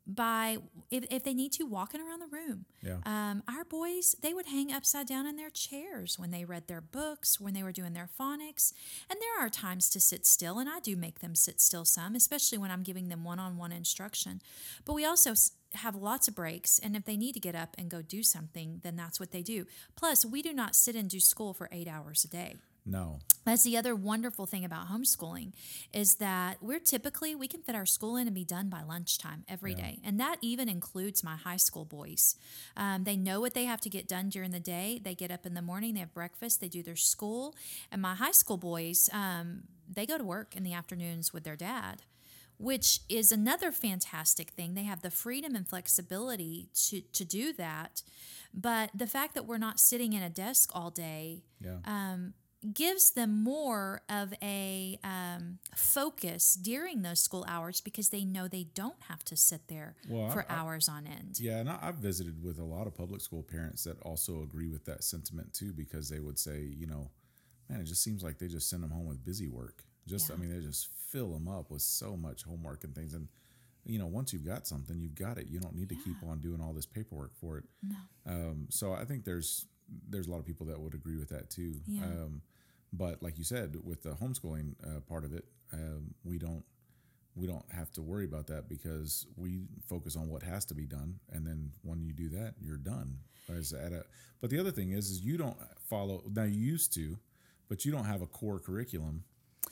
by 0.07 0.59
if, 0.91 1.05
if 1.11 1.25
they 1.25 1.35
need 1.35 1.53
to 1.53 1.65
walking 1.65 2.01
around 2.01 2.21
the 2.21 2.27
room. 2.27 2.67
Yeah. 2.83 2.99
Um, 3.07 3.43
our 3.49 3.65
boys, 3.65 4.15
they 4.21 4.35
would 4.35 4.47
hang 4.47 4.73
upside 4.73 5.07
down 5.07 5.27
in 5.27 5.37
their 5.37 5.51
chairs 5.51 6.19
when 6.19 6.31
they 6.31 6.45
read 6.45 6.69
their 6.69 6.81
books, 6.81 7.41
when 7.41 7.55
they 7.55 7.63
were 7.63 7.73
doing 7.73 7.95
their 7.95 8.09
phonics. 8.19 8.73
And 9.09 9.19
there 9.21 9.45
are 9.45 9.49
times 9.49 9.89
to 9.91 10.01
sit 10.01 10.27
still, 10.27 10.59
and 10.59 10.69
I 10.69 10.81
do 10.81 10.97
make 10.97 11.21
them 11.21 11.35
sit 11.35 11.61
still 11.61 11.85
some, 11.85 12.15
especially 12.15 12.59
when 12.59 12.71
I'm 12.71 12.83
giving 12.83 13.09
them 13.09 13.25
one 13.25 13.39
on 13.39 13.57
one 13.57 13.73
instruction. 13.73 14.43
But 14.85 14.95
we 14.95 15.05
also 15.05 15.35
have 15.75 15.95
lots 15.95 16.29
of 16.29 16.35
breaks, 16.35 16.79
and 16.79 16.95
if 16.95 17.05
they 17.05 17.17
need 17.17 17.33
to 17.33 17.41
get 17.41 17.55
up 17.55 17.75
and 17.79 17.91
go 17.91 18.03
do 18.03 18.23
something, 18.23 18.81
then 18.83 18.97
that's 18.97 19.19
what 19.19 19.33
they 19.33 19.43
do. 19.43 19.67
Plus, 19.97 20.25
we 20.25 20.43
do 20.43 20.53
not 20.53 20.75
sit 20.75 20.95
and 20.95 21.09
do 21.09 21.21
school 21.21 21.53
for 21.53 21.69
eight 21.73 21.89
hours 21.89 22.25
a 22.25 22.29
day. 22.29 22.57
No. 22.87 23.21
That's 23.45 23.63
the 23.63 23.77
other 23.77 23.95
wonderful 23.95 24.47
thing 24.47 24.65
about 24.65 24.89
homeschooling 24.89 25.53
is 25.93 26.17
that 26.17 26.63
we're 26.63 26.79
typically 26.79 27.35
we 27.35 27.47
can 27.47 27.61
fit 27.63 27.75
our 27.75 27.85
school 27.87 28.17
in 28.17 28.27
and 28.27 28.35
be 28.35 28.45
done 28.45 28.69
by 28.71 28.83
lunchtime 28.83 29.45
every 29.49 29.75
day, 29.75 29.99
and 30.03 30.19
that 30.19 30.37
even 30.41 30.69
includes 30.69 31.23
my 31.23 31.37
high 31.37 31.59
school 31.59 31.85
boys. 31.85 32.37
Um, 32.77 33.05
they 33.05 33.17
know 33.17 33.41
what 33.41 33.53
they 33.53 33.65
have 33.65 33.81
to 33.83 33.91
get 33.91 34.09
done 34.09 34.31
during 34.31 34.51
the 34.51 34.61
day. 34.61 34.99
They 35.03 35.15
get 35.15 35.31
up 35.31 35.45
in 35.45 35.53
the 35.55 35.61
morning, 35.63 35.93
they 35.95 36.01
have 36.01 36.15
breakfast, 36.15 36.61
they 36.63 36.69
do 36.69 36.83
their 36.83 36.97
school, 36.97 37.55
and 37.93 38.01
my 38.01 38.15
high 38.15 38.33
school 38.33 38.57
boys 38.57 39.11
um, 39.13 39.65
they 39.91 40.07
go 40.07 40.17
to 40.17 40.25
work 40.25 40.57
in 40.57 40.63
the 40.63 40.73
afternoons 40.73 41.33
with 41.33 41.45
their 41.45 41.57
dad. 41.57 42.03
Which 42.57 43.01
is 43.09 43.33
another 43.33 43.73
fantastic 43.73 44.51
thing. 44.51 44.75
They 44.75 44.85
have 44.85 45.03
the 45.03 45.11
freedom 45.11 45.57
and 45.57 45.67
flexibility 45.69 46.69
to, 46.87 47.01
to 47.01 47.25
do 47.25 47.53
that. 47.55 48.03
But 48.55 48.91
the 48.95 49.09
fact 49.09 49.35
that 49.35 49.45
we're 49.45 49.59
not 49.59 49.81
sitting 49.81 50.13
in 50.13 50.23
a 50.23 50.31
desk 50.31 50.71
all 50.73 50.91
day 50.91 51.43
Yeah. 51.61 51.79
um, 51.85 52.35
gives 52.73 53.11
them 53.11 53.43
more 53.43 54.01
of 54.09 54.33
a 54.43 54.99
um, 55.05 55.59
focus 55.75 56.55
during 56.55 57.03
those 57.03 57.21
school 57.21 57.45
hours 57.49 57.81
because 57.81 58.09
they 58.09 58.25
know 58.25 58.49
they 58.49 58.67
don't 58.75 59.03
have 59.09 59.25
to 59.25 59.37
sit 59.37 59.69
there 59.69 59.95
Well, 60.09 60.31
for 60.31 60.47
I- 60.51 60.55
hours 60.55 60.89
on 60.89 61.07
end. 61.07 61.39
Yeah, 61.39 61.59
and 61.59 61.69
I, 61.69 61.79
I've 61.83 61.97
visited 61.97 62.43
with 62.43 62.59
a 62.59 62.65
lot 62.65 62.87
of 62.87 62.95
public 62.97 63.21
school 63.21 63.43
parents 63.43 63.85
that 63.85 64.01
also 64.03 64.43
agree 64.43 64.69
with 64.69 64.85
that 64.87 65.05
sentiment 65.05 65.53
too, 65.53 65.73
because 65.73 66.09
they 66.09 66.21
would 66.21 66.39
say, 66.39 66.61
you 66.63 66.87
know, 66.87 67.11
man, 67.69 67.81
it 67.81 67.85
just 67.85 68.03
seems 68.03 68.23
like 68.23 68.39
they 68.39 68.49
just 68.49 68.71
send 68.71 68.83
them 68.83 68.91
home 68.91 69.07
with 69.07 69.25
busy 69.25 69.49
work. 69.49 69.85
Just, 70.07 70.31
I 70.31 70.37
mean, 70.37 70.51
they 70.51 70.61
just 70.65 70.89
fill 71.11 71.33
them 71.33 71.49
up 71.49 71.71
with 71.71 71.81
so 71.83 72.17
much 72.17 72.45
homework 72.45 72.85
and 72.85 72.95
things. 72.95 73.15
And, 73.15 73.29
you 73.87 73.99
know, 73.99 74.07
once 74.07 74.33
you've 74.35 74.45
got 74.47 74.67
something, 74.67 74.99
you've 75.01 75.15
got 75.15 75.39
it. 75.39 75.47
You 75.49 75.61
don't 75.61 75.75
need 75.75 75.89
to 75.89 75.95
keep 75.95 76.17
on 76.29 76.41
doing 76.41 76.61
all 76.61 76.73
this 76.75 76.85
paperwork 76.87 77.35
for 77.35 77.57
it. 77.59 77.65
No. 77.83 77.97
Um, 78.27 78.67
so 78.71 78.93
I 78.93 79.05
think 79.05 79.25
there's 79.25 79.67
there's 80.09 80.27
a 80.27 80.31
lot 80.31 80.39
of 80.39 80.47
people 80.47 80.67
that 80.67 80.81
would 80.81 80.95
agree 80.95 81.17
with 81.17 81.29
that 81.31 81.51
too. 81.51 81.75
Yeah. 81.87 82.05
Um, 82.05 82.43
but 82.97 83.23
like 83.23 83.39
you 83.39 83.45
said, 83.45 83.77
with 83.83 84.03
the 84.03 84.11
homeschooling 84.11 84.75
uh, 84.85 85.01
part 85.01 85.25
of 85.25 85.33
it, 85.33 85.45
um, 85.73 86.15
we 86.25 86.39
don't 86.39 86.65
we 87.37 87.47
don't 87.47 87.65
have 87.73 87.91
to 87.93 88.03
worry 88.03 88.25
about 88.25 88.47
that 88.47 88.69
because 88.69 89.27
we 89.37 89.63
focus 89.89 90.17
on 90.17 90.29
what 90.29 90.43
has 90.43 90.65
to 90.67 90.75
be 90.75 90.87
done, 90.87 91.19
and 91.33 91.47
then 91.47 91.73
when 91.83 92.01
you 92.01 92.13
do 92.13 92.29
that, 92.31 92.55
you're 92.61 92.77
done. 92.77 93.19
A, 93.51 94.03
but 94.41 94.51
the 94.51 94.59
other 94.59 94.71
thing 94.71 94.93
is, 94.93 95.11
is 95.11 95.21
you 95.21 95.37
don't 95.37 95.57
follow. 95.89 96.23
Now 96.35 96.45
you 96.45 96.59
used 96.59 96.95
to, 96.95 97.19
but 97.69 97.85
you 97.85 97.93
don't 97.93 98.05
have 98.05 98.23
a 98.23 98.27
core 98.27 98.59
curriculum 98.59 99.25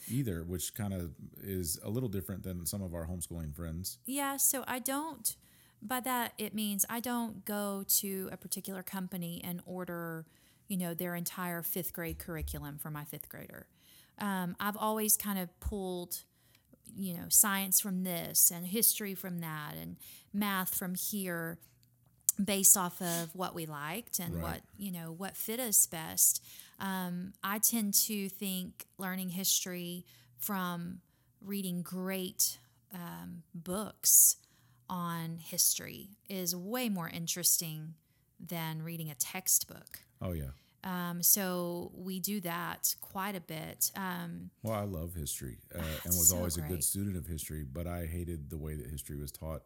either, 0.08 0.42
which 0.42 0.74
kind 0.74 0.92
of 0.92 1.12
is 1.42 1.78
a 1.84 1.88
little 1.88 2.08
different 2.08 2.42
than 2.42 2.66
some 2.66 2.82
of 2.82 2.94
our 2.94 3.06
homeschooling 3.06 3.54
friends. 3.54 3.98
Yeah, 4.04 4.36
so 4.36 4.64
I 4.66 4.78
don't, 4.78 5.36
by 5.80 6.00
that, 6.00 6.32
it 6.38 6.54
means 6.54 6.84
I 6.90 7.00
don't 7.00 7.44
go 7.44 7.84
to 8.00 8.28
a 8.32 8.36
particular 8.36 8.82
company 8.82 9.40
and 9.44 9.62
order, 9.66 10.26
you 10.72 10.78
know, 10.78 10.94
their 10.94 11.14
entire 11.14 11.60
fifth 11.62 11.92
grade 11.92 12.18
curriculum 12.18 12.78
for 12.78 12.90
my 12.90 13.04
fifth 13.04 13.28
grader. 13.28 13.66
Um, 14.18 14.56
I've 14.58 14.76
always 14.78 15.18
kind 15.18 15.38
of 15.38 15.48
pulled, 15.60 16.22
you 16.96 17.12
know, 17.12 17.24
science 17.28 17.78
from 17.78 18.04
this 18.04 18.50
and 18.50 18.66
history 18.66 19.14
from 19.14 19.40
that 19.40 19.74
and 19.78 19.96
math 20.32 20.74
from 20.74 20.94
here 20.94 21.58
based 22.42 22.78
off 22.78 23.02
of 23.02 23.34
what 23.34 23.54
we 23.54 23.66
liked 23.66 24.18
and 24.18 24.34
Right. 24.36 24.42
what 24.42 24.60
you 24.78 24.90
know 24.90 25.12
what 25.12 25.36
fit 25.36 25.60
us 25.60 25.86
best 25.86 26.42
um, 26.80 27.34
i 27.44 27.58
tend 27.58 27.92
to 27.92 28.30
think 28.30 28.86
learning 28.96 29.28
history 29.28 30.06
from 30.38 31.00
reading 31.42 31.82
great 31.82 32.56
um, 32.94 33.42
books 33.54 34.36
on 34.88 35.36
history 35.38 36.08
is 36.30 36.56
way 36.56 36.88
more 36.88 37.10
interesting 37.10 37.92
than 38.40 38.82
reading 38.82 39.10
a 39.10 39.14
textbook 39.14 40.00
Oh 40.24 40.32
yeah. 40.32 40.52
Um, 40.84 41.22
so 41.22 41.92
we 41.94 42.20
do 42.20 42.40
that 42.40 42.94
quite 43.00 43.36
a 43.36 43.40
bit. 43.40 43.90
Um, 43.96 44.50
Well, 44.62 44.74
I 44.74 44.84
love 44.84 45.14
history 45.14 45.58
uh, 45.74 45.78
and 45.78 46.12
was 46.14 46.30
so 46.30 46.36
always 46.36 46.56
a 46.56 46.62
good 46.62 46.82
student 46.82 47.16
of 47.16 47.26
history, 47.26 47.64
but 47.64 47.86
I 47.86 48.06
hated 48.06 48.50
the 48.50 48.58
way 48.58 48.74
that 48.74 48.86
history 48.86 49.16
was 49.16 49.30
taught 49.30 49.62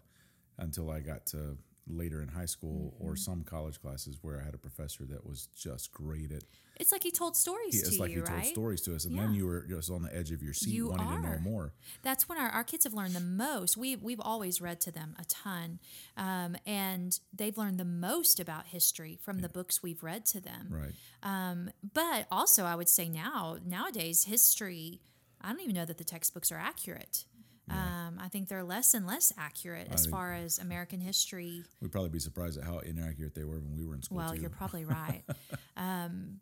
until 0.59 0.91
I 0.91 1.01
got 1.01 1.27
to 1.27 1.57
later 1.89 2.20
in 2.22 2.28
high 2.28 2.47
school 2.47 2.95
Mm-hmm. 2.97 3.07
or 3.09 3.16
some 3.16 3.43
college 3.45 3.80
classes 3.80 4.18
where 4.22 4.41
I 4.41 4.45
had 4.45 4.55
a 4.55 4.59
professor 4.59 5.05
that 5.07 5.24
was 5.26 5.49
just 5.57 5.93
great 5.93 6.32
at. 6.32 6.43
it's 6.76 6.91
like 6.93 7.03
he 7.03 7.11
told 7.11 7.37
stories 7.37 7.74
He, 7.74 7.80
to 7.80 7.87
it's 7.87 7.99
like 7.99 8.11
you 8.11 8.16
he 8.20 8.22
told 8.26 8.39
right 8.39 8.47
stories 8.47 8.80
to 8.82 8.95
us, 8.95 9.05
and 9.05 9.16
then 9.18 9.32
you 9.34 9.47
were 9.47 9.62
just 9.68 9.91
on 9.91 10.03
the 10.03 10.14
edge 10.16 10.32
of 10.32 10.43
your 10.43 10.53
seat 10.53 10.70
You 10.74 10.89
wanting 10.89 11.22
to 11.22 11.30
know 11.30 11.39
more. 11.39 11.72
that's 12.03 12.28
when 12.28 12.39
our, 12.39 12.49
our 12.49 12.64
kids 12.64 12.84
have 12.84 12.93
learned 12.95 13.14
the 13.14 13.20
most. 13.20 13.76
We, 13.76 13.97
we've 13.97 14.20
always 14.20 14.61
read 14.61 14.80
to 14.82 14.91
them 14.91 15.14
a 15.18 15.24
ton. 15.24 15.78
Um, 16.16 16.57
and 16.66 17.18
they've 17.32 17.57
learned 17.57 17.78
the 17.78 17.84
most 17.84 18.41
about 18.41 18.66
history 18.66 19.18
from 19.22 19.39
the 19.41 19.49
books 19.49 19.82
we've 19.82 20.03
read 20.03 20.26
to 20.26 20.41
them. 20.41 20.68
Right. 20.70 20.93
Um, 21.22 21.70
but 21.95 22.26
also, 22.30 22.64
I 22.64 22.74
would 22.74 22.89
say 22.89 23.09
now, 23.09 23.59
nowadays, 23.64 24.24
history, 24.24 25.01
I 25.41 25.51
don't 25.51 25.61
even 25.61 25.74
know 25.74 25.84
that 25.84 25.99
the 25.99 26.05
textbooks 26.05 26.51
are 26.51 26.59
accurate. 26.59 27.24
Um, 27.69 28.21
I 28.21 28.29
think 28.29 28.49
they're 28.49 28.62
less 28.62 28.95
and 28.95 29.07
less 29.07 29.33
accurate 29.37 29.89
as 29.91 30.03
think- 30.03 30.12
far 30.12 30.35
as 30.35 30.59
American 30.59 31.01
history. 31.01 31.64
We'd 31.81 31.93
probably 31.93 32.11
be 32.11 32.21
surprised 32.21 32.59
at 32.59 32.64
how 32.64 32.79
inaccurate 32.79 33.35
they 33.35 33.45
were 33.45 33.59
when 33.59 33.77
we 33.77 33.85
were 33.85 33.95
in 33.95 34.03
school. 34.03 34.19
Well, 34.19 34.35
too. 34.35 34.41
you're 34.41 34.51
probably 34.51 34.85
right. 34.85 35.23
um, 35.77 36.41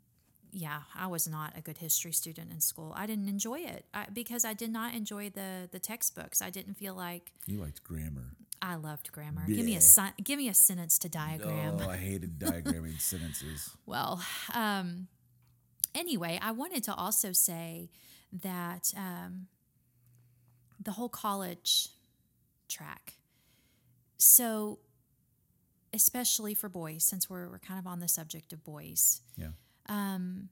yeah, 0.53 0.83
I 0.95 1.09
was 1.09 1.27
not 1.27 1.55
a 1.57 1.61
good 1.61 1.79
history 1.79 2.13
student 2.13 2.53
in 2.53 2.61
school. 2.61 2.93
I 2.97 3.07
didn't 3.07 3.29
enjoy 3.29 3.61
it 3.61 3.87
I, 3.93 4.07
because 4.13 4.45
I 4.45 4.53
did 4.55 4.71
not 4.71 4.95
enjoy 4.95 5.31
the 5.31 5.69
the 5.71 5.81
textbooks. 5.81 6.41
I 6.41 6.51
didn't 6.51 6.75
feel 6.75 6.95
like 6.95 7.33
you 7.47 7.61
liked 7.61 7.83
grammar. 7.83 8.37
I 8.63 8.77
loved 8.77 9.11
grammar. 9.13 9.43
Give 9.47 9.65
me 9.65 9.77
a 9.77 9.81
si- 9.81 10.15
give 10.23 10.39
me 10.39 10.49
a 10.49 10.55
sentence 10.55 10.99
to 11.01 11.09
diagram. 11.09 11.79
Oh, 11.81 11.89
I 11.91 11.97
hated 12.11 12.39
diagramming 12.39 13.01
sentences. 13.01 13.71
Well, 13.85 14.23
um, 14.55 15.09
anyway, 15.95 16.39
I 16.41 16.53
wanted 16.53 16.85
to 16.85 16.95
also 16.95 17.33
say 17.33 17.91
that 18.33 18.93
um, 18.97 19.49
the 20.83 20.93
whole 20.93 21.09
college 21.09 21.89
track. 22.69 23.15
So, 24.19 24.79
especially 25.93 26.55
for 26.55 26.69
boys, 26.69 27.05
since 27.05 27.29
we're, 27.29 27.49
we're 27.49 27.59
kind 27.59 27.79
of 27.79 27.87
on 27.87 28.01
the 28.01 28.09
subject 28.09 28.53
of 28.53 28.65
boys, 28.65 29.21
Yeah. 29.37 29.51
um, 29.89 30.49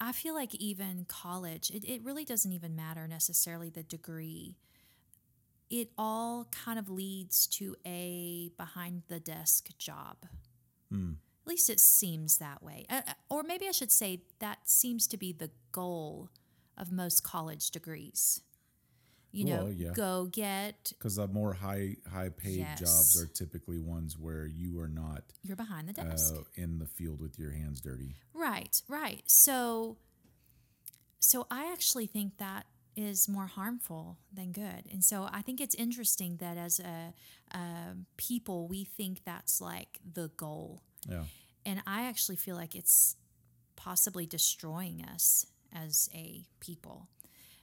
I 0.00 0.12
feel 0.12 0.34
like 0.34 0.54
even 0.54 1.04
college, 1.08 1.70
it, 1.70 1.84
it 1.84 2.02
really 2.02 2.24
doesn't 2.24 2.52
even 2.52 2.74
matter 2.74 3.06
necessarily 3.06 3.68
the 3.70 3.82
degree. 3.82 4.56
It 5.68 5.90
all 5.98 6.46
kind 6.50 6.78
of 6.78 6.88
leads 6.88 7.46
to 7.48 7.76
a 7.86 8.50
behind 8.56 9.02
the 9.08 9.20
desk 9.20 9.68
job. 9.78 10.16
Hmm. 10.90 11.12
At 11.44 11.48
least 11.48 11.70
it 11.70 11.80
seems 11.80 12.38
that 12.38 12.62
way. 12.62 12.86
Uh, 12.88 13.02
uh, 13.06 13.12
or 13.28 13.42
maybe 13.42 13.66
I 13.68 13.72
should 13.72 13.92
say 13.92 14.22
that 14.38 14.68
seems 14.68 15.06
to 15.08 15.16
be 15.16 15.32
the 15.32 15.50
goal 15.72 16.30
of 16.76 16.90
most 16.92 17.22
college 17.22 17.70
degrees. 17.70 18.42
You 19.32 19.44
know, 19.44 19.64
Well, 19.64 19.72
yeah. 19.72 19.92
go 19.92 20.26
get, 20.26 20.92
Because 20.98 21.14
the 21.16 21.28
more 21.28 21.52
high 21.54 21.96
high 22.10 22.30
paid 22.30 22.58
Yes. 22.58 22.80
jobs 22.80 23.16
are 23.20 23.26
typically 23.26 23.78
ones 23.78 24.18
where 24.18 24.44
you 24.46 24.80
are 24.80 24.88
not 24.88 25.22
you're 25.44 25.56
behind 25.56 25.88
the 25.88 25.92
desk. 25.92 26.34
uh, 26.34 26.42
in 26.54 26.78
the 26.80 26.86
field 26.86 27.20
with 27.20 27.38
your 27.38 27.52
hands 27.52 27.80
dirty. 27.80 28.16
Right, 28.34 28.82
right. 28.88 29.22
So 29.30 29.98
so 31.20 31.46
I 31.50 31.70
actually 31.72 32.06
think 32.06 32.38
that 32.38 32.66
is 32.96 33.28
more 33.28 33.46
harmful 33.46 34.18
than 34.32 34.52
good. 34.52 34.84
And 34.90 35.04
so 35.04 35.28
I 35.30 35.42
think 35.42 35.60
it's 35.60 35.74
interesting 35.76 36.36
that 36.38 36.56
as 36.56 36.80
a, 36.80 37.14
a 37.56 37.94
people 38.16 38.66
we 38.66 38.84
think 38.84 39.22
that's 39.24 39.60
like 39.60 40.00
the 40.14 40.28
goal. 40.36 40.82
Yeah. 41.08 41.24
And 41.64 41.82
I 41.86 42.06
actually 42.08 42.36
feel 42.36 42.56
like 42.56 42.74
it's 42.74 43.16
possibly 43.76 44.26
destroying 44.26 45.04
us 45.04 45.46
as 45.72 46.08
a 46.12 46.46
people. 46.58 47.08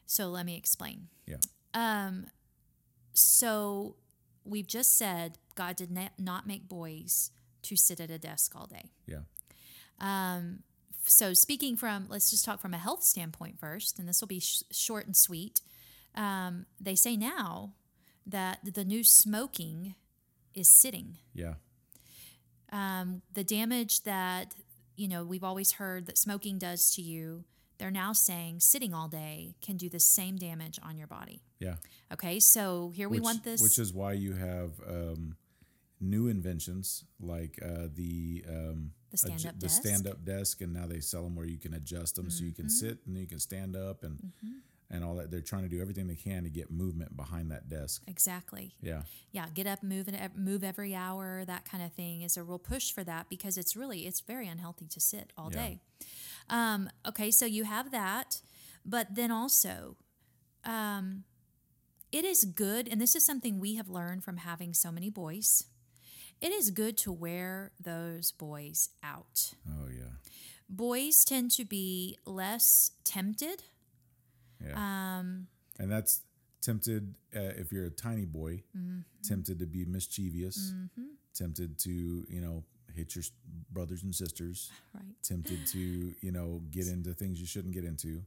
So 0.05 0.28
let 0.30 0.45
me 0.45 0.55
explain. 0.55 1.09
Yeah. 1.26 1.38
Um, 1.78 2.25
so 3.13 3.97
we've 4.43 4.67
just 4.67 4.97
said 4.97 5.38
God 5.53 5.75
did 5.75 5.91
not, 5.91 6.11
not 6.17 6.47
make 6.47 6.67
boys 6.67 7.30
to 7.63 7.75
sit 7.75 7.99
at 7.99 8.09
a 8.09 8.17
desk 8.17 8.53
all 8.55 8.65
day. 8.65 8.89
Yeah. 9.05 9.19
Um, 9.99 10.63
so 11.03 11.34
speaking 11.34 11.75
from, 11.78 12.07
let's 12.09 12.32
just 12.32 12.43
talk 12.45 12.59
from 12.59 12.73
a 12.73 12.80
health 12.80 13.03
standpoint 13.03 13.59
first, 13.59 13.99
and 13.99 14.09
this 14.09 14.21
will 14.21 14.28
be 14.28 14.39
sh- 14.39 14.63
short 14.71 15.05
and 15.05 15.15
sweet. 15.15 15.61
Um, 16.15 16.65
they 16.82 16.95
say 16.95 17.15
now 17.15 17.73
that 18.25 18.59
the 18.63 18.84
new 18.84 19.03
smoking 19.03 19.93
is 20.55 20.67
sitting. 20.67 21.17
Yeah. 21.34 21.53
Um, 22.71 23.21
the 23.34 23.43
damage 23.43 24.03
that 24.03 24.55
you 24.95 25.07
know 25.07 25.23
we've 25.23 25.43
always 25.43 25.73
heard 25.73 26.07
that 26.07 26.17
smoking 26.17 26.57
does 26.57 26.91
to 26.95 27.01
you, 27.03 27.43
they're 27.78 27.91
now 27.91 28.13
saying 28.13 28.59
sitting 28.59 28.93
all 28.93 29.07
day 29.07 29.55
can 29.61 29.78
do 29.78 29.89
the 29.89 29.99
same 29.99 30.36
damage 30.38 30.80
on 30.84 30.97
your 30.97 31.07
body. 31.07 31.41
Yeah. 31.59 31.75
Okay, 32.13 32.39
so 32.39 32.91
here 32.95 33.09
we 33.09 33.19
want 33.19 33.43
this. 33.43 33.61
Which 33.61 33.80
is 33.80 33.93
why 33.93 34.13
you 34.13 34.34
have 34.34 34.71
um, 34.88 35.36
new 35.99 36.28
inventions 36.28 37.03
like 37.19 37.59
uh, 37.63 37.88
the 37.93 38.43
um, 38.47 38.91
The 39.11 39.17
stand-up 39.17 39.55
adju- 39.55 39.59
the 39.59 39.67
desk. 39.67 39.82
stand 39.82 40.07
up 40.07 40.25
desk, 40.25 40.61
and 40.61 40.73
now 40.73 40.86
they 40.88 40.99
sell 40.99 41.23
them 41.23 41.36
where 41.36 41.45
you 41.47 41.57
can 41.57 41.73
adjust 41.73 42.15
them 42.15 42.30
so 42.30 42.43
you 42.43 42.51
Mm-hmm. 42.51 42.61
can 42.63 42.69
sit 42.69 42.97
and 43.05 43.17
you 43.17 43.28
can 43.28 43.39
stand 43.39 43.75
up 43.75 44.03
and 44.03 44.32
and 44.89 45.03
all 45.03 45.15
that. 45.15 45.30
They're 45.32 45.41
trying 45.41 45.63
to 45.63 45.69
do 45.69 45.82
everything 45.82 46.07
they 46.07 46.15
can 46.15 46.43
to 46.43 46.49
get 46.49 46.71
movement 46.71 47.17
behind 47.17 47.51
that 47.51 47.67
desk. 47.67 48.03
exactly. 48.07 48.73
Yeah. 48.82 49.01
yeah, 49.34 49.47
get 49.53 49.67
up, 49.67 49.84
move, 49.84 50.07
and 50.07 50.17
move 50.38 50.63
every 50.63 50.95
hour, 50.95 51.43
that 51.45 51.65
kind 51.65 51.84
of 51.84 51.91
thing 51.91 52.21
is 52.21 52.38
a 52.38 52.43
real 52.43 52.57
push 52.59 52.91
for 52.93 53.03
that 53.03 53.28
because 53.30 53.57
it's 53.57 53.75
really 53.75 54.07
it's 54.07 54.21
very 54.21 54.47
unhealthy 54.47 54.88
to 54.88 54.99
sit 55.01 55.34
all 55.38 55.49
Yeah. 55.51 55.57
day. 55.67 55.80
Um, 56.50 56.89
okay, 57.08 57.32
so 57.32 57.45
you 57.45 57.64
have 57.66 57.91
that, 57.91 58.41
but 58.86 59.16
then 59.16 59.32
also, 59.32 59.98
um, 60.64 61.24
it 62.12 62.24
is 62.24 62.45
good, 62.45 62.88
and 62.88 63.02
this 63.02 63.16
is 63.16 63.26
something 63.26 63.60
we 63.60 63.76
have 63.76 63.89
learned 63.89 64.24
from 64.24 64.38
having 64.38 64.74
so 64.74 64.91
many 64.91 65.10
boys. 65.10 65.66
It 66.39 66.52
is 66.52 66.70
good 66.72 66.98
to 67.00 67.12
wear 67.12 67.72
those 67.80 68.32
boys 68.32 68.89
out. 69.04 69.54
Oh 69.68 69.88
yeah. 69.89 70.14
Boys 70.70 71.26
tend 71.26 71.52
to 71.52 71.66
be 71.66 72.18
less 72.26 72.91
tempted. 73.04 73.64
Yeah. 74.66 74.74
Um, 75.20 75.48
and 75.80 75.91
that's 75.91 76.22
tempted 76.62 77.16
uh, 77.36 77.39
if 77.58 77.72
you're 77.72 77.86
a 77.86 77.89
tiny 77.91 78.26
boy, 78.26 78.64
Mm-hmm. 78.78 79.00
tempted 79.24 79.60
to 79.60 79.66
be 79.66 79.86
mischievous, 79.86 80.74
tempted 81.34 81.78
to 81.80 81.89
you 82.30 82.41
know 82.41 82.64
hit 82.98 83.16
your 83.16 83.24
brothers 83.72 84.04
and 84.04 84.14
sisters, 84.14 84.72
right. 84.93 85.04
tempted 85.24 85.66
to 85.68 85.80
you 85.80 86.32
know 86.32 86.62
get 86.72 86.88
into 86.88 87.14
things 87.14 87.39
you 87.39 87.48
shouldn't 87.48 87.74
get 87.74 87.84
into, 87.84 88.22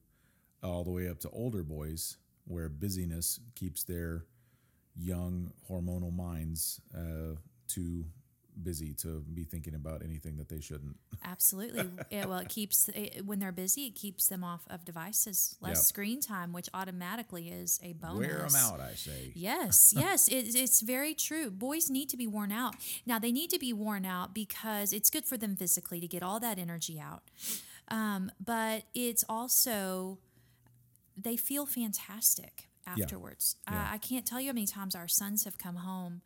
all 0.62 0.84
the 0.84 0.90
way 0.90 1.08
up 1.08 1.18
to 1.20 1.30
older 1.30 1.62
boys 1.62 2.16
where 2.46 2.68
busyness 2.68 3.40
keeps 3.54 3.84
their 3.84 4.24
young 4.96 5.52
hormonal 5.70 6.14
minds 6.14 6.80
uh, 6.96 7.36
too 7.68 8.04
busy 8.62 8.92
to 8.94 9.20
be 9.34 9.44
thinking 9.44 9.74
about 9.74 10.02
anything 10.02 10.36
that 10.36 10.48
they 10.48 10.60
shouldn't. 10.60 10.96
Absolutely. 11.24 11.90
it, 12.10 12.28
well, 12.28 12.38
it 12.38 12.48
keeps 12.48 12.88
it, 12.88 13.24
when 13.24 13.38
they're 13.38 13.52
busy, 13.52 13.86
it 13.86 13.94
keeps 13.94 14.28
them 14.28 14.44
off 14.44 14.62
of 14.68 14.84
devices, 14.84 15.56
less 15.60 15.76
Yep. 15.78 15.84
screen 15.84 16.20
time, 16.20 16.52
which 16.52 16.68
automatically 16.74 17.48
is 17.48 17.80
a 17.82 17.92
bonus. 17.94 18.18
Wear 18.18 18.38
them 18.38 18.56
out, 18.56 18.80
I 18.80 18.94
say. 18.94 19.32
Yes, 19.34 19.92
yes, 19.96 20.28
it, 20.28 20.54
it's 20.54 20.80
very 20.80 21.14
true. 21.14 21.50
Boys 21.50 21.90
need 21.90 22.08
to 22.10 22.16
be 22.16 22.26
worn 22.26 22.52
out. 22.52 22.74
Now, 23.06 23.18
they 23.18 23.32
need 23.32 23.50
to 23.50 23.58
be 23.58 23.72
worn 23.72 24.04
out 24.04 24.34
because 24.34 24.92
it's 24.92 25.10
good 25.10 25.24
for 25.24 25.36
them 25.36 25.56
physically 25.56 26.00
to 26.00 26.08
get 26.08 26.22
all 26.22 26.40
that 26.40 26.58
energy 26.58 27.00
out. 27.00 27.22
Um, 27.88 28.30
but 28.44 28.84
it's 28.94 29.24
also, 29.28 30.18
they 31.16 31.36
feel 31.36 31.66
fantastic 31.66 32.68
afterwards. 32.86 33.56
Yeah. 33.68 33.88
I, 33.90 33.94
I 33.94 33.98
can't 33.98 34.24
tell 34.26 34.40
you 34.40 34.48
how 34.48 34.52
many 34.54 34.66
times 34.66 34.94
our 34.94 35.08
sons 35.08 35.44
have 35.44 35.58
come 35.58 35.76
home 35.76 36.22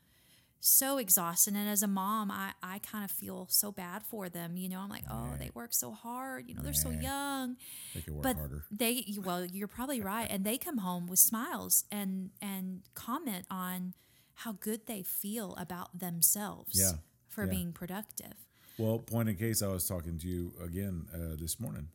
so 0.66 0.98
exhausted. 0.98 1.54
And 1.54 1.68
as 1.68 1.82
a 1.82 1.86
mom, 1.86 2.30
I, 2.30 2.52
I 2.62 2.78
kind 2.78 3.04
of 3.04 3.10
feel 3.10 3.46
so 3.50 3.70
bad 3.70 4.02
for 4.02 4.28
them. 4.28 4.56
You 4.56 4.68
know, 4.68 4.80
I'm 4.80 4.88
like, 4.88 5.04
oh, 5.10 5.32
they 5.38 5.50
work 5.54 5.74
so 5.74 5.92
hard. 5.92 6.48
You 6.48 6.54
know, 6.54 6.62
they're 6.62 6.72
so 6.72 6.90
young 6.90 7.56
They 7.94 8.00
could 8.00 8.14
work 8.14 8.22
but 8.22 8.36
harder. 8.36 8.64
they 8.70 9.04
well 9.22 9.44
you're 9.44 9.68
probably 9.68 10.00
right 10.00 10.26
and 10.30 10.44
they 10.44 10.56
come 10.58 10.78
home 10.78 11.06
with 11.06 11.18
smiles 11.18 11.84
and 11.92 12.30
and 12.40 12.82
comment 12.94 13.44
on 13.50 13.94
how 14.36 14.52
good 14.52 14.86
they 14.86 15.02
feel 15.02 15.54
about 15.56 15.98
themselves 15.98 16.78
Yeah, 16.80 16.92
for 17.28 17.44
yeah. 17.44 17.50
being 17.50 17.72
productive 17.72 18.34
Well, 18.78 18.98
point 18.98 19.28
in 19.28 19.36
case, 19.36 19.62
I 19.62 19.68
was 19.68 19.86
talking 19.86 20.18
to 20.18 20.26
you 20.28 20.52
again 20.64 21.06
uh, 21.14 21.36
this 21.38 21.60
morning. 21.60 21.88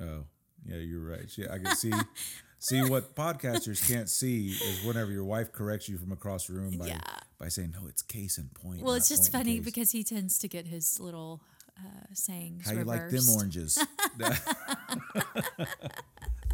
Oh, 0.00 0.24
yeah, 0.66 0.76
you're 0.78 1.04
right. 1.04 1.26
Yeah, 1.36 1.52
I 1.52 1.58
can 1.58 1.74
see. 1.76 1.92
see 2.58 2.82
what 2.82 3.14
podcasters 3.14 3.86
can't 3.86 4.08
see 4.08 4.48
is 4.52 4.84
whenever 4.86 5.10
your 5.12 5.24
wife 5.24 5.52
corrects 5.52 5.88
you 5.88 5.98
from 5.98 6.12
across 6.12 6.46
the 6.46 6.54
room 6.54 6.78
by 6.78 6.86
Yeah. 6.86 7.00
By 7.38 7.48
saying, 7.48 7.74
"No, 7.80 7.86
it's 7.88 8.02
case 8.02 8.38
in 8.38 8.48
point." 8.48 8.82
well 8.82 8.94
it's 8.94 9.08
just 9.08 9.30
funny 9.32 9.60
because 9.60 9.92
he 9.92 10.04
tends 10.04 10.38
to 10.38 10.48
get 10.48 10.66
his 10.66 11.00
little 11.00 11.42
uh, 11.78 12.06
sayings 12.12 12.66
how 12.66 12.72
you 12.72 12.84
like 12.84 13.10
them 13.10 13.28
oranges. 13.34 13.84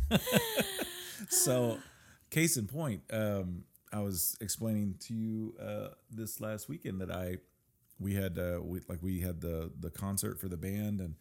so, 1.28 1.78
case 2.30 2.56
in 2.56 2.66
point, 2.66 3.02
um, 3.12 3.64
I 3.92 4.00
was 4.00 4.36
explaining 4.40 4.96
to 5.00 5.14
you 5.14 5.54
uh, 5.60 5.88
this 6.10 6.40
last 6.40 6.68
weekend 6.68 7.00
that 7.00 7.10
I 7.10 7.36
we 7.98 8.14
had 8.14 8.38
uh, 8.38 8.60
we 8.62 8.80
like 8.88 9.02
we 9.02 9.20
had 9.20 9.40
the 9.40 9.70
the 9.78 9.90
concert 9.90 10.40
for 10.40 10.48
the 10.48 10.56
band 10.56 11.00
and 11.00 11.14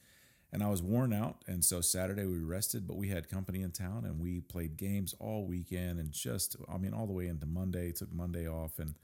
and 0.52 0.64
I 0.64 0.68
was 0.68 0.82
worn 0.82 1.14
out 1.14 1.44
and 1.48 1.64
so 1.64 1.82
Saturday 1.82 2.26
we 2.26 2.40
rested 2.40 2.88
but 2.88 2.96
we 2.96 3.10
had 3.10 3.30
company 3.30 3.62
in 3.62 3.72
town 3.72 4.06
and 4.06 4.20
we 4.20 4.40
played 4.40 4.78
games 4.78 5.14
all 5.20 5.46
weekend 5.46 6.00
and 6.00 6.12
just 6.12 6.56
I 6.72 6.78
mean 6.78 6.94
all 6.94 7.06
the 7.06 7.14
way 7.14 7.28
into 7.28 7.46
Monday 7.46 7.92
took 7.92 8.12
Monday 8.14 8.48
off 8.48 8.80
and 8.80 8.96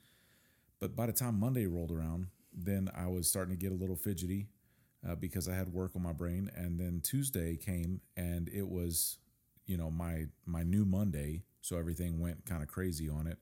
but 0.79 0.95
by 0.95 1.05
the 1.05 1.13
time 1.13 1.39
Monday 1.39 1.65
rolled 1.65 1.91
around 1.91 2.27
then 2.53 2.89
I 2.95 3.07
was 3.07 3.27
starting 3.27 3.53
to 3.55 3.59
get 3.59 3.71
a 3.71 3.75
little 3.75 3.95
fidgety 3.97 4.47
uh, 5.07 5.15
because 5.15 5.47
I 5.47 5.55
had 5.55 5.69
work 5.73 5.91
on 5.95 6.03
my 6.03 6.13
brain 6.13 6.49
and 6.55 6.79
then 6.79 7.01
Tuesday 7.03 7.57
came 7.57 8.01
and 8.15 8.49
it 8.49 8.67
was 8.67 9.17
you 9.65 9.77
know 9.77 9.91
my 9.91 10.25
my 10.45 10.63
new 10.63 10.85
Monday 10.85 11.43
so 11.61 11.77
everything 11.77 12.19
went 12.19 12.45
kind 12.45 12.61
of 12.61 12.69
crazy 12.69 13.09
on 13.09 13.27
it 13.27 13.37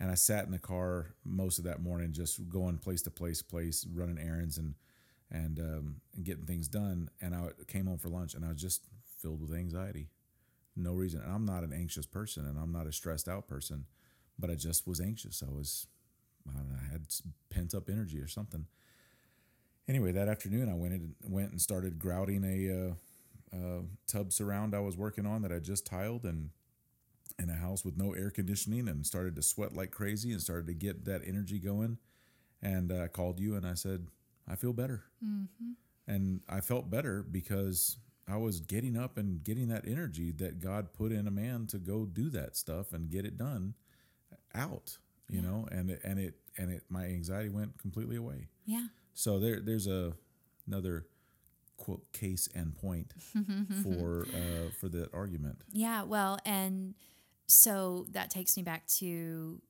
and 0.00 0.10
I 0.10 0.14
sat 0.14 0.44
in 0.44 0.52
the 0.52 0.58
car 0.58 1.14
most 1.24 1.58
of 1.58 1.64
that 1.64 1.80
morning, 1.80 2.12
just 2.12 2.48
going 2.48 2.78
place 2.78 3.02
to 3.02 3.10
place, 3.10 3.42
place, 3.42 3.86
running 3.92 4.18
errands 4.18 4.58
and 4.58 4.74
and 5.30 5.58
um, 5.58 5.96
and 6.14 6.24
getting 6.24 6.46
things 6.46 6.68
done. 6.68 7.10
And 7.20 7.34
I 7.34 7.48
came 7.66 7.86
home 7.86 7.98
for 7.98 8.08
lunch, 8.08 8.34
and 8.34 8.44
I 8.44 8.48
was 8.48 8.62
just 8.62 8.84
filled 9.20 9.40
with 9.40 9.52
anxiety, 9.52 10.08
no 10.76 10.92
reason. 10.92 11.20
And 11.20 11.32
I'm 11.32 11.44
not 11.44 11.64
an 11.64 11.72
anxious 11.72 12.06
person, 12.06 12.46
and 12.46 12.58
I'm 12.58 12.72
not 12.72 12.86
a 12.86 12.92
stressed 12.92 13.28
out 13.28 13.48
person, 13.48 13.86
but 14.38 14.50
I 14.50 14.54
just 14.54 14.86
was 14.86 15.00
anxious. 15.00 15.42
I 15.46 15.50
was, 15.50 15.88
I, 16.54 16.58
don't 16.58 16.68
know, 16.70 16.76
I 16.88 16.92
had 16.92 17.06
pent 17.50 17.74
up 17.74 17.88
energy 17.88 18.18
or 18.18 18.28
something. 18.28 18.66
Anyway, 19.88 20.12
that 20.12 20.28
afternoon, 20.28 20.68
I 20.68 20.74
went 20.74 20.92
and 20.92 21.14
went 21.24 21.50
and 21.50 21.60
started 21.60 21.98
grouting 21.98 22.44
a 22.44 22.90
uh, 23.54 23.56
uh, 23.56 23.82
tub 24.06 24.32
surround 24.32 24.74
I 24.74 24.80
was 24.80 24.96
working 24.96 25.26
on 25.26 25.42
that 25.42 25.52
I 25.52 25.58
just 25.58 25.86
tiled 25.86 26.24
and 26.24 26.50
in 27.38 27.48
a 27.48 27.54
house 27.54 27.84
with 27.84 27.96
no 27.96 28.12
air 28.12 28.30
conditioning 28.30 28.88
and 28.88 29.06
started 29.06 29.36
to 29.36 29.42
sweat 29.42 29.74
like 29.74 29.90
crazy 29.90 30.32
and 30.32 30.42
started 30.42 30.66
to 30.66 30.74
get 30.74 31.04
that 31.04 31.22
energy 31.24 31.58
going. 31.58 31.98
And 32.60 32.90
uh, 32.90 33.04
I 33.04 33.08
called 33.08 33.38
you 33.38 33.54
and 33.54 33.66
I 33.66 33.74
said, 33.74 34.08
I 34.50 34.56
feel 34.56 34.72
better. 34.72 35.04
And 36.06 36.40
I 36.48 36.60
felt 36.60 36.90
better 36.90 37.22
because 37.22 37.98
I 38.26 38.36
was 38.36 38.60
getting 38.60 38.96
up 38.96 39.16
and 39.16 39.42
getting 39.44 39.68
that 39.68 39.86
energy 39.86 40.32
that 40.32 40.60
God 40.60 40.92
put 40.92 41.12
in 41.12 41.26
a 41.26 41.30
man 41.30 41.66
to 41.68 41.78
go 41.78 42.04
do 42.04 42.28
that 42.30 42.56
stuff 42.56 42.92
and 42.92 43.10
get 43.10 43.24
it 43.24 43.38
done 43.38 43.74
out, 44.54 44.98
you 45.30 45.42
know, 45.42 45.66
and 45.70 45.90
it, 45.90 46.00
and 46.04 46.18
it, 46.18 46.34
and 46.56 46.70
it, 46.72 46.82
my 46.88 47.04
anxiety 47.06 47.48
went 47.48 47.78
completely 47.78 48.16
away. 48.16 48.48
yeah 48.66 48.86
So 49.14 49.38
there, 49.38 49.60
there's 49.60 49.86
a, 49.86 50.12
another 50.66 51.06
quote 51.76 52.10
case 52.12 52.48
and 52.54 52.74
point 52.76 53.12
for, 53.82 54.26
uh, 54.34 54.70
for 54.80 54.88
that 54.88 55.12
argument. 55.14 55.62
yeah 55.72 56.02
well 56.02 56.38
and 56.44 56.94
so 57.46 58.06
that 58.10 58.30
takes 58.30 58.56
me 58.56 58.62
back 58.62 58.86
to 58.86 59.60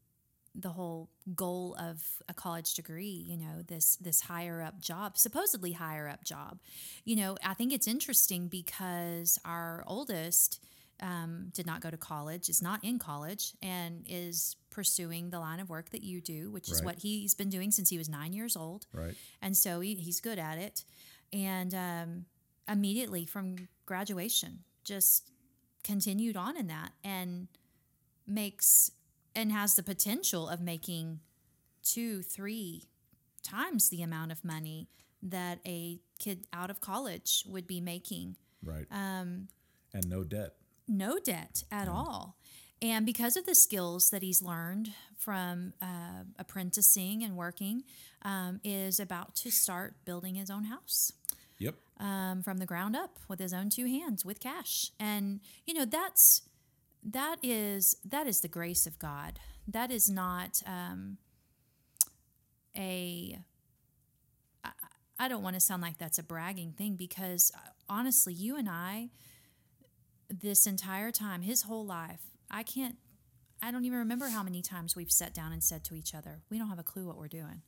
the 0.55 0.71
whole 0.71 1.09
goal 1.35 1.77
of 1.79 2.03
a 2.29 2.35
college 2.35 2.75
degree 2.75 3.23
you 3.29 3.37
know 3.37 3.63
this 3.67 3.97
this 3.97 4.23
higher 4.23 4.61
up 4.63 4.81
job 4.81 5.17
supposedly 5.17 5.73
higher 5.73 6.09
up 6.09 6.25
job 6.25 6.59
you 7.05 7.15
know 7.15 7.37
i 7.45 7.55
think 7.55 7.73
it's 7.73 7.87
interesting 7.87 8.49
because 8.49 9.39
our 9.45 9.85
oldest 9.87 10.61
um, 11.01 11.51
did 11.55 11.65
not 11.67 11.81
go 11.81 11.91
to 11.91 11.97
college 11.97 12.49
is 12.49 12.61
not 12.61 12.83
in 12.83 12.99
college 12.99 13.53
and 13.63 14.05
is 14.09 14.57
pursuing 14.79 15.31
the 15.31 15.41
line 15.41 15.59
of 15.61 15.69
work 15.69 15.91
that 15.91 16.03
you 16.05 16.21
do 16.21 16.51
which 16.53 16.69
is 16.71 16.77
Right. 16.79 16.85
what 16.87 16.99
he's 17.01 17.35
been 17.35 17.49
doing 17.49 17.71
since 17.73 17.89
he 17.91 17.99
was 17.99 18.09
nine 18.09 18.33
years 18.33 18.55
old 18.57 18.87
Right. 18.93 19.17
and 19.43 19.57
so 19.57 19.81
he, 19.81 19.95
he's 19.97 20.21
good 20.21 20.39
at 20.39 20.57
it 20.59 20.85
and 21.33 21.75
um, 21.75 22.25
immediately 22.69 23.25
from 23.27 23.47
graduation 23.87 24.61
just 24.85 25.31
continued 25.83 26.37
on 26.37 26.57
in 26.57 26.69
that 26.69 26.91
and 27.03 27.49
makes 28.27 28.93
and 29.35 29.51
has 29.53 29.75
the 29.75 29.83
potential 29.83 30.49
of 30.49 30.61
making 30.61 31.21
two 31.83 32.23
three 32.23 32.85
times 33.43 33.89
the 33.89 34.03
amount 34.03 34.31
of 34.33 34.45
money 34.45 34.89
that 35.23 35.59
a 35.67 35.99
kid 36.21 36.47
out 36.53 36.71
of 36.71 36.81
college 36.81 37.45
would 37.49 37.67
be 37.67 37.81
making 37.81 38.37
Right. 38.63 38.87
Um, 38.91 39.49
and 39.95 40.09
no 40.09 40.23
debt. 40.25 40.55
no 40.87 41.19
debt 41.19 41.63
at 41.71 41.89
all. 41.89 42.37
And 42.81 43.05
because 43.05 43.37
of 43.37 43.45
the 43.45 43.55
skills 43.55 44.11
that 44.11 44.23
he's 44.23 44.41
learned 44.41 44.93
from 45.17 45.73
uh, 45.83 46.25
apprenticing 46.39 47.25
and 47.25 47.37
working, 47.37 47.83
um, 48.23 48.61
is 48.63 49.01
about 49.01 49.35
to 49.37 49.51
start 49.51 49.95
building 50.05 50.35
his 50.35 50.51
own 50.51 50.65
house 50.65 51.13
Yep. 51.59 51.75
um, 51.99 52.43
from 52.43 52.59
the 52.59 52.67
ground 52.67 52.95
up 52.95 53.19
with 53.29 53.41
his 53.41 53.53
own 53.53 53.69
two 53.71 53.87
hands 53.87 54.25
with 54.25 54.39
cash. 54.41 54.91
And 55.01 55.41
you 55.67 55.75
know 55.75 55.85
that's 55.85 56.43
that 57.05 57.37
is 57.43 57.97
that 58.05 58.27
is 58.27 58.41
the 58.41 58.49
grace 58.49 58.87
of 58.87 58.99
God. 58.99 59.39
That 59.67 59.91
is 59.91 60.09
not 60.11 60.63
um, 60.67 61.19
a. 62.77 63.39
I, 64.65 64.71
I 65.19 65.29
don't 65.29 65.43
want 65.43 65.55
to 65.55 65.61
sound 65.61 65.83
like 65.83 65.99
that's 65.99 66.19
a 66.19 66.23
bragging 66.23 66.73
thing 66.73 66.95
because 66.95 67.51
uh, 67.55 67.71
honestly, 67.89 68.33
you 68.33 68.57
and 68.57 68.69
I, 68.69 69.09
this 70.29 70.67
entire 70.67 71.11
time, 71.11 71.43
his 71.43 71.63
whole 71.63 71.85
life, 71.85 72.21
I 72.51 72.63
can't. 72.63 72.97
I 73.61 73.73
don't 73.73 73.85
even 73.85 73.99
remember 73.99 74.29
how 74.29 74.43
many 74.43 74.63
times 74.63 74.95
we've 74.95 75.11
sat 75.11 75.35
down 75.35 75.53
and 75.53 75.63
said 75.63 75.85
to 75.85 75.95
each 75.95 76.15
other, 76.15 76.43
"We 76.51 76.59
don't 76.59 76.69
have 76.69 76.79
a 76.79 76.85
clue 76.85 77.07
what 77.07 77.17
we're 77.17 77.29
doing." 77.29 77.63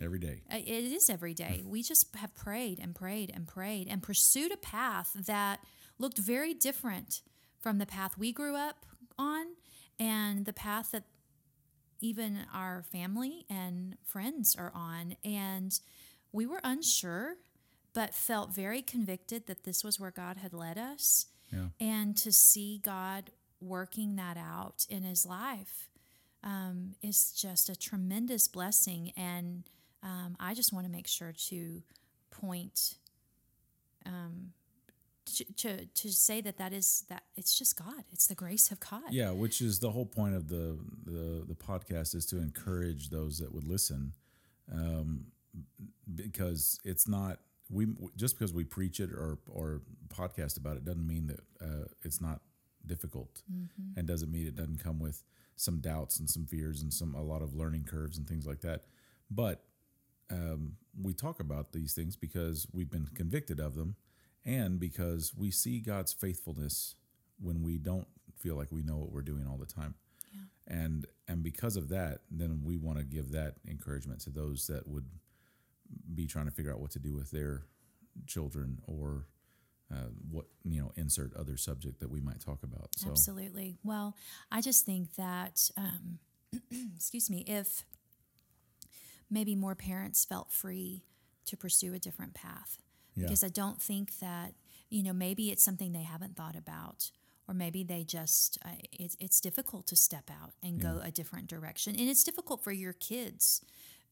Every 0.00 0.18
day. 0.18 0.42
It 0.50 0.84
is 0.84 1.08
every 1.08 1.34
day. 1.34 1.62
We 1.66 1.82
just 1.82 2.14
have 2.16 2.34
prayed 2.34 2.78
and 2.78 2.94
prayed 2.94 3.32
and 3.34 3.48
prayed 3.48 3.88
and 3.88 4.02
pursued 4.02 4.52
a 4.52 4.56
path 4.56 5.12
that 5.14 5.60
looked 5.98 6.18
very 6.18 6.52
different 6.52 7.22
from 7.58 7.78
the 7.78 7.86
path 7.86 8.18
we 8.18 8.30
grew 8.32 8.54
up 8.54 8.84
on 9.18 9.46
and 9.98 10.44
the 10.44 10.52
path 10.52 10.92
that 10.92 11.04
even 12.00 12.40
our 12.52 12.82
family 12.82 13.46
and 13.48 13.96
friends 14.04 14.54
are 14.56 14.72
on. 14.74 15.16
And 15.24 15.78
we 16.32 16.46
were 16.46 16.60
unsure, 16.62 17.36
but 17.94 18.14
felt 18.14 18.54
very 18.54 18.82
convicted 18.82 19.46
that 19.46 19.64
this 19.64 19.82
was 19.82 19.98
where 19.98 20.10
God 20.10 20.36
had 20.36 20.52
led 20.52 20.78
us. 20.78 21.26
Yeah. 21.52 21.68
And 21.80 22.16
to 22.18 22.32
see 22.32 22.80
God 22.82 23.30
working 23.60 24.16
that 24.16 24.36
out 24.36 24.86
in 24.88 25.02
his 25.02 25.26
life 25.26 25.88
um, 26.44 26.94
is 27.02 27.32
just 27.32 27.68
a 27.68 27.76
tremendous 27.76 28.48
blessing. 28.48 29.12
And 29.16 29.64
um, 30.02 30.36
I 30.38 30.54
just 30.54 30.72
want 30.72 30.86
to 30.86 30.92
make 30.92 31.06
sure 31.06 31.32
to 31.48 31.82
point 32.30 32.94
um, 34.04 34.52
to, 35.26 35.44
to 35.54 35.86
to 35.86 36.12
say 36.12 36.40
that 36.40 36.56
that 36.58 36.72
is 36.72 37.04
that 37.08 37.24
it's 37.36 37.58
just 37.58 37.76
God. 37.76 38.04
It's 38.12 38.26
the 38.26 38.34
grace 38.34 38.70
of 38.70 38.78
God. 38.80 39.10
Yeah, 39.10 39.32
which 39.32 39.60
is 39.60 39.80
the 39.80 39.90
whole 39.90 40.06
point 40.06 40.34
of 40.34 40.48
the 40.48 40.78
the, 41.04 41.44
the 41.46 41.54
podcast 41.54 42.14
is 42.14 42.26
to 42.26 42.38
encourage 42.38 43.10
those 43.10 43.38
that 43.38 43.52
would 43.52 43.66
listen, 43.66 44.12
um, 44.72 45.26
because 46.14 46.78
it's 46.84 47.08
not 47.08 47.38
we 47.70 47.88
just 48.16 48.38
because 48.38 48.52
we 48.52 48.64
preach 48.64 49.00
it 49.00 49.10
or 49.10 49.38
or 49.48 49.82
podcast 50.08 50.56
about 50.56 50.76
it 50.76 50.84
doesn't 50.84 51.06
mean 51.06 51.26
that 51.26 51.40
uh, 51.60 51.88
it's 52.02 52.20
not 52.20 52.40
difficult, 52.86 53.42
Mm-hmm. 53.52 53.98
and 53.98 54.06
doesn't 54.06 54.30
mean 54.30 54.46
it 54.46 54.56
doesn't 54.56 54.82
come 54.82 54.98
with 54.98 55.22
some 55.56 55.78
doubts 55.80 56.18
and 56.18 56.28
some 56.28 56.46
fears 56.46 56.82
and 56.82 56.92
some 56.92 57.14
a 57.14 57.22
lot 57.22 57.42
of 57.42 57.54
learning 57.54 57.84
curves 57.84 58.18
and 58.18 58.28
things 58.28 58.46
like 58.46 58.60
that. 58.60 58.84
But 59.30 59.64
um, 60.30 60.72
we 61.00 61.12
talk 61.14 61.40
about 61.40 61.72
these 61.72 61.94
things 61.94 62.16
because 62.16 62.66
we've 62.72 62.90
been 62.90 63.08
convicted 63.14 63.60
of 63.60 63.74
them, 63.74 63.96
and 64.44 64.78
because 64.78 65.32
we 65.36 65.50
see 65.50 65.80
God's 65.80 66.12
faithfulness 66.12 66.94
when 67.40 67.62
we 67.62 67.78
don't 67.78 68.06
feel 68.38 68.56
like 68.56 68.70
we 68.72 68.82
know 68.82 68.96
what 68.96 69.12
we're 69.12 69.22
doing 69.22 69.46
all 69.46 69.56
the 69.58 69.66
time. 69.66 69.94
And 70.68 71.06
and 71.28 71.42
because 71.42 71.76
of 71.76 71.88
that, 71.90 72.22
then 72.30 72.62
we 72.64 72.76
want 72.76 72.98
to 72.98 73.04
give 73.04 73.30
that 73.32 73.54
encouragement 73.68 74.20
to 74.22 74.30
those 74.30 74.66
that 74.66 74.86
would 74.88 75.06
be 76.14 76.26
trying 76.26 76.46
to 76.46 76.50
figure 76.50 76.72
out 76.72 76.80
what 76.80 76.90
to 76.92 76.98
do 76.98 77.14
with 77.14 77.30
their 77.30 77.62
children 78.26 78.80
or 78.86 79.26
uh, 79.92 80.08
what 80.30 80.46
you 80.64 80.80
know 80.80 80.92
insert 80.96 81.34
other 81.36 81.56
subject 81.56 82.00
that 82.00 82.10
we 82.10 82.20
might 82.20 82.40
talk 82.40 82.62
about. 82.62 82.88
So 82.96 83.10
Absolutely. 83.10 83.78
Well, 83.84 84.16
I 84.50 84.60
just 84.60 84.84
think 84.84 85.14
that, 85.16 85.70
um, 85.76 86.18
excuse 86.96 87.30
me, 87.30 87.44
if 87.46 87.84
maybe 89.30 89.54
more 89.54 89.74
parents 89.74 90.24
felt 90.24 90.50
free 90.50 91.04
to 91.46 91.56
pursue 91.56 91.94
a 91.94 91.98
different 91.98 92.34
path, 92.34 92.78
Yeah. 93.14 93.24
because 93.24 93.44
I 93.44 93.48
don't 93.48 93.80
think 93.80 94.18
that, 94.18 94.54
you 94.88 95.02
know, 95.02 95.12
maybe 95.12 95.50
it's 95.50 95.62
something 95.64 95.92
they 95.92 96.02
haven't 96.02 96.36
thought 96.36 96.56
about. 96.56 97.10
Or 97.48 97.54
maybe 97.54 97.84
they 97.84 98.02
just, 98.02 98.58
uh, 98.64 98.70
it's, 98.90 99.16
it's 99.20 99.40
difficult 99.40 99.86
to 99.86 99.96
step 99.96 100.30
out 100.30 100.54
and 100.64 100.80
go 100.80 101.00
a 101.00 101.12
different 101.12 101.46
direction. 101.46 101.94
And 101.94 102.08
it's 102.08 102.24
difficult 102.24 102.64
for 102.64 102.72
your 102.72 102.92
kids 102.92 103.62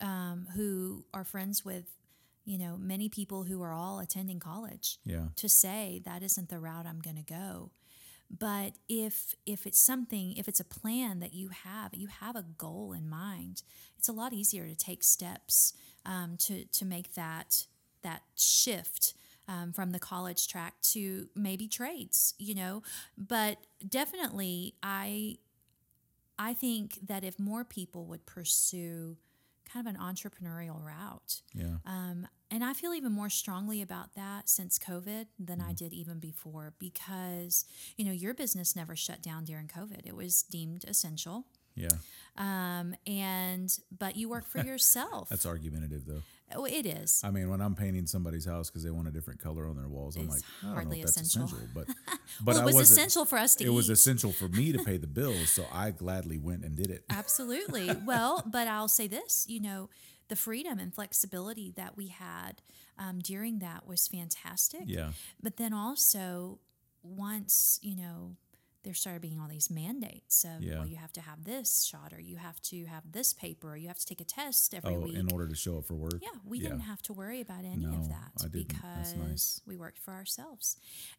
um, 0.01 0.47
who 0.55 1.05
are 1.13 1.25
friends 1.25 1.65
with, 1.65 1.87
you 2.45 2.59
know, 2.59 2.77
many 2.77 3.09
people 3.09 3.45
who 3.45 3.63
are 3.63 3.73
all 3.73 4.01
attending 4.01 4.39
college 4.39 4.99
yeah, 5.05 5.27
to 5.37 5.49
say 5.49 6.03
that 6.05 6.23
isn't 6.23 6.49
the 6.49 6.59
route 6.59 6.87
I'm 6.87 7.01
going 7.01 7.17
to 7.17 7.23
go. 7.23 7.71
But 8.31 8.75
if 8.89 9.35
if 9.47 9.67
it's 9.67 9.79
something, 9.79 10.37
if 10.37 10.49
it's 10.49 10.61
a 10.61 10.65
plan 10.65 11.21
that 11.21 11.35
you 11.35 11.49
have, 11.49 11.95
you 11.95 12.09
have 12.09 12.37
a 12.37 12.43
goal 12.43 12.93
in 12.93 13.09
mind. 13.09 13.63
It's 13.99 14.09
a 14.09 14.13
lot 14.13 14.33
easier 14.33 14.67
to 14.67 14.75
take 14.75 15.03
steps 15.03 15.75
um, 16.05 16.37
to 16.41 16.65
to 16.65 16.85
make 16.85 17.15
that 17.15 17.67
that 18.03 18.23
shift 18.37 19.15
um, 19.47 19.73
from 19.73 19.93
the 19.93 19.99
college 19.99 20.49
track 20.49 20.75
to 20.93 21.29
maybe 21.35 21.69
trades. 21.69 22.35
You 22.39 22.55
know, 22.55 22.83
but 23.17 23.59
definitely, 23.87 24.75
I 24.83 25.37
I 26.39 26.55
think 26.55 27.07
that 27.07 27.25
if 27.25 27.39
more 27.39 27.65
people 27.65 28.07
would 28.07 28.27
pursue 28.27 29.17
kind 29.75 29.87
of 29.87 29.95
an 29.95 30.01
entrepreneurial 30.01 30.81
route, 30.83 31.43
yeah, 31.53 31.77
um, 31.85 32.29
and 32.55 32.63
I 32.63 32.73
feel 32.73 32.95
even 32.95 33.11
more 33.11 33.31
strongly 33.31 33.83
about 33.83 34.15
that 34.15 34.49
since 34.49 34.79
COVID 34.79 35.27
than 35.41 35.61
I 35.61 35.73
did 35.73 35.93
even 35.93 36.21
before 36.21 36.73
because, 36.79 37.65
you 37.97 38.05
know, 38.05 38.13
your 38.13 38.33
business 38.33 38.77
never 38.77 38.95
shut 38.95 39.23
down 39.23 39.45
during 39.45 39.67
COVID. 39.67 40.07
It 40.07 40.15
was 40.15 40.45
deemed 40.45 40.85
essential. 40.87 41.47
yeah. 41.75 41.89
Um, 42.37 42.95
and, 43.09 43.77
but 43.97 44.17
you 44.17 44.29
work 44.29 44.47
for 44.47 44.61
yourself. 44.65 45.31
That's 45.31 45.47
argumentative 45.47 46.05
though. 46.07 46.23
Oh, 46.55 46.65
it 46.65 46.87
is. 46.87 47.21
I 47.25 47.31
mean, 47.31 47.49
when 47.51 47.61
I'm 47.61 47.75
painting 47.75 48.07
somebody's 48.07 48.45
house 48.45 48.71
because 48.71 48.83
they 48.85 48.91
want 48.91 49.09
a 49.09 49.11
different 49.11 49.41
color 49.41 49.67
on 49.67 49.77
their 49.77 49.89
walls, 49.89 50.17
I'm 50.17 50.25
It's 50.25 50.35
like, 50.35 50.43
I 50.63 50.67
don't 50.67 50.75
hardly 50.75 50.97
know 50.99 51.05
if 51.09 51.15
that's 51.15 51.21
essential. 51.21 51.45
essential, 51.59 51.69
but 51.75 51.87
but 52.43 52.55
well, 52.57 52.69
it 52.69 52.75
was 52.75 52.91
essential 52.91 53.25
for 53.25 53.39
us 53.39 53.55
to 53.57 53.65
It 53.65 53.71
was 53.73 53.89
essential 53.89 54.33
for 54.33 54.49
me 54.49 54.73
to 54.73 54.83
pay 54.85 54.97
the 54.97 55.07
bills, 55.21 55.51
so 55.51 55.67
I 55.73 55.91
gladly 55.91 56.39
went 56.39 56.65
and 56.65 56.77
did 56.77 56.91
it. 56.91 57.05
Absolutely. 57.11 57.91
well, 58.05 58.43
but 58.47 58.69
I'll 58.69 58.89
say 58.89 59.07
this, 59.09 59.47
you 59.49 59.61
know, 59.61 59.89
the 60.29 60.37
freedom 60.37 60.79
and 60.79 60.95
flexibility 60.95 61.73
that 61.77 61.97
we 61.97 62.09
had 62.09 62.63
um, 62.99 63.19
during 63.21 63.59
that 63.59 63.87
was 63.87 64.09
fantastic. 64.09 64.83
Yeah, 64.87 65.11
But 65.43 65.57
then 65.59 65.73
also, 65.75 66.61
once, 67.03 67.79
you 67.83 67.97
know, 67.97 68.37
there 68.85 68.95
started 68.95 69.23
being 69.23 69.41
all 69.41 69.49
these 69.49 69.71
mandates 69.71 70.45
of, 70.45 70.63
Yeah. 70.63 70.79
well, 70.79 70.87
you 70.87 70.97
have 70.97 71.13
to 71.15 71.21
have 71.21 71.45
this 71.45 71.83
shot 71.85 72.13
or 72.13 72.21
you 72.21 72.37
have 72.37 72.61
to 72.63 72.85
have 72.85 73.03
this 73.11 73.33
paper 73.33 73.73
or 73.73 73.77
you 73.77 73.89
have 73.89 73.99
to 73.99 74.07
take 74.07 74.21
a 74.21 74.25
test 74.25 74.75
every 74.75 74.95
oh, 74.95 75.01
week. 75.01 75.17
in 75.17 75.33
order 75.33 75.49
to 75.49 75.55
show 75.55 75.79
up 75.79 75.87
for 75.87 75.95
work. 75.95 76.21
Yeah, 76.23 76.29
we 76.45 76.59
Yeah. 76.59 76.69
didn't 76.69 76.81
have 76.83 77.03
to 77.03 77.13
worry 77.13 77.41
about 77.41 77.65
any 77.65 77.87
No, 77.87 77.95
of 77.95 78.09
that 78.11 78.33
because 78.53 78.77
That's 78.83 79.15
nice. 79.15 79.61
we 79.67 79.77
worked 79.77 79.99
for 79.99 80.13
ourselves. 80.13 80.77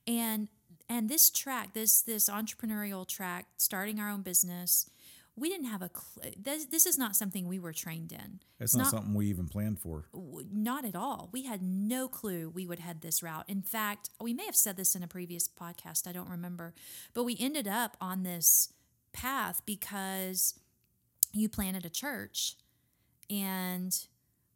And 0.07 0.47
and 0.87 1.09
this 1.09 1.29
track, 1.31 1.73
this 1.73 2.01
this 2.01 2.29
entrepreneurial 2.29 3.07
track, 3.07 3.47
starting 3.57 3.99
our 3.99 4.09
own 4.09 4.21
business, 4.21 4.89
we 5.37 5.49
didn't 5.49 5.65
have 5.67 5.81
a 5.81 5.89
clue. 5.89 6.31
This, 6.37 6.65
this 6.65 6.85
is 6.85 6.97
not 6.97 7.15
something 7.15 7.47
we 7.47 7.59
were 7.59 7.73
trained 7.73 8.11
in. 8.11 8.39
It's 8.59 8.75
not, 8.75 8.87
something 8.87 9.13
we 9.13 9.27
even 9.27 9.47
planned 9.47 9.79
for. 9.79 10.05
w- 10.13 10.47
not 10.51 10.85
at 10.85 10.95
all. 10.95 11.29
We 11.33 11.43
had 11.43 11.61
no 11.61 12.07
clue 12.07 12.49
we 12.49 12.65
would 12.65 12.79
head 12.79 13.01
this 13.01 13.21
route. 13.21 13.43
In 13.47 13.61
fact, 13.61 14.09
we 14.21 14.33
may 14.33 14.45
have 14.45 14.55
said 14.55 14.77
this 14.77 14.95
in 14.95 15.03
a 15.03 15.07
previous 15.07 15.47
podcast, 15.49 16.07
I 16.07 16.13
don't 16.13 16.29
remember, 16.29 16.73
but 17.13 17.23
we 17.25 17.35
ended 17.39 17.67
up 17.67 17.97
on 17.99 18.23
this 18.23 18.71
path 19.11 19.61
because 19.65 20.57
you 21.33 21.49
planted 21.49 21.85
a 21.85 21.89
church 21.89 22.55
and 23.29 23.93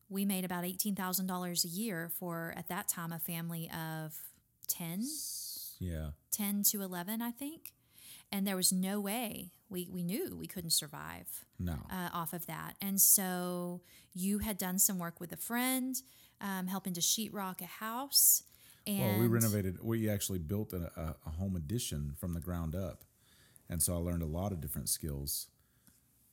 we 0.08 0.24
made 0.26 0.46
about 0.46 0.64
$18,000 0.64 1.66
a 1.66 1.68
year 1.68 2.10
for 2.20 2.54
at 2.56 2.68
that 2.70 2.88
time 2.88 3.12
a 3.12 3.20
family 3.20 3.70
of 3.70 4.16
10 4.70 5.04
Yeah, 5.80 6.12
10 6.32 6.64
to 6.72 6.82
11 6.82 7.22
I 7.22 7.32
think 7.32 7.74
and 8.32 8.46
there 8.48 8.56
was 8.56 8.72
no 8.72 9.00
way 9.00 9.52
we, 9.70 9.88
we 9.92 10.04
knew 10.04 10.36
we 10.36 10.48
couldn't 10.48 10.72
survive 10.72 11.46
no, 11.60 11.76
uh, 11.92 12.10
off 12.14 12.34
of 12.34 12.46
that. 12.48 12.76
And 12.82 13.00
so 13.00 13.82
you 14.14 14.40
had 14.40 14.58
done 14.58 14.80
some 14.80 14.98
work 14.98 15.20
with 15.20 15.32
a 15.32 15.38
friend, 15.38 15.96
um, 16.42 16.68
helping 16.68 16.94
to 16.94 17.02
sheetrock 17.02 17.62
a 17.62 17.66
house. 17.66 18.44
And 18.88 19.00
Well, 19.00 19.20
we 19.20 19.28
renovated. 19.28 19.78
We 19.84 20.10
actually 20.10 20.40
built 20.40 20.74
a, 20.74 21.16
a, 21.26 21.30
home 21.32 21.56
addition 21.56 22.14
from 22.18 22.34
the 22.34 22.40
ground 22.40 22.76
up, 22.76 23.04
and 23.70 23.84
so 23.84 23.94
I 23.94 23.98
learned 23.98 24.24
a 24.24 24.28
lot 24.28 24.52
of 24.52 24.62
different 24.62 24.90
skills. 24.90 25.48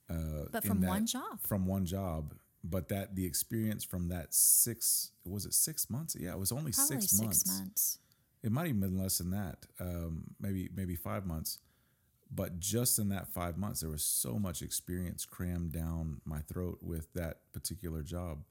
but 0.09 0.65
from 0.65 0.81
that- 0.81 0.89
one 0.89 1.07
job. 1.07 1.41
From 1.41 1.67
one 1.67 1.85
job, 1.85 2.35
but 2.65 2.89
that 2.89 3.15
the 3.15 3.27
experience 3.27 3.85
from 3.85 4.09
that 4.09 4.33
six 4.33 5.11
was 5.25 5.45
it 5.45 5.55
six 5.55 5.91
months? 5.91 6.17
Yeah, 6.19 6.33
it 6.33 6.39
was 6.39 6.53
only 6.53 6.73
Probably 6.73 7.01
six, 7.01 7.11
six, 7.11 7.21
months. 7.21 7.59
months. 7.61 7.99
It 8.43 8.53
might 8.53 8.69
even 8.69 8.81
been 8.81 8.99
less 8.99 9.19
than 9.19 9.31
that. 9.31 9.67
Um, 9.81 10.35
maybe 10.41 10.71
maybe 10.75 10.95
five 10.95 11.27
months. 11.27 11.59
But 12.31 12.59
just 12.59 12.99
in 12.99 13.09
that 13.11 13.29
five 13.29 13.57
months, 13.57 13.81
there 13.81 13.91
was 13.91 14.03
so 14.03 14.39
much 14.39 14.61
experience 14.63 15.25
crammed 15.25 15.73
down 15.73 16.21
my 16.25 16.41
throat 16.41 16.79
with 16.83 17.13
that 17.15 17.39
particular 17.53 18.03
job 18.03 18.43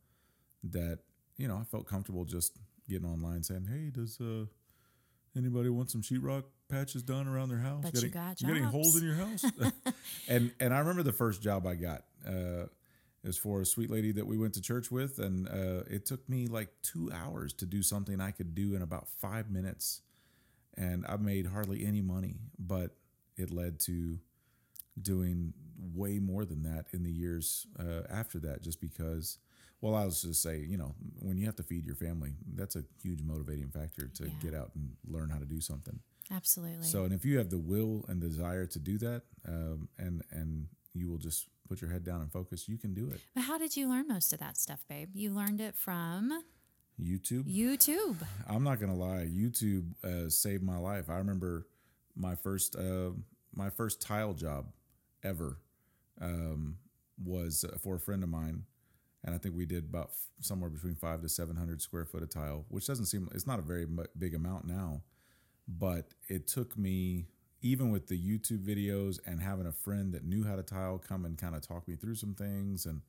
that 0.64 1.00
you 1.38 1.48
know 1.48 1.58
I 1.58 1.64
felt 1.64 1.86
comfortable 1.86 2.26
just 2.26 2.58
getting 2.90 3.08
online 3.08 3.44
saying, 3.44 3.68
"Hey, 3.70 3.90
does 3.90 4.20
uh, 4.22 4.46
anybody 5.38 5.70
want 5.70 5.92
some 5.92 6.02
sheetrock 6.02 6.44
patches 6.70 7.04
done 7.04 7.28
around 7.28 7.50
their 7.50 7.60
house? 7.60 7.84
But 7.84 8.02
you 8.02 8.10
got 8.10 8.42
you 8.42 8.48
got 8.48 8.58
any 8.58 8.66
holes 8.66 8.96
in 8.96 9.06
your 9.06 9.16
house?" 9.16 9.46
and 10.30 10.52
and 10.60 10.74
I 10.74 10.80
remember 10.80 11.04
the 11.04 11.14
first 11.14 11.42
job 11.42 11.68
I 11.68 11.76
got. 11.76 12.06
Uh, 12.26 12.68
it 13.24 13.30
was 13.30 13.38
for 13.38 13.60
a 13.60 13.66
sweet 13.66 13.90
lady 13.90 14.12
that 14.12 14.28
we 14.28 14.38
went 14.38 14.54
to 14.54 14.62
church 14.62 14.92
with, 14.92 15.18
and 15.18 15.48
uh, 15.48 15.84
it 15.90 16.06
took 16.06 16.30
me 16.30 16.46
like 16.46 16.70
two 16.84 17.12
hours 17.12 17.54
to 17.54 17.66
do 17.66 17.82
something 17.82 18.22
I 18.22 18.30
could 18.30 18.54
do 18.54 18.76
in 18.76 18.84
about 18.84 19.08
five 19.20 19.50
minutes, 19.50 20.02
and 20.78 21.04
I 21.08 21.18
made 21.18 21.48
hardly 21.48 21.86
any 21.86 22.02
money, 22.02 22.36
but 22.60 22.92
it 23.38 23.52
led 23.52 23.80
to 23.82 24.20
doing 25.02 25.54
way 25.94 26.20
more 26.20 26.46
than 26.46 26.64
that 26.64 26.86
in 26.94 27.04
the 27.04 27.12
years 27.12 27.68
uh, 27.80 28.02
after 28.10 28.40
that, 28.40 28.62
just 28.62 28.80
because. 28.82 29.38
Well, 29.82 29.94
I 29.94 30.06
was 30.06 30.22
just 30.24 30.42
say, 30.42 30.60
you 30.68 30.78
know, 30.78 30.96
when 31.20 31.38
you 31.38 31.46
have 31.46 31.58
to 31.58 31.64
feed 31.64 31.86
your 31.86 31.96
family, 31.96 32.32
that's 32.56 32.76
a 32.76 32.84
huge 33.04 33.22
motivating 33.22 33.70
factor 33.70 34.08
to 34.08 34.24
Yeah. 34.26 34.32
get 34.42 34.54
out 34.56 34.72
and 34.74 34.96
learn 35.06 35.30
how 35.30 35.38
to 35.38 35.46
do 35.46 35.60
something. 35.62 36.00
Absolutely. 36.32 36.88
So, 36.88 37.04
and 37.04 37.14
if 37.14 37.24
you 37.24 37.38
have 37.38 37.50
the 37.52 37.60
will 37.60 38.04
and 38.08 38.20
desire 38.20 38.66
to 38.68 38.80
do 38.80 38.98
that, 39.00 39.24
um, 39.48 39.90
and 40.00 40.24
and 40.32 40.68
you 40.94 41.10
will 41.10 41.20
just 41.20 41.50
put 41.68 41.82
your 41.82 41.92
head 41.92 42.04
down 42.04 42.22
and 42.22 42.32
focus, 42.32 42.68
you 42.70 42.78
can 42.78 42.94
do 42.96 43.10
it. 43.12 43.20
but 43.36 43.42
how 43.42 43.58
did 43.60 43.76
you 43.78 43.88
learn 43.90 44.08
most 44.08 44.34
of 44.34 44.40
that 44.40 44.58
stuff, 44.58 44.84
babe? 44.90 45.10
You 45.14 45.32
learned 45.32 45.60
it 45.62 45.76
from 45.76 46.32
YouTube. 47.00 47.44
YouTube. 47.44 48.16
I'm 48.48 48.64
not 48.64 48.80
gonna 48.80 48.96
lie, 48.96 49.28
YouTube 49.32 49.86
uh, 50.04 50.30
saved 50.30 50.64
my 50.64 50.78
life. 50.78 51.10
I 51.10 51.18
remember 51.18 51.68
my 52.16 52.36
first 52.36 52.76
uh, 52.76 53.12
my 53.54 53.70
first 53.70 54.02
tile 54.02 54.34
job 54.34 54.68
ever 55.24 55.58
um, 56.22 56.78
was 57.24 57.66
for 57.82 57.96
a 57.96 58.00
friend 58.00 58.24
of 58.24 58.30
mine, 58.30 58.64
and 59.24 59.34
I 59.36 59.38
think 59.38 59.56
we 59.56 59.66
did 59.66 59.86
about 59.86 60.10
f- 60.12 60.28
somewhere 60.42 60.70
between 60.70 60.96
five 60.96 61.22
to 61.22 61.30
seven 61.30 61.56
hundred 61.56 61.82
square 61.82 62.06
foot 62.06 62.24
of 62.24 62.30
tile, 62.30 62.66
which 62.70 62.88
doesn't 62.88 63.06
seem 63.06 63.30
it's 63.34 63.48
not 63.48 63.60
a 63.60 63.64
very 63.64 63.88
big 64.18 64.34
amount 64.36 64.66
now, 64.68 65.02
but 65.68 66.14
it 66.28 66.48
took 66.48 66.78
me 66.78 67.28
even 67.62 67.90
with 67.90 68.08
the 68.08 68.20
YouTube 68.20 68.64
videos 68.64 69.20
and 69.26 69.42
having 69.42 69.66
a 69.66 69.72
friend 69.72 70.14
that 70.14 70.24
knew 70.26 70.44
how 70.44 70.56
to 70.56 70.64
tile 70.64 70.98
come 71.00 71.26
and 71.26 71.38
kind 71.38 71.56
of 71.56 71.62
talk 71.62 71.88
me 71.88 71.96
through 71.96 72.16
some 72.16 72.34
things, 72.36 72.86
and 72.86 73.02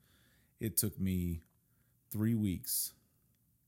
it 0.59 0.77
took 0.77 0.99
me 0.99 1.41
three 2.11 2.35
weeks. 2.35 2.93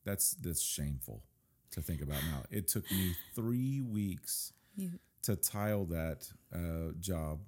That's 0.05 0.31
that's 0.31 0.61
shameful 0.61 1.23
to 1.71 1.81
think 1.81 2.01
about 2.01 2.23
now. 2.31 2.43
It 2.51 2.67
took 2.67 2.89
me 2.91 3.15
three 3.35 3.81
weeks 3.81 4.53
You 4.75 4.91
to 5.23 5.35
tile 5.35 5.85
that 5.85 6.27
uh, 6.53 6.93
job. 6.99 7.39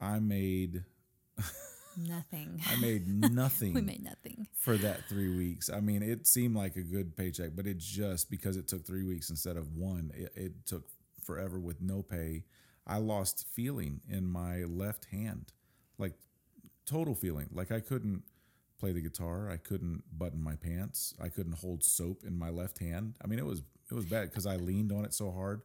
I 0.00 0.18
made 0.18 0.84
nothing. 1.96 2.60
I 2.70 2.76
made 2.76 3.06
nothing 3.06 3.74
we 3.74 3.80
made 3.80 4.04
nothing. 4.04 4.46
for 4.52 4.76
that 4.76 5.08
three 5.08 5.34
weeks. 5.36 5.70
I 5.70 5.80
mean, 5.80 6.02
it 6.02 6.26
seemed 6.26 6.56
like 6.56 6.76
a 6.76 6.82
good 6.82 7.16
paycheck, 7.16 7.50
but 7.54 7.66
it 7.66 7.78
just 7.78 8.30
because 8.30 8.56
it 8.56 8.68
took 8.68 8.86
three 8.86 9.04
weeks 9.04 9.30
instead 9.30 9.56
of 9.56 9.72
one, 9.74 10.10
it, 10.14 10.32
it 10.34 10.66
took 10.66 10.84
forever 11.22 11.58
with 11.58 11.80
no 11.80 12.02
pay. 12.02 12.44
I 12.86 12.98
lost 12.98 13.46
feeling 13.54 14.00
in 14.08 14.26
my 14.26 14.64
left 14.64 15.06
hand, 15.06 15.52
like 15.98 16.14
total 16.86 17.14
feeling. 17.14 17.48
Like 17.52 17.72
I 17.72 17.80
couldn't 17.80 18.22
play 18.78 18.92
the 18.92 19.00
guitar. 19.00 19.50
I 19.50 19.56
couldn't 19.56 20.02
button 20.12 20.42
my 20.42 20.56
pants. 20.56 21.14
I 21.22 21.28
couldn't 21.28 21.54
hold 21.54 21.82
soap 21.82 22.22
in 22.26 22.38
my 22.38 22.50
left 22.50 22.78
hand. 22.78 23.16
I 23.24 23.26
mean, 23.26 23.38
it 23.38 23.46
was 23.46 23.62
it 23.90 23.94
was 23.94 24.04
bad 24.04 24.30
because 24.30 24.46
I 24.46 24.56
leaned 24.56 24.92
on 24.92 25.04
it 25.04 25.14
so 25.14 25.30
hard. 25.30 25.62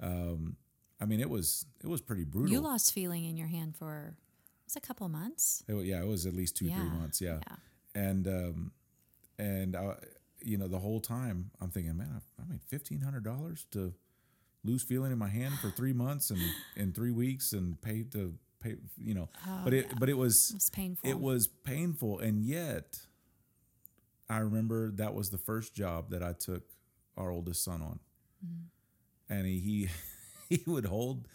Um, 0.00 0.56
I 1.00 1.04
mean, 1.04 1.20
it 1.20 1.28
was 1.30 1.66
it 1.82 1.88
was 1.88 2.00
pretty 2.00 2.24
brutal. 2.24 2.50
You 2.52 2.60
lost 2.60 2.92
feeling 2.92 3.24
in 3.24 3.36
your 3.36 3.48
hand 3.48 3.76
for 3.76 4.16
it 4.18 4.64
was 4.66 4.76
a 4.76 4.80
couple 4.80 5.08
months. 5.08 5.62
It 5.68 5.74
yeah, 5.84 6.00
it 6.00 6.06
was 6.06 6.26
at 6.26 6.34
least 6.34 6.56
two 6.56 6.66
three 6.66 6.90
months. 6.98 7.20
Yeah, 7.20 7.38
yeah. 7.46 7.56
and 8.02 8.26
um, 8.26 8.72
and 9.38 9.76
I, 9.76 9.94
you 10.42 10.56
know 10.58 10.68
the 10.68 10.78
whole 10.78 11.00
time 11.00 11.50
I'm 11.60 11.70
thinking, 11.70 11.96
man, 11.96 12.08
I, 12.38 12.42
I 12.42 12.44
made 12.48 12.62
fifteen 12.66 13.00
hundred 13.00 13.24
dollars 13.24 13.66
to 13.72 13.92
lose 14.64 14.82
feeling 14.82 15.12
in 15.12 15.18
my 15.18 15.28
hand 15.28 15.54
for 15.60 15.70
three 15.70 15.92
months 16.04 16.30
and 16.30 16.40
in 16.76 16.92
three 16.92 17.12
weeks 17.12 17.52
and 17.52 17.80
pay 17.80 18.02
to 18.04 18.34
pay, 18.60 18.76
you 18.98 19.14
know. 19.14 19.28
but 19.64 19.72
it 19.74 19.98
but 20.00 20.08
it 20.08 20.16
was 20.16 20.50
It 20.50 20.54
was 20.56 20.70
painful. 20.70 21.10
it 21.10 21.18
was 21.20 21.46
painful, 21.46 22.18
and 22.20 22.42
yet 22.42 22.98
I 24.28 24.38
remember 24.38 24.90
that 24.92 25.14
was 25.14 25.30
the 25.30 25.38
first 25.38 25.74
job 25.74 26.10
that 26.10 26.22
I 26.22 26.32
took 26.32 26.62
our 27.16 27.30
oldest 27.30 27.62
son 27.64 27.80
on, 27.82 28.00
and 29.28 29.46
he 29.46 29.88
he, 30.48 30.62
would 30.66 30.86
hold 30.86 31.28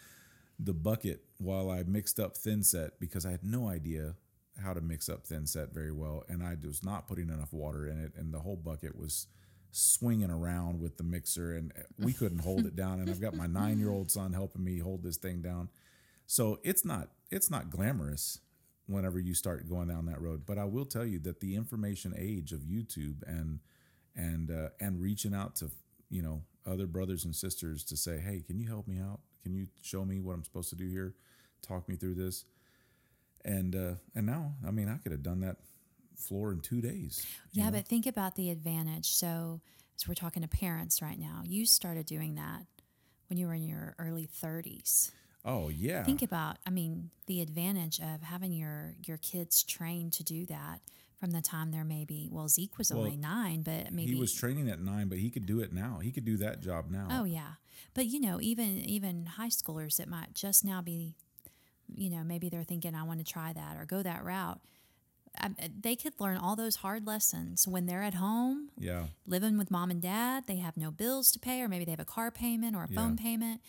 the 0.59 0.73
bucket 0.73 1.23
while 1.37 1.69
I 1.69 1.83
mixed 1.83 2.19
up 2.19 2.37
thin 2.37 2.63
set 2.63 2.99
because 2.99 3.25
I 3.25 3.31
had 3.31 3.43
no 3.43 3.67
idea 3.67 4.15
how 4.61 4.73
to 4.73 4.81
mix 4.81 5.09
up 5.09 5.25
thin 5.25 5.47
set 5.47 5.73
very 5.73 5.91
well, 5.91 6.23
and 6.27 6.43
I 6.43 6.55
was 6.63 6.83
not 6.83 7.07
putting 7.07 7.29
enough 7.29 7.53
water 7.53 7.87
in 7.87 8.03
it, 8.03 8.13
and 8.15 8.33
the 8.33 8.39
whole 8.39 8.57
bucket 8.57 8.97
was 8.97 9.27
swinging 9.71 10.29
around 10.29 10.79
with 10.79 10.97
the 10.97 11.03
mixer, 11.03 11.55
and 11.55 11.71
we 11.97 12.13
couldn't 12.21 12.39
hold 12.39 12.65
it 12.65 12.75
down. 12.75 12.99
And 12.99 13.09
I've 13.09 13.21
got 13.21 13.33
my 13.33 13.47
nine 13.47 13.79
year 13.79 13.91
old 13.91 14.11
son 14.11 14.33
helping 14.33 14.63
me 14.63 14.79
hold 14.79 15.03
this 15.03 15.17
thing 15.17 15.41
down, 15.41 15.69
so 16.27 16.59
it's 16.63 16.85
not 16.85 17.09
it's 17.29 17.49
not 17.49 17.69
glamorous 17.69 18.39
whenever 18.87 19.19
you 19.19 19.33
start 19.33 19.69
going 19.69 19.87
down 19.87 20.05
that 20.05 20.21
road. 20.21 20.43
But 20.45 20.57
I 20.57 20.65
will 20.65 20.85
tell 20.85 21.05
you 21.05 21.19
that 21.19 21.39
the 21.39 21.55
information 21.55 22.13
age 22.17 22.51
of 22.51 22.61
YouTube 22.61 23.23
and 23.25 23.59
and 24.15 24.51
uh, 24.51 24.69
and 24.79 25.01
reaching 25.01 25.33
out 25.33 25.55
to 25.57 25.71
you 26.09 26.21
know 26.21 26.43
other 26.65 26.85
brothers 26.87 27.25
and 27.25 27.35
sisters 27.35 27.83
to 27.85 27.97
say, 27.97 28.19
hey, 28.19 28.43
can 28.45 28.59
you 28.59 28.67
help 28.67 28.87
me 28.87 28.99
out? 28.99 29.19
Can 29.43 29.53
you 29.53 29.67
show 29.81 30.05
me 30.05 30.19
what 30.19 30.33
I'm 30.33 30.43
supposed 30.43 30.69
to 30.69 30.75
do 30.75 30.87
here? 30.87 31.15
Talk 31.67 31.87
me 31.89 31.95
through 31.95 32.15
this. 32.15 32.45
And 33.43 33.75
uh, 33.75 33.93
and 34.15 34.27
now, 34.27 34.53
I 34.67 34.71
mean, 34.71 34.87
I 34.87 34.97
could 34.97 35.11
have 35.11 35.23
done 35.23 35.39
that 35.41 35.57
floor 36.15 36.51
in 36.51 36.59
two 36.59 36.81
days. 36.81 37.25
Yeah, 37.51 37.65
know? 37.65 37.71
but 37.71 37.87
think 37.87 38.05
about 38.05 38.35
the 38.35 38.51
advantage. 38.51 39.09
So, 39.15 39.61
as 39.99 40.07
we're 40.07 40.13
talking 40.13 40.43
to 40.43 40.47
parents 40.47 41.01
right 41.01 41.19
now, 41.19 41.41
you 41.45 41.65
started 41.65 42.05
doing 42.05 42.35
that 42.35 42.65
when 43.27 43.37
you 43.37 43.47
were 43.47 43.53
in 43.53 43.63
your 43.63 43.95
early 43.97 44.27
30s. 44.27 45.11
oh 45.43 45.69
yeah, 45.69 46.03
Think 46.03 46.21
about, 46.21 46.57
I 46.67 46.69
mean, 46.69 47.09
the 47.25 47.41
advantage 47.41 47.99
of 47.99 48.21
having 48.21 48.51
your 48.51 48.93
your 49.05 49.17
kids 49.17 49.63
trained 49.63 50.13
to 50.13 50.23
do 50.23 50.45
that 50.45 50.81
from 51.21 51.31
the 51.31 51.41
time 51.41 51.69
they're 51.69 51.85
maybe 51.85 52.27
well, 52.31 52.49
Zeke 52.49 52.79
was 52.79 52.89
Well, 52.91 53.01
only 53.01 53.15
nine, 53.15 53.61
but 53.61 53.93
maybe 53.93 54.13
he 54.13 54.19
was 54.19 54.33
training 54.33 54.69
at 54.71 54.81
nine, 54.81 55.07
but 55.07 55.19
he 55.19 55.29
could 55.29 55.45
do 55.45 55.59
it 55.59 55.71
now. 55.71 55.99
He 56.01 56.11
could 56.11 56.25
do 56.25 56.35
that 56.37 56.61
job 56.61 56.89
now. 56.89 57.07
Oh 57.11 57.23
yeah, 57.25 57.51
but 57.93 58.07
you 58.07 58.19
know, 58.19 58.41
even 58.41 58.79
even 58.79 59.27
high 59.27 59.49
schoolers 59.49 59.97
that 59.97 60.09
might 60.09 60.33
just 60.33 60.65
now 60.65 60.81
be, 60.81 61.13
you 61.95 62.09
know, 62.09 62.23
maybe 62.23 62.49
they're 62.49 62.63
thinking, 62.63 62.95
I 62.95 63.03
want 63.03 63.19
to 63.19 63.31
try 63.31 63.53
that 63.53 63.77
or 63.77 63.85
go 63.85 64.01
that 64.01 64.23
route. 64.23 64.59
Um, 65.39 65.55
they 65.79 65.95
could 65.95 66.13
learn 66.19 66.37
all 66.37 66.55
those 66.55 66.77
hard 66.77 67.05
lessons 67.05 67.67
when 67.67 67.85
they're 67.85 68.03
at 68.03 68.15
home, 68.15 68.69
yeah, 68.79 69.05
living 69.27 69.59
with 69.59 69.69
mom 69.69 69.91
and 69.91 70.01
dad. 70.01 70.45
They 70.47 70.57
have 70.57 70.75
no 70.75 70.89
bills 70.89 71.31
to 71.33 71.39
pay, 71.39 71.61
or 71.61 71.67
maybe 71.69 71.85
they 71.85 71.91
have 71.91 71.99
a 71.99 72.05
car 72.05 72.31
payment 72.31 72.75
or 72.75 72.83
a 72.83 72.87
phone 72.87 73.15
Yeah. 73.15 73.23
payment, 73.23 73.61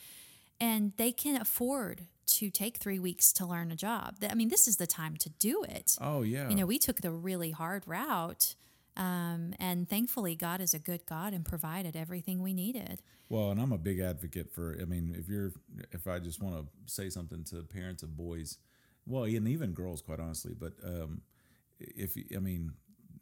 and 0.62 0.92
they 0.96 1.10
can 1.10 1.40
afford 1.40 2.02
to 2.24 2.48
take 2.48 2.76
three 2.76 3.00
weeks 3.00 3.32
to 3.32 3.44
learn 3.44 3.72
a 3.72 3.76
job. 3.76 4.14
I 4.30 4.34
mean, 4.34 4.48
this 4.48 4.68
is 4.68 4.76
the 4.76 4.86
time 4.86 5.16
to 5.18 5.28
do 5.28 5.64
it. 5.68 5.96
oh 6.00 6.22
yeah. 6.22 6.48
You 6.48 6.54
know, 6.54 6.66
we 6.66 6.78
took 6.78 7.00
the 7.00 7.10
really 7.10 7.50
hard 7.50 7.82
route. 7.86 8.54
Um, 8.96 9.54
and 9.58 9.88
thankfully, 9.88 10.36
God 10.36 10.60
is 10.60 10.72
a 10.74 10.78
good 10.78 11.04
God 11.06 11.32
and 11.32 11.44
provided 11.44 11.96
everything 11.96 12.42
we 12.42 12.52
needed. 12.54 13.02
Well, 13.28 13.50
and 13.50 13.60
I'm 13.60 13.72
a 13.72 13.78
big 13.78 14.00
advocate 14.00 14.52
for. 14.52 14.76
I 14.80 14.84
mean, 14.84 15.16
if 15.18 15.28
you're, 15.28 15.52
if 15.92 16.06
I 16.06 16.18
just 16.18 16.42
want 16.42 16.56
to 16.56 16.66
say 16.86 17.08
something 17.08 17.42
to 17.44 17.62
parents 17.62 18.02
of 18.02 18.16
boys, 18.16 18.58
well, 19.06 19.24
and 19.24 19.48
even 19.48 19.72
girls, 19.72 20.02
quite 20.02 20.20
honestly, 20.20 20.52
but 20.56 20.74
um, 20.84 21.22
if 21.80 22.16
I 22.36 22.38
mean, 22.38 22.72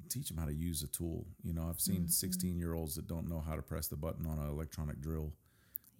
teach 0.08 0.28
them 0.28 0.38
how 0.38 0.46
to 0.46 0.52
use 0.52 0.82
a 0.82 0.88
tool. 0.88 1.24
You 1.44 1.54
know, 1.54 1.68
I've 1.70 1.80
seen 1.80 2.08
16 2.08 2.58
year 2.58 2.74
olds 2.74 2.96
that 2.96 3.06
don't 3.06 3.28
know 3.28 3.40
how 3.40 3.54
to 3.54 3.62
press 3.62 3.86
the 3.86 3.96
button 3.96 4.26
on 4.26 4.38
an 4.40 4.50
electronic 4.50 5.00
drill. 5.00 5.32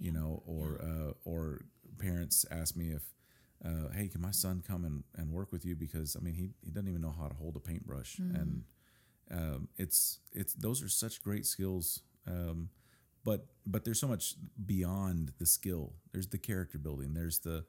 You 0.01 0.13
know, 0.13 0.43
or 0.47 0.81
uh, 0.83 1.13
or 1.25 1.61
parents 1.99 2.47
ask 2.51 2.75
me 2.75 2.91
if, 2.91 3.03
uh, 3.65 3.91
hey, 3.95 4.09
can 4.09 4.23
my 4.23 4.31
son 4.31 4.63
come 4.67 4.85
and, 4.85 5.05
and 5.15 5.31
work 5.31 5.53
with 5.53 5.65
you? 5.65 5.77
Because 5.77 6.17
I 6.17 6.21
mean 6.21 6.35
he 6.35 6.51
he 6.65 6.71
doesn't 6.71 6.89
even 6.89 7.03
know 7.03 7.15
how 7.17 7.29
to 7.29 7.35
hold 7.35 7.55
a 7.57 7.61
paintbrush. 7.61 8.19
And 8.19 8.65
um, 9.31 9.69
it's 9.77 10.19
it's 10.33 10.55
those 10.55 10.83
are 10.83 10.89
such 10.89 11.23
great 11.23 11.47
skills 11.47 12.01
um, 12.27 12.71
but 13.25 13.47
but 13.67 13.85
there's 13.85 14.01
so 14.01 14.09
much 14.09 14.35
beyond 14.65 15.33
the 15.39 15.47
skill. 15.47 15.93
There's 16.13 16.29
the 16.29 16.39
character 16.39 16.79
building. 16.79 17.15
There's 17.15 17.41
the 17.41 17.65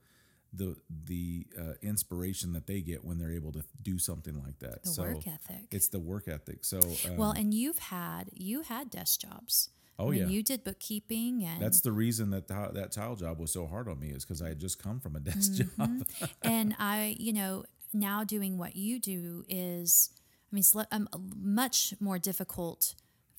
the 0.54 0.76
the 1.06 1.48
uh, 1.58 1.74
inspiration 1.82 2.54
that 2.54 2.68
they 2.68 2.82
get 2.82 3.04
when 3.04 3.18
they're 3.18 3.32
able 3.32 3.52
to 3.54 3.64
do 3.82 3.98
something 3.98 4.42
like 4.42 4.60
that. 4.60 4.84
The 4.84 4.90
so 4.90 5.04
work 5.04 5.28
ethic. 5.28 5.68
it's 5.72 5.90
the 5.90 6.00
work 6.00 6.28
ethic. 6.28 6.64
So 6.64 6.80
um, 7.10 7.18
well, 7.18 7.32
and 7.32 7.54
you've 7.54 7.80
had 7.80 8.30
you 8.34 8.62
had 8.62 8.90
desk 8.90 9.22
jobs. 9.22 9.70
Oh, 10.00 10.12
yeah. 10.12 10.26
you 10.26 10.42
did 10.42 10.64
bookkeeping 10.64 11.44
and 11.44 11.62
that's 11.62 11.82
the 11.82 11.92
reason 11.92 12.32
that 12.32 12.48
the, 12.48 12.70
that 12.74 12.92
tile 12.92 13.16
job 13.16 13.40
was 13.40 13.52
so 13.52 13.68
hard 13.68 13.88
on 13.88 14.00
me 14.00 14.10
is 14.10 14.24
because 14.26 14.42
I 14.42 14.50
had 14.50 14.60
just 14.60 14.82
come 14.82 15.00
from 15.00 15.16
a 15.16 15.20
desk 15.30 15.54
Mm-hmm. 15.54 15.82
job 15.82 16.08
and 16.44 16.76
I, 16.80 17.16
you 17.20 17.34
know, 17.34 17.66
now 17.94 18.24
doing 18.24 18.58
what 18.58 18.76
you 18.76 19.00
do 19.00 19.44
is, 19.50 20.10
I 20.52 20.56
mean, 20.56 20.60
it's 20.62 20.76
um, 20.92 21.08
much 21.36 21.94
more 22.00 22.18
difficult 22.18 22.96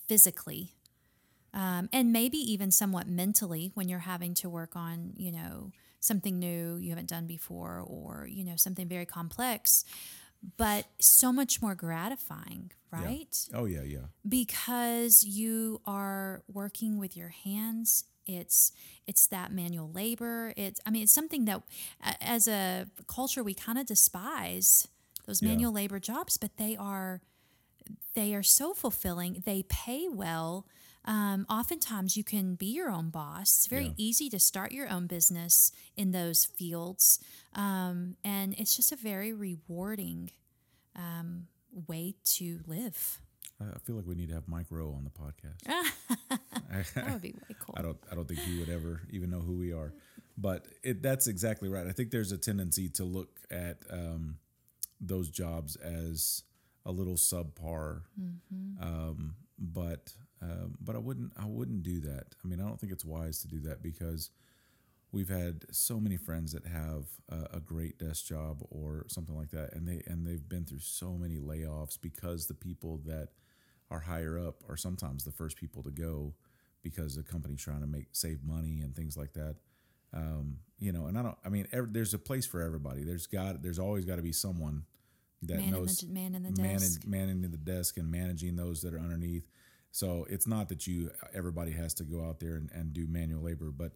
physically, 0.06 0.74
um, 1.54 1.88
and 1.92 2.12
maybe 2.12 2.38
even 2.38 2.70
somewhat 2.70 3.06
mentally 3.08 3.70
when 3.74 3.88
you're 3.88 4.00
having 4.00 4.34
to 4.34 4.48
work 4.48 4.76
on, 4.76 5.12
you 5.16 5.32
know, 5.32 5.70
something 6.00 6.38
new 6.38 6.76
you 6.76 6.90
haven't 6.90 7.08
done 7.08 7.26
before, 7.26 7.82
or 7.86 8.26
you 8.30 8.44
know, 8.44 8.56
something 8.56 8.88
very 8.88 9.06
complex, 9.06 9.84
but 10.56 10.86
so 10.98 11.32
much 11.32 11.62
more 11.62 11.74
gratifying, 11.74 12.72
Yeah. 12.92 13.04
right? 13.04 13.48
oh 13.54 13.64
yeah 13.66 13.82
yeah 13.82 14.06
because 14.28 15.24
you 15.24 15.80
are 15.86 16.42
working 16.52 16.98
with 16.98 17.16
your 17.16 17.28
hands 17.28 18.04
it's 18.26 18.70
it's 19.06 19.26
that 19.28 19.50
manual 19.52 19.90
labor 19.90 20.52
it's 20.56 20.80
i 20.86 20.90
mean 20.90 21.02
it's 21.02 21.12
something 21.12 21.44
that 21.46 21.60
as 22.20 22.46
a 22.46 22.86
culture 23.08 23.42
we 23.42 23.52
kind 23.54 23.78
of 23.78 23.86
despise 23.86 24.86
those 25.26 25.42
Yeah. 25.42 25.48
manual 25.48 25.72
labor 25.72 25.98
jobs 25.98 26.36
but 26.36 26.56
they 26.56 26.76
are 26.76 27.20
they 28.14 28.32
are 28.34 28.42
so 28.44 28.74
fulfilling 28.74 29.42
they 29.44 29.64
pay 29.68 30.06
well 30.08 30.66
um, 31.04 31.46
oftentimes 31.48 32.16
you 32.16 32.24
can 32.24 32.54
be 32.54 32.66
your 32.66 32.90
own 32.90 33.10
boss 33.10 33.56
it's 33.58 33.66
very 33.66 33.86
Yeah. 33.86 33.92
easy 33.96 34.28
to 34.30 34.38
start 34.38 34.72
your 34.72 34.88
own 34.88 35.06
business 35.06 35.72
in 35.96 36.12
those 36.12 36.44
fields 36.44 37.18
um, 37.54 38.16
and 38.24 38.54
it's 38.58 38.76
just 38.76 38.92
a 38.92 38.96
very 38.96 39.32
rewarding 39.32 40.30
um, 40.96 41.46
way 41.86 42.14
to 42.24 42.60
live 42.66 43.20
I 43.60 43.78
feel 43.78 43.94
like 43.94 44.06
we 44.06 44.16
need 44.16 44.28
to 44.28 44.34
have 44.34 44.48
Mike 44.48 44.66
Rowe 44.70 44.92
on 44.92 45.04
the 45.04 45.10
podcast 45.10 45.58
that 46.94 47.12
would 47.12 47.22
be 47.22 47.32
way 47.48 47.56
cool 47.60 47.74
I 47.78 47.82
don't 47.82 47.98
I 48.10 48.14
don't 48.14 48.26
think 48.26 48.40
he 48.40 48.58
would 48.58 48.68
ever 48.68 49.02
even 49.10 49.30
know 49.30 49.40
who 49.40 49.52
we 49.54 49.72
are. 49.72 49.92
But 50.38 50.66
it, 50.82 51.02
that's 51.02 51.26
exactly 51.26 51.68
right. 51.68 51.86
I 51.86 51.92
think 51.92 52.10
there's 52.10 52.32
a 52.32 52.38
tendency 52.38 52.88
to 52.90 53.04
look 53.04 53.28
at 53.50 53.78
um, 53.90 54.38
those 55.00 55.28
jobs 55.28 55.76
as 55.76 56.42
a 56.86 56.90
little 56.90 57.14
subpar. 57.16 58.00
Um, 58.80 59.34
but 59.58 60.14
um, 60.42 60.74
but 60.80 60.96
I 60.96 60.98
wouldn't 60.98 61.32
I 61.38 61.46
wouldn't 61.46 61.82
do 61.82 62.00
that. 62.00 62.34
I 62.44 62.48
mean, 62.48 62.60
I 62.60 62.64
don't 62.64 62.80
think 62.80 62.92
it's 62.92 63.04
wise 63.04 63.40
to 63.42 63.48
do 63.48 63.60
that 63.60 63.82
because 63.82 64.30
we've 65.12 65.28
had 65.28 65.64
so 65.70 66.00
many 66.00 66.16
friends 66.16 66.52
that 66.52 66.66
have 66.66 67.04
a, 67.28 67.56
a 67.58 67.60
great 67.60 67.98
desk 67.98 68.26
job 68.26 68.62
or 68.70 69.04
something 69.08 69.36
like 69.36 69.50
that, 69.50 69.74
and 69.74 69.86
they 69.86 70.02
and 70.06 70.26
they've 70.26 70.48
been 70.48 70.64
through 70.64 70.80
so 70.80 71.12
many 71.12 71.36
layoffs 71.36 72.00
because 72.00 72.46
the 72.46 72.54
people 72.54 73.00
that 73.06 73.28
are 73.90 74.00
higher 74.00 74.38
up 74.38 74.64
are 74.68 74.76
sometimes 74.76 75.22
the 75.22 75.30
first 75.30 75.56
people 75.56 75.82
to 75.82 75.90
go 75.90 76.34
because 76.82 77.14
the 77.14 77.22
company's 77.22 77.62
trying 77.62 77.80
to 77.80 77.86
make 77.86 78.06
save 78.12 78.42
money 78.42 78.80
and 78.80 78.96
things 78.96 79.16
like 79.16 79.34
that. 79.34 79.56
Um, 80.14 80.58
you 80.78 80.92
know, 80.92 81.06
and 81.06 81.16
I 81.16 81.22
don't. 81.22 81.38
I 81.44 81.50
mean, 81.50 81.68
ev 81.72 81.92
there's 81.92 82.14
a 82.14 82.18
place 82.18 82.46
for 82.46 82.60
everybody. 82.60 83.04
There's 83.04 83.28
got. 83.28 83.62
There's 83.62 83.78
always 83.78 84.04
got 84.04 84.16
to 84.16 84.22
be 84.22 84.32
someone 84.32 84.84
that 85.42 85.58
man, 85.58 85.64
in 85.64 85.70
knows 85.70 85.98
the, 85.98 86.08
man 86.08 86.34
in 86.34 86.42
the 86.42 86.50
desk. 86.50 87.06
managing 87.06 87.42
the 87.42 87.56
desk 87.56 87.96
and 87.96 88.10
managing 88.10 88.56
those 88.56 88.82
that 88.82 88.94
are 88.94 88.98
underneath. 88.98 89.46
So 89.92 90.26
it's 90.30 90.46
not 90.46 90.68
that 90.70 90.86
you 90.86 91.10
everybody 91.34 91.72
has 91.72 91.94
to 91.94 92.04
go 92.04 92.24
out 92.24 92.40
there 92.40 92.56
and, 92.56 92.70
and 92.72 92.92
do 92.92 93.06
manual 93.06 93.42
labor, 93.42 93.70
but 93.70 93.92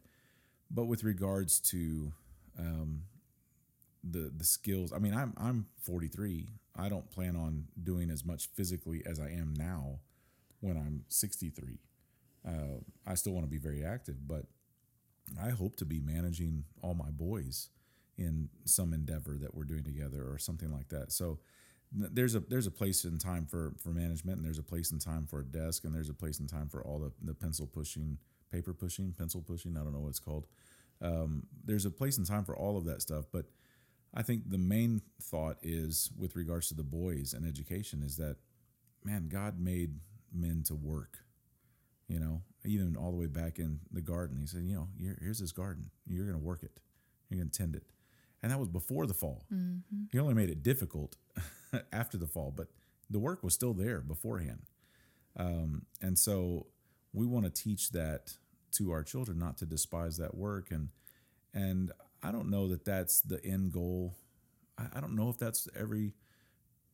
but 0.71 0.85
with 0.85 1.05
regards 1.05 1.61
to 1.61 2.13
um, 2.59 3.03
the 4.05 4.31
the 4.37 4.45
skills, 4.45 4.93
I 4.93 4.99
mean, 4.99 5.15
I'm 5.15 5.35
I'm 5.39 5.67
43. 5.83 6.49
I 6.77 6.89
don't 6.89 7.11
plan 7.11 7.37
on 7.37 7.65
doing 7.83 8.11
as 8.11 8.25
much 8.25 8.49
physically 8.55 9.03
as 9.07 9.19
I 9.19 9.31
am 9.31 9.55
now 9.57 10.01
when 10.61 10.77
I'm 10.77 11.05
63. 11.09 11.79
Uh, 12.47 12.81
I 13.07 13.15
still 13.15 13.33
want 13.33 13.47
to 13.47 13.51
be 13.51 13.59
very 13.59 13.85
active, 13.85 14.29
but 14.29 14.45
I 15.43 15.51
hope 15.51 15.77
to 15.77 15.85
be 15.85 16.01
managing 16.01 16.65
all 16.83 16.95
my 16.95 17.11
boys 17.11 17.71
in 18.19 18.49
some 18.65 18.93
endeavor 18.93 19.37
that 19.41 19.55
we're 19.55 19.65
doing 19.65 19.85
together 19.85 20.23
or 20.31 20.39
something 20.39 20.73
like 20.73 20.89
that. 20.89 21.13
So 21.13 21.39
there's 21.93 22.35
a 22.35 22.41
there's 22.41 22.67
a 22.67 22.71
place 22.71 23.05
in 23.05 23.19
time 23.19 23.47
for 23.47 23.75
for 23.83 23.91
management 23.91 24.39
and 24.39 24.47
there's 24.47 24.59
a 24.59 24.63
place 24.63 24.91
in 24.91 24.99
time 24.99 25.27
for 25.27 25.41
a 25.41 25.45
desk 25.45 25.85
and 25.85 25.95
there's 25.95 26.09
a 26.09 26.15
place 26.15 26.41
in 26.41 26.47
time 26.47 26.69
for 26.69 26.83
all 26.85 26.99
the, 26.99 27.13
the 27.23 27.35
pencil 27.35 27.67
pushing, 27.67 28.19
paper 28.51 28.75
pushing, 28.75 29.13
pencil 29.13 29.41
pushing, 29.41 29.77
I 29.77 29.81
don't 29.83 29.93
know 29.93 30.01
what 30.01 30.09
it's 30.11 30.19
called. 30.21 30.47
Um, 31.01 31.45
there's 31.65 31.87
a 31.87 31.91
place 31.91 32.19
in 32.19 32.25
time 32.25 32.45
for 32.45 32.57
all 32.57 32.77
of 32.77 32.85
that 32.87 33.03
stuff, 33.03 33.27
but 33.33 33.47
I 34.15 34.23
think 34.23 34.51
the 34.51 34.59
main 34.59 35.03
thought 35.23 35.59
is 35.63 36.11
with 36.19 36.37
regards 36.37 36.69
to 36.69 36.75
the 36.75 36.83
boys 36.83 37.35
and 37.35 37.47
education 37.47 38.03
is 38.03 38.17
that 38.17 38.37
man, 39.05 39.29
God 39.29 39.59
made 39.61 40.01
men 40.33 40.63
to 40.67 40.75
work. 40.75 41.19
You 42.09 42.21
know, 42.21 42.43
even 42.65 42.97
all 42.97 43.11
the 43.11 43.17
way 43.17 43.27
back 43.27 43.59
in 43.59 43.81
the 43.91 44.01
garden, 44.01 44.39
he 44.41 44.47
said, 44.47 44.63
you 44.63 44.77
know, 44.77 44.89
here, 44.99 45.19
here's 45.21 45.41
this 45.41 45.53
garden. 45.53 45.91
You're 46.07 46.25
going 46.25 46.39
to 46.39 46.45
work 46.45 46.63
it. 46.63 46.79
You're 47.29 47.41
going 47.41 47.51
to 47.51 47.59
tend 47.59 47.75
it. 47.75 47.83
And 48.43 48.53
that 48.53 48.61
was 48.61 48.69
before 48.69 49.07
the 49.07 49.15
fall. 49.15 49.45
He 50.13 50.19
only 50.21 50.35
made 50.35 50.51
it 50.51 50.63
difficult 50.63 51.17
after 51.93 52.17
the 52.17 52.27
fall, 52.27 52.53
but 52.55 52.69
the 53.11 53.19
work 53.19 53.43
was 53.43 53.55
still 53.55 53.75
there 53.75 54.01
beforehand. 54.01 54.63
Um, 55.37 55.87
and 56.01 56.19
so 56.19 56.67
we 57.13 57.27
want 57.27 57.45
to 57.45 57.63
teach 57.63 57.91
that 57.91 58.35
to 58.73 58.91
our 58.91 59.03
children, 59.03 59.39
not 59.39 59.59
to 59.59 59.67
despise 59.67 60.17
that 60.19 60.37
work. 60.37 60.71
And 60.71 60.89
and 61.55 61.93
I 62.23 62.33
don't 62.33 62.51
know 62.51 62.69
that 62.69 62.85
that's 62.85 63.21
the 63.21 63.45
end 63.45 63.73
goal. 63.73 64.17
I, 64.79 64.87
I 64.97 65.01
don't 65.01 65.17
know 65.17 65.29
if 65.29 65.39
that's 65.39 65.69
every 65.79 66.13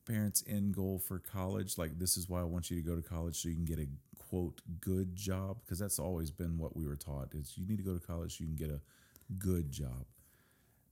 parent's 0.05 0.43
end 0.47 0.75
goal 0.75 0.99
for 0.99 1.19
college. 1.19 1.77
Like 1.77 1.99
this 1.99 2.17
is 2.17 2.29
why 2.29 2.41
I 2.41 2.45
want 2.45 2.69
you 2.69 2.81
to 2.81 2.87
go 2.87 2.95
to 2.95 3.01
college 3.01 3.41
so 3.41 3.49
you 3.49 3.55
can 3.55 3.65
get 3.65 3.79
a 3.79 3.87
quote 4.29 4.61
good 4.81 5.15
job 5.15 5.57
because 5.63 5.79
that's 5.79 5.99
always 5.99 6.31
been 6.31 6.57
what 6.57 6.75
we 6.75 6.85
were 6.85 6.95
taught 6.95 7.33
is 7.33 7.53
you 7.57 7.67
need 7.67 7.77
to 7.77 7.83
go 7.83 7.93
to 7.93 8.05
college 8.05 8.37
so 8.37 8.43
you 8.43 8.47
can 8.47 8.55
get 8.55 8.69
a 8.69 8.81
good 9.37 9.71
job. 9.71 10.05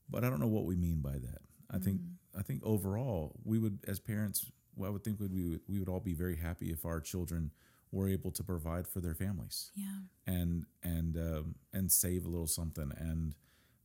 But 0.09 0.23
I 0.23 0.29
don't 0.29 0.39
know 0.39 0.47
what 0.47 0.65
we 0.65 0.75
mean 0.75 1.01
by 1.01 1.13
that. 1.13 1.41
I 1.71 1.77
think 1.79 2.01
I 2.37 2.41
think 2.41 2.61
overall 2.63 3.35
we 3.43 3.57
would 3.59 3.79
as 3.87 3.99
parents 3.99 4.45
well, 4.75 4.89
I 4.89 4.93
would 4.93 5.03
think 5.03 5.19
would 5.19 5.33
we 5.33 5.43
would, 5.49 5.61
we 5.67 5.79
would 5.79 5.89
all 5.89 5.99
be 5.99 6.13
very 6.13 6.35
happy 6.37 6.71
if 6.71 6.85
our 6.85 6.99
children 7.01 7.51
were 7.91 8.07
able 8.07 8.31
to 8.31 8.43
provide 8.43 8.87
for 8.87 9.01
their 9.01 9.13
families 9.13 9.71
Yeah. 9.75 9.99
and 10.27 10.65
and 10.83 11.17
um, 11.17 11.55
and 11.73 11.91
save 11.91 12.25
a 12.25 12.29
little 12.29 12.47
something 12.47 12.91
and 12.97 13.35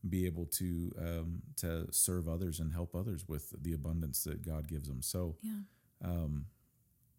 be 0.09 0.27
able 0.27 0.47
to 0.47 0.93
um, 0.99 1.43
to 1.57 1.87
serve 1.93 2.29
others 2.29 2.61
and 2.61 2.73
help 2.73 2.95
others 2.95 3.27
with 3.29 3.53
the 3.61 3.73
abundance 3.73 4.23
that 4.25 4.43
God 4.47 4.69
gives 4.69 4.87
them. 4.89 5.03
So 5.03 5.37
Yeah. 5.43 5.61
um, 6.05 6.47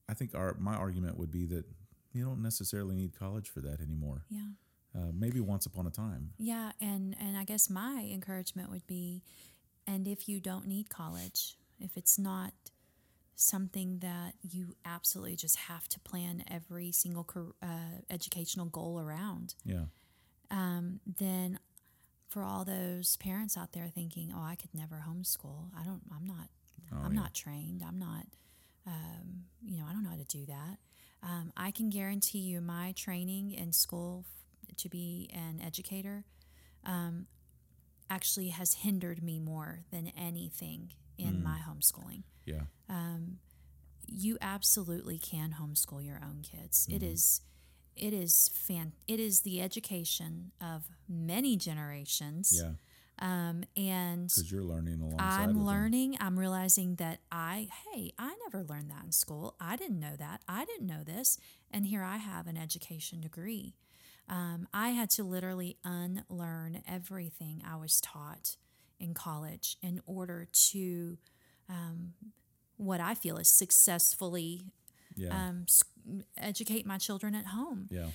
I 0.07 0.13
think 0.13 0.33
our 0.35 0.55
my 0.59 0.75
argument 0.75 1.17
would 1.17 1.31
be 1.31 1.45
that 1.47 1.65
you 2.13 2.23
don't 2.23 2.41
necessarily 2.41 2.95
need 2.95 3.13
college 3.19 3.49
for 3.49 3.59
that 3.61 3.81
anymore. 3.81 4.23
Yeah. 4.29 4.51
Uh, 4.95 5.11
maybe 5.13 5.39
once 5.41 5.65
upon 5.65 5.85
a 5.85 5.91
time. 5.91 6.31
Yeah, 6.37 6.71
and 6.79 7.15
and 7.19 7.35
I 7.37 7.43
guess 7.43 7.69
my 7.69 8.09
encouragement 8.11 8.69
would 8.71 8.87
be, 8.87 9.21
and 9.87 10.07
if 10.07 10.27
you 10.27 10.39
don't 10.39 10.67
need 10.67 10.89
college, 10.89 11.57
if 11.79 11.95
it's 11.97 12.19
not 12.19 12.53
something 13.35 13.99
that 13.99 14.33
you 14.41 14.75
absolutely 14.85 15.35
just 15.35 15.55
have 15.55 15.87
to 15.89 15.99
plan 15.99 16.43
every 16.49 16.91
single 16.91 17.27
uh, 17.61 17.67
educational 18.09 18.65
goal 18.65 18.99
around, 18.99 19.53
Yeah, 19.63 19.85
um, 20.51 20.99
then 21.05 21.59
for 22.29 22.43
all 22.43 22.65
those 22.65 23.15
parents 23.17 23.55
out 23.57 23.71
there 23.73 23.89
thinking, 23.93 24.31
"Oh, 24.35 24.41
I 24.43 24.55
could 24.55 24.73
never 24.73 25.03
homeschool. 25.07 25.69
I 25.79 25.83
don't. 25.83 26.01
I'm 26.13 26.25
not. 26.25 26.49
Oh, 26.91 26.97
I'm 27.03 27.13
yeah. 27.13 27.21
not 27.21 27.33
trained. 27.33 27.83
I'm 27.87 27.99
not. 27.99 28.25
Um, 28.85 29.45
you 29.61 29.77
know, 29.77 29.85
I 29.89 29.93
don't 29.93 30.03
know 30.03 30.09
how 30.09 30.15
to 30.17 30.23
do 30.25 30.45
that." 30.47 30.77
Um, 31.23 31.51
I 31.57 31.71
can 31.71 31.89
guarantee 31.89 32.39
you, 32.39 32.61
my 32.61 32.93
training 32.95 33.51
in 33.51 33.71
school 33.73 34.25
f- 34.69 34.75
to 34.77 34.89
be 34.89 35.29
an 35.33 35.59
educator 35.65 36.25
um, 36.85 37.25
actually 38.09 38.49
has 38.49 38.75
hindered 38.75 39.21
me 39.21 39.39
more 39.39 39.83
than 39.91 40.11
anything 40.17 40.91
in 41.17 41.35
hmm. 41.35 41.43
my 41.43 41.59
homeschooling 41.67 42.23
yeah, 42.45 42.61
um, 42.89 43.39
you 44.07 44.37
absolutely 44.41 45.19
can 45.19 45.55
homeschool 45.61 46.03
your 46.03 46.19
own 46.23 46.41
kids. 46.41 46.87
It 46.89 47.01
mm-hmm. 47.01 47.13
is 47.13 47.41
it 47.95 48.13
is 48.13 48.51
fan 48.53 48.93
it 49.07 49.19
is 49.19 49.41
the 49.41 49.61
education 49.61 50.51
of 50.61 50.83
many 51.07 51.57
generations. 51.57 52.53
yeah. 52.55 52.71
Um 53.19 53.63
and 53.75 54.27
Because 54.27 54.51
you're 54.51 54.63
learning 54.63 55.01
alongside. 55.01 55.41
I'm 55.41 55.47
with 55.47 55.57
them. 55.57 55.65
learning, 55.65 56.17
I'm 56.19 56.39
realizing 56.39 56.95
that 56.95 57.19
I 57.31 57.67
hey, 57.91 58.13
I 58.17 58.35
never 58.45 58.63
learned 58.63 58.91
that 58.91 59.03
in 59.03 59.11
school. 59.11 59.55
I 59.59 59.75
didn't 59.75 59.99
know 59.99 60.15
that. 60.17 60.41
I 60.47 60.65
didn't 60.65 60.87
know 60.87 61.03
this. 61.03 61.37
And 61.71 61.87
here 61.87 62.03
I 62.03 62.17
have 62.17 62.47
an 62.47 62.57
education 62.57 63.19
degree. 63.19 63.73
Um, 64.29 64.67
I 64.73 64.89
had 64.89 65.09
to 65.11 65.23
literally 65.23 65.77
unlearn 65.83 66.81
everything 66.87 67.61
I 67.65 67.75
was 67.77 68.01
taught 68.01 68.57
in 68.99 69.13
college 69.13 69.77
in 69.81 70.01
order 70.05 70.47
to 70.71 71.17
um, 71.69 72.13
what 72.77 72.99
I 72.99 73.13
feel 73.13 73.37
is 73.37 73.47
successfully 73.49 74.65
Yeah, 75.15 75.29
um, 75.33 75.65
educate 76.37 76.85
my 76.85 76.97
children 76.97 77.35
at 77.35 77.45
home. 77.47 77.87
yeah, 77.89 78.07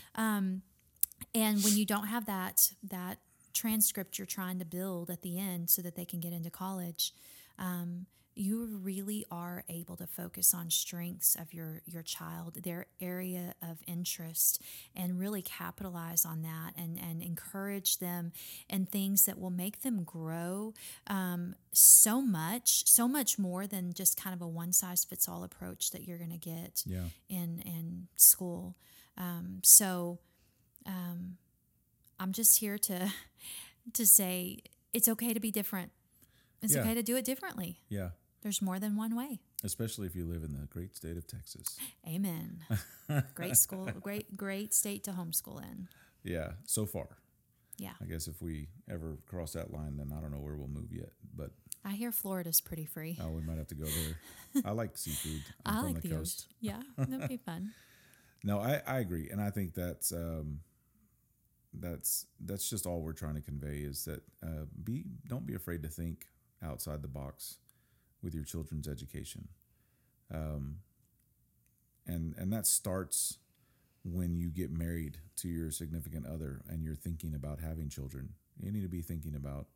And 1.34 1.62
when 1.64 1.76
you 1.76 1.84
don't 1.86 2.06
have 2.08 2.26
that 2.26 2.72
that 2.82 3.18
transcript 3.52 4.18
you're 4.18 4.26
trying 4.26 4.58
to 4.58 4.64
build 4.64 5.10
at 5.10 5.22
the 5.22 5.38
end 5.38 5.70
so 5.70 5.82
that 5.82 5.96
they 5.96 6.04
can 6.04 6.20
get 6.20 6.32
into 6.32 6.50
college, 6.50 7.12
um, 7.58 8.06
you 8.34 8.64
really 8.82 9.26
are 9.30 9.62
able 9.68 9.96
to 9.96 10.06
focus 10.06 10.54
on 10.54 10.70
strengths 10.70 11.34
of 11.34 11.52
your 11.52 11.82
your 11.84 12.02
child, 12.02 12.54
their 12.62 12.86
area 13.00 13.54
of 13.62 13.78
interest, 13.86 14.62
and 14.96 15.18
really 15.18 15.42
capitalize 15.42 16.24
on 16.24 16.42
that 16.42 16.72
and 16.76 16.98
and 16.98 17.22
encourage 17.22 17.98
them 17.98 18.32
in 18.70 18.86
things 18.86 19.26
that 19.26 19.38
will 19.38 19.50
make 19.50 19.82
them 19.82 20.02
grow 20.02 20.72
um, 21.08 21.54
so 21.72 22.22
much, 22.22 22.86
so 22.86 23.06
much 23.06 23.38
more 23.38 23.66
than 23.66 23.92
just 23.92 24.16
kind 24.16 24.34
of 24.34 24.40
a 24.40 24.48
one 24.48 24.72
size 24.72 25.04
fits 25.04 25.28
all 25.28 25.44
approach 25.44 25.90
that 25.90 26.04
you're 26.04 26.18
going 26.18 26.30
to 26.30 26.36
get 26.36 26.82
yeah. 26.86 27.04
in 27.28 27.62
in 27.66 28.08
school. 28.16 28.76
Um, 29.18 29.58
so 29.62 30.18
um, 30.86 31.36
I'm 32.18 32.32
just 32.32 32.60
here 32.60 32.78
to 32.78 33.12
to 33.94 34.06
say 34.06 34.58
it's 34.92 35.08
okay 35.08 35.32
to 35.34 35.40
be 35.40 35.50
different. 35.50 35.92
It's 36.60 36.74
Yeah. 36.74 36.82
okay 36.82 36.94
to 36.94 37.02
do 37.02 37.16
it 37.16 37.24
differently. 37.24 37.80
Yeah, 37.88 38.10
There's 38.42 38.62
more 38.62 38.78
than 38.78 38.96
one 38.96 39.14
way. 39.16 39.40
especially 39.64 40.06
if 40.06 40.14
you 40.16 40.24
live 40.26 40.42
in 40.42 40.52
the 40.52 40.66
great 40.66 40.96
state 40.96 41.16
of 41.16 41.26
Texas. 41.26 41.78
Amen. 42.06 42.64
great 43.34 43.56
school, 43.56 43.86
great 44.00 44.36
great 44.36 44.72
state 44.74 45.04
to 45.04 45.12
homeschool 45.12 45.62
in. 45.62 45.88
Yeah, 46.24 46.52
so 46.66 46.86
far. 46.86 47.08
Yeah, 47.78 47.94
I 48.00 48.04
guess 48.04 48.28
if 48.28 48.40
we 48.42 48.68
ever 48.88 49.16
cross 49.26 49.52
that 49.54 49.72
line, 49.72 49.96
then 49.96 50.12
I 50.16 50.20
don't 50.20 50.30
know 50.30 50.38
where 50.38 50.54
we'll 50.56 50.68
move 50.68 50.92
yet. 50.92 51.10
But 51.34 51.50
I 51.84 51.92
hear 51.92 52.12
Florida's 52.12 52.60
pretty 52.60 52.84
free. 52.84 53.18
Oh, 53.20 53.30
we 53.30 53.42
might 53.42 53.58
have 53.58 53.66
to 53.68 53.74
go 53.74 53.86
there. 53.86 54.62
I 54.64 54.70
like 54.72 54.96
seafood. 54.96 55.42
I'm 55.66 55.76
I 55.76 55.80
like 55.82 56.02
the 56.02 56.08
the 56.08 56.14
coast. 56.16 56.46
ocean. 56.48 56.56
Yeah, 56.60 57.06
that'd 57.06 57.28
be 57.28 57.38
fun. 57.38 57.72
No, 58.44 58.58
I, 58.58 58.82
I 58.88 58.98
agree, 58.98 59.30
and 59.30 59.40
I 59.40 59.50
think 59.50 59.72
that's 59.72 60.10
um, 60.10 60.62
that's 61.72 62.26
that's 62.44 62.68
just 62.68 62.86
all 62.86 63.00
we're 63.00 63.12
trying 63.12 63.34
to 63.34 63.40
convey 63.40 63.78
is 63.78 64.04
that 64.04 64.22
uh, 64.42 64.66
be 64.82 65.04
don't 65.26 65.46
be 65.46 65.54
afraid 65.54 65.82
to 65.82 65.88
think 65.88 66.26
outside 66.62 67.02
the 67.02 67.08
box 67.08 67.56
with 68.22 68.34
your 68.34 68.44
children's 68.44 68.86
education, 68.86 69.48
um, 70.32 70.76
and 72.06 72.34
and 72.36 72.52
that 72.52 72.66
starts 72.66 73.38
when 74.04 74.34
you 74.36 74.50
get 74.50 74.70
married 74.70 75.18
to 75.36 75.48
your 75.48 75.70
significant 75.70 76.26
other 76.26 76.62
and 76.68 76.82
you're 76.82 76.94
thinking 76.94 77.34
about 77.34 77.60
having 77.60 77.88
children. 77.88 78.30
You 78.60 78.72
need 78.72 78.82
to 78.82 78.88
be 78.88 79.00
thinking 79.00 79.34
about, 79.34 79.66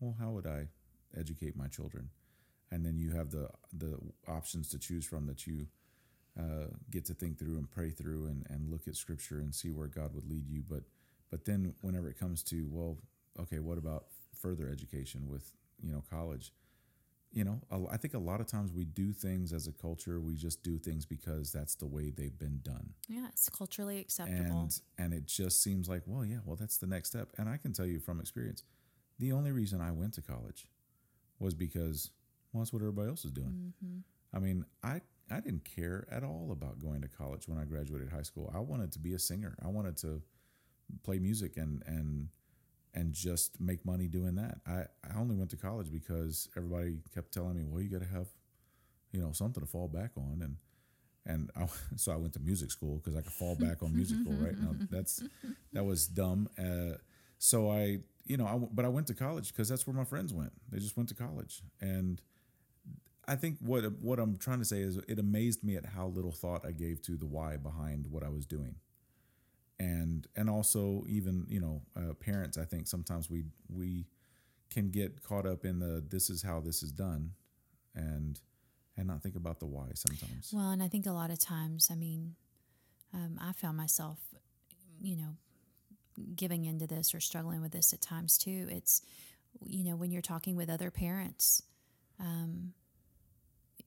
well, 0.00 0.14
how 0.20 0.30
would 0.30 0.46
I 0.46 0.68
educate 1.16 1.56
my 1.56 1.66
children, 1.66 2.10
and 2.70 2.84
then 2.86 2.98
you 2.98 3.10
have 3.10 3.30
the 3.30 3.48
the 3.76 3.98
options 4.28 4.68
to 4.70 4.78
choose 4.78 5.04
from 5.04 5.26
that 5.26 5.46
you 5.46 5.66
uh, 6.38 6.66
get 6.90 7.04
to 7.06 7.14
think 7.14 7.38
through 7.38 7.56
and 7.56 7.70
pray 7.70 7.90
through 7.90 8.26
and, 8.26 8.46
and 8.50 8.70
look 8.70 8.88
at 8.88 8.96
scripture 8.96 9.38
and 9.38 9.54
see 9.54 9.70
where 9.70 9.86
God 9.86 10.14
would 10.14 10.28
lead 10.28 10.48
you. 10.48 10.62
But 10.68 10.82
but 11.30 11.44
then 11.44 11.74
whenever 11.80 12.08
it 12.08 12.18
comes 12.18 12.42
to 12.44 12.66
well, 12.70 12.98
okay, 13.40 13.58
what 13.58 13.78
about 13.78 14.06
further 14.40 14.68
education 14.68 15.28
with 15.28 15.52
you 15.82 15.92
know 15.92 16.02
college? 16.10 16.52
You 17.32 17.42
know, 17.42 17.60
I 17.90 17.96
think 17.96 18.14
a 18.14 18.18
lot 18.18 18.40
of 18.40 18.46
times 18.46 18.72
we 18.72 18.84
do 18.84 19.12
things 19.12 19.52
as 19.52 19.66
a 19.66 19.72
culture. 19.72 20.20
We 20.20 20.36
just 20.36 20.62
do 20.62 20.78
things 20.78 21.04
because 21.04 21.50
that's 21.50 21.74
the 21.74 21.86
way 21.86 22.10
they've 22.10 22.38
been 22.38 22.60
done, 22.62 22.90
Yeah, 23.08 23.26
it's 23.28 23.48
culturally 23.48 23.98
acceptable. 23.98 24.60
and 24.60 24.80
and 24.98 25.12
it 25.12 25.26
just 25.26 25.60
seems 25.60 25.88
like 25.88 26.02
well, 26.06 26.24
yeah, 26.24 26.38
well 26.44 26.54
that's 26.54 26.78
the 26.78 26.86
next 26.86 27.08
step. 27.08 27.30
And 27.36 27.48
I 27.48 27.56
can 27.56 27.72
tell 27.72 27.86
you 27.86 27.98
from 27.98 28.20
experience, 28.20 28.62
the 29.18 29.32
only 29.32 29.50
reason 29.50 29.80
I 29.80 29.90
went 29.90 30.14
to 30.14 30.22
college 30.22 30.66
was 31.40 31.54
because 31.54 32.10
well, 32.52 32.62
that's 32.62 32.72
what 32.72 32.82
everybody 32.82 33.08
else 33.08 33.24
is 33.24 33.32
doing. 33.32 33.72
Mm-hmm. 33.82 33.98
I 34.36 34.38
mean, 34.38 34.64
I 34.84 35.00
I 35.28 35.40
didn't 35.40 35.64
care 35.64 36.06
at 36.12 36.22
all 36.22 36.50
about 36.52 36.78
going 36.78 37.00
to 37.02 37.08
college 37.08 37.48
when 37.48 37.58
I 37.58 37.64
graduated 37.64 38.10
high 38.10 38.22
school. 38.22 38.52
I 38.54 38.60
wanted 38.60 38.92
to 38.92 39.00
be 39.00 39.14
a 39.14 39.18
singer. 39.18 39.56
I 39.60 39.68
wanted 39.68 39.96
to 39.98 40.22
play 41.02 41.18
music 41.18 41.56
and 41.56 41.82
and 41.86 42.28
and 42.94 43.12
just 43.12 43.60
make 43.60 43.84
money 43.84 44.06
doing 44.06 44.36
that. 44.36 44.58
I, 44.66 44.84
I 45.04 45.18
only 45.18 45.34
went 45.34 45.50
to 45.50 45.56
college 45.56 45.90
because 45.90 46.48
everybody 46.56 46.98
kept 47.12 47.32
telling 47.32 47.56
me, 47.56 47.64
well, 47.66 47.82
you 47.82 47.90
got 47.90 48.02
to 48.02 48.08
have, 48.08 48.28
you 49.10 49.20
know, 49.20 49.32
something 49.32 49.60
to 49.60 49.68
fall 49.68 49.88
back 49.88 50.12
on. 50.16 50.40
And, 50.42 50.56
and 51.26 51.50
I, 51.56 51.66
so 51.96 52.12
I 52.12 52.16
went 52.16 52.34
to 52.34 52.40
music 52.40 52.70
school 52.70 52.98
because 52.98 53.18
I 53.18 53.22
could 53.22 53.32
fall 53.32 53.56
back 53.56 53.82
on 53.82 53.94
music 53.94 54.18
school, 54.20 54.34
right? 54.34 54.56
Now 54.56 54.76
that's, 54.90 55.22
that 55.72 55.84
was 55.84 56.06
dumb. 56.06 56.48
Uh, 56.56 56.98
so 57.38 57.70
I, 57.70 57.98
you 58.24 58.36
know, 58.36 58.46
I, 58.46 58.56
but 58.72 58.84
I 58.84 58.88
went 58.88 59.08
to 59.08 59.14
college 59.14 59.52
because 59.52 59.68
that's 59.68 59.86
where 59.86 59.94
my 59.94 60.04
friends 60.04 60.32
went. 60.32 60.52
They 60.70 60.78
just 60.78 60.96
went 60.96 61.08
to 61.10 61.14
college, 61.14 61.62
and 61.80 62.22
I 63.26 63.36
think 63.36 63.58
what 63.60 63.84
what 64.00 64.18
I'm 64.18 64.38
trying 64.38 64.60
to 64.60 64.64
say 64.64 64.80
is 64.80 64.96
it 65.08 65.18
amazed 65.18 65.62
me 65.62 65.76
at 65.76 65.84
how 65.84 66.06
little 66.06 66.32
thought 66.32 66.64
I 66.66 66.72
gave 66.72 67.02
to 67.02 67.16
the 67.16 67.26
why 67.26 67.58
behind 67.58 68.06
what 68.06 68.22
I 68.22 68.30
was 68.30 68.46
doing, 68.46 68.76
and 69.78 70.26
and 70.36 70.48
also 70.48 71.04
even 71.08 71.46
you 71.48 71.60
know 71.60 71.82
uh, 71.96 72.14
parents. 72.14 72.58
I 72.58 72.64
think 72.64 72.86
sometimes 72.86 73.28
we 73.30 73.44
we 73.68 74.06
can 74.70 74.90
get 74.90 75.22
caught 75.22 75.46
up 75.46 75.64
in 75.64 75.78
the 75.78 76.04
this 76.08 76.30
is 76.30 76.42
how 76.42 76.60
this 76.60 76.82
is 76.82 76.92
done, 76.92 77.32
and 77.94 78.40
and 78.96 79.06
not 79.06 79.22
think 79.22 79.36
about 79.36 79.58
the 79.60 79.66
why 79.66 79.86
sometimes. 79.94 80.52
Well, 80.52 80.70
and 80.70 80.82
I 80.82 80.88
think 80.88 81.06
a 81.06 81.12
lot 81.12 81.30
of 81.30 81.38
times, 81.38 81.88
I 81.90 81.96
mean, 81.96 82.34
um, 83.12 83.38
I 83.40 83.52
found 83.52 83.76
myself, 83.76 84.18
you 85.02 85.16
know, 85.16 85.36
giving 86.36 86.64
into 86.64 86.86
this 86.86 87.12
or 87.14 87.20
struggling 87.20 87.60
with 87.60 87.72
this 87.72 87.92
at 87.92 88.00
times 88.00 88.38
too. 88.38 88.68
It's, 88.70 89.02
you 89.64 89.82
know, 89.84 89.96
when 89.96 90.12
you're 90.12 90.22
talking 90.22 90.54
with 90.54 90.70
other 90.70 90.92
parents, 90.92 91.62
um, 92.20 92.72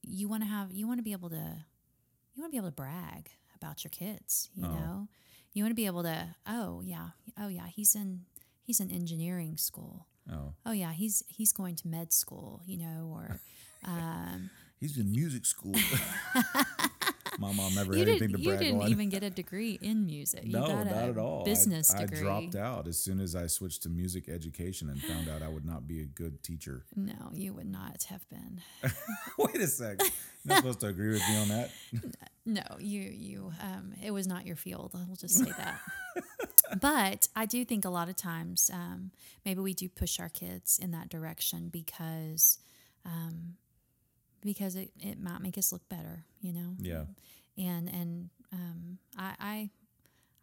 you 0.01 0.27
want 0.27 0.43
to 0.43 0.49
have, 0.49 0.71
you 0.73 0.87
want 0.87 0.99
to 0.99 1.03
be 1.03 1.13
able 1.13 1.29
to, 1.29 1.55
you 2.35 2.41
want 2.41 2.51
to 2.51 2.55
be 2.55 2.57
able 2.57 2.67
to 2.69 2.75
brag 2.75 3.29
about 3.55 3.83
your 3.83 3.91
kids. 3.91 4.49
You 4.55 4.67
Oh. 4.67 4.71
know, 4.71 5.07
you 5.57 5.63
want 5.63 5.71
to 5.71 5.75
be 5.75 5.85
able 5.87 6.03
to, 6.03 6.35
oh 6.47 6.81
yeah, 6.85 7.09
oh 7.39 7.47
yeah, 7.47 7.67
he's 7.67 7.95
in, 7.95 8.21
he's 8.63 8.79
in 8.79 8.91
engineering 8.91 9.57
school. 9.57 10.05
Oh, 10.31 10.53
Oh 10.65 10.71
yeah, 10.71 10.91
he's 10.91 11.23
he's 11.27 11.51
going 11.51 11.75
to 11.75 11.87
med 11.87 12.13
school. 12.13 12.61
You 12.65 12.77
know, 12.77 13.11
or. 13.13 13.39
Um, 13.85 14.49
he's 14.79 14.97
in 14.97 15.11
music 15.11 15.45
school. 15.45 15.75
my 17.37 17.51
mom 17.53 17.73
never 17.75 17.93
you 17.93 17.99
had 17.99 18.09
anything 18.09 18.29
didn't, 18.29 18.37
to 18.37 18.43
you 18.43 18.49
brag 18.49 18.59
didn't 18.59 18.81
on. 18.81 18.89
even 18.89 19.09
get 19.09 19.23
a 19.23 19.29
degree 19.29 19.77
in 19.81 20.05
music. 20.05 20.41
You 20.43 20.53
no, 20.53 20.67
got 20.67 20.85
not 20.85 20.93
a 20.93 21.07
at 21.09 21.17
all. 21.17 21.41
I- 21.41 21.45
Business 21.45 21.93
I, 21.93 22.01
degree. 22.05 22.19
dropped 22.19 22.55
out 22.55 22.87
as 22.87 22.97
soon 22.97 23.19
as 23.19 23.35
I 23.35 23.47
switched 23.47 23.83
to 23.83 23.89
music 23.89 24.27
education 24.29 24.89
and 24.89 25.01
found 25.01 25.29
out 25.29 25.41
I 25.41 25.47
would 25.47 25.65
not 25.65 25.87
be 25.87 26.01
a 26.01 26.05
good 26.05 26.43
teacher. 26.43 26.83
No, 26.95 27.31
you 27.33 27.53
would 27.53 27.71
not 27.71 28.03
have 28.09 28.27
been. 28.29 28.61
Wait 29.37 29.55
a 29.57 29.67
sec. 29.67 29.99
You're 29.99 30.09
not 30.45 30.57
supposed 30.57 30.79
to 30.81 30.87
agree 30.87 31.09
with 31.09 31.21
me 31.27 31.37
on 31.37 31.47
that. 31.49 31.69
No, 32.49 32.61
you 32.79 33.01
you 33.01 33.51
um, 33.61 33.91
it 34.01 34.11
was 34.11 34.25
not 34.25 34.45
your 34.45 34.55
field. 34.55 34.93
I'll 34.95 35.17
just 35.17 35.35
say 35.37 35.51
that. 35.57 35.81
but 36.79 37.27
I 37.35 37.45
do 37.45 37.65
think 37.65 37.83
a 37.83 37.89
lot 37.89 38.07
of 38.07 38.15
times 38.15 38.71
um, 38.73 39.11
maybe 39.45 39.59
we 39.59 39.73
do 39.73 39.89
push 39.89 40.17
our 40.17 40.29
kids 40.29 40.79
in 40.81 40.91
that 40.91 41.09
direction 41.09 41.67
because 41.67 42.59
um, 43.05 43.55
because 44.47 44.75
it, 44.75 44.91
it 44.99 45.21
might 45.21 45.41
make 45.41 45.57
us 45.57 45.71
look 45.71 45.87
better, 45.89 46.25
you 46.41 46.53
know. 46.53 46.75
Yeah. 46.79 47.03
and 47.57 47.87
and 47.89 48.29
um, 48.51 48.97
I, 49.17 49.33
I 49.39 49.69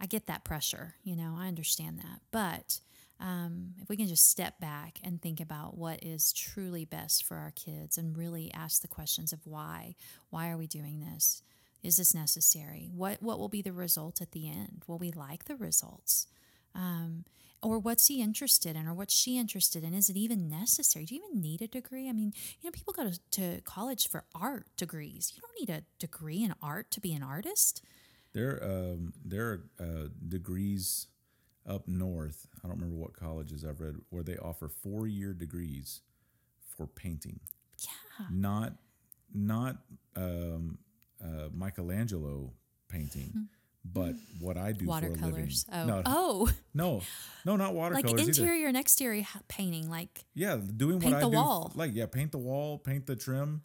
I 0.00 0.07
get 0.07 0.26
that 0.26 0.44
pressure, 0.44 0.94
you 1.02 1.16
know, 1.16 1.34
I 1.36 1.48
understand 1.48 1.98
that, 1.98 2.20
but 2.30 2.80
um, 3.20 3.74
if 3.80 3.88
we 3.88 3.96
can 3.96 4.09
just 4.09 4.28
step 4.28 4.61
back 4.61 4.98
and 5.02 5.22
think 5.22 5.40
about 5.40 5.78
what 5.78 6.02
is 6.02 6.32
truly 6.32 6.84
best 6.84 7.24
for 7.24 7.36
our 7.36 7.52
kids 7.52 7.96
and 7.96 8.16
really 8.16 8.52
ask 8.52 8.82
the 8.82 8.88
questions 8.88 9.32
of 9.32 9.46
why, 9.46 9.94
why 10.30 10.50
are 10.50 10.57
we 10.59 10.66
doing 10.66 11.00
this? 11.00 11.42
Is 11.82 11.96
this 11.96 12.14
necessary? 12.14 12.88
What 12.92 13.22
what 13.22 13.38
will 13.38 13.48
be 13.48 13.62
the 13.62 13.72
result 13.72 14.20
at 14.20 14.32
the 14.32 14.48
end? 14.48 14.82
Will 14.86 14.98
we 14.98 15.11
like 15.12 15.44
the 15.44 15.57
results? 15.57 16.26
Um, 16.74 17.24
or 17.64 17.78
what's 17.78 18.08
he 18.08 18.20
interested 18.22 18.76
in 18.76 18.86
or 18.86 18.94
what's 18.94 19.14
she 19.14 19.38
interested 19.38 19.82
in? 19.82 19.94
Is 19.94 20.08
it 20.08 20.16
even 20.16 20.48
necessary? 20.48 21.04
Do 21.04 21.14
you 21.14 21.22
even 21.26 21.40
need 21.40 21.62
a 21.62 21.68
degree? 21.68 22.08
I 22.08 22.12
mean 22.12 22.32
you 22.60 22.68
know 22.68 22.72
people 22.72 22.92
go 22.92 23.10
to, 23.10 23.18
to 23.32 23.60
college 23.62 24.08
for 24.08 24.24
art 24.34 24.66
degrees. 24.76 25.32
You 25.34 25.42
don't 25.42 25.68
need 25.68 25.76
a 25.76 25.84
degree 25.98 26.42
in 26.42 26.54
art 26.62 26.90
to 26.92 27.00
be 27.00 27.12
an 27.12 27.22
artist. 27.22 27.82
There, 28.32 28.62
um, 28.64 29.12
there 29.24 29.46
are 29.46 29.60
uh, 29.80 30.08
degrees 30.28 31.06
up 31.68 31.86
north. 31.86 32.46
I 32.62 32.68
don't 32.68 32.76
remember 32.76 32.96
what 33.00 33.14
colleges 33.14 33.64
I've 33.64 33.80
read 33.80 33.96
where 34.10 34.24
they 34.24 34.36
offer 34.36 34.68
four-year 34.68 35.32
degrees 35.32 36.00
for 36.76 36.86
painting. 36.86 37.40
yeah. 37.78 38.26
Not, 38.30 38.72
not 39.32 39.76
um, 40.16 40.78
uh, 41.22 41.48
Michelangelo 41.54 42.52
painting, 42.88 43.48
but 43.85 44.14
what 44.41 44.57
I 44.57 44.72
do 44.72 44.87
for 44.87 44.91
a 44.93 44.95
living. 44.95 45.11
Watercolors 45.20 45.66
oh 45.72 45.85
No, 45.87 46.03
oh 46.07 46.51
no, 46.74 47.03
no, 47.45 47.57
not 47.57 47.74
like 47.74 47.74
watercolors 47.74 48.20
either. 48.22 48.30
interior 48.43 48.68
and 48.68 48.76
exterior 48.76 49.24
painting 49.49 49.91
like 49.91 50.24
Yeah, 50.35 50.57
doing 50.57 51.01
Paint 51.01 51.14
what 51.14 51.20
the 51.20 51.26
I 51.26 51.30
do. 51.30 51.37
wall. 51.37 51.72
Like, 51.74 51.91
yeah, 51.95 52.07
paint 52.07 52.32
the 52.32 52.39
wall, 52.39 52.78
paint 52.78 53.07
the 53.07 53.16
trim. 53.16 53.62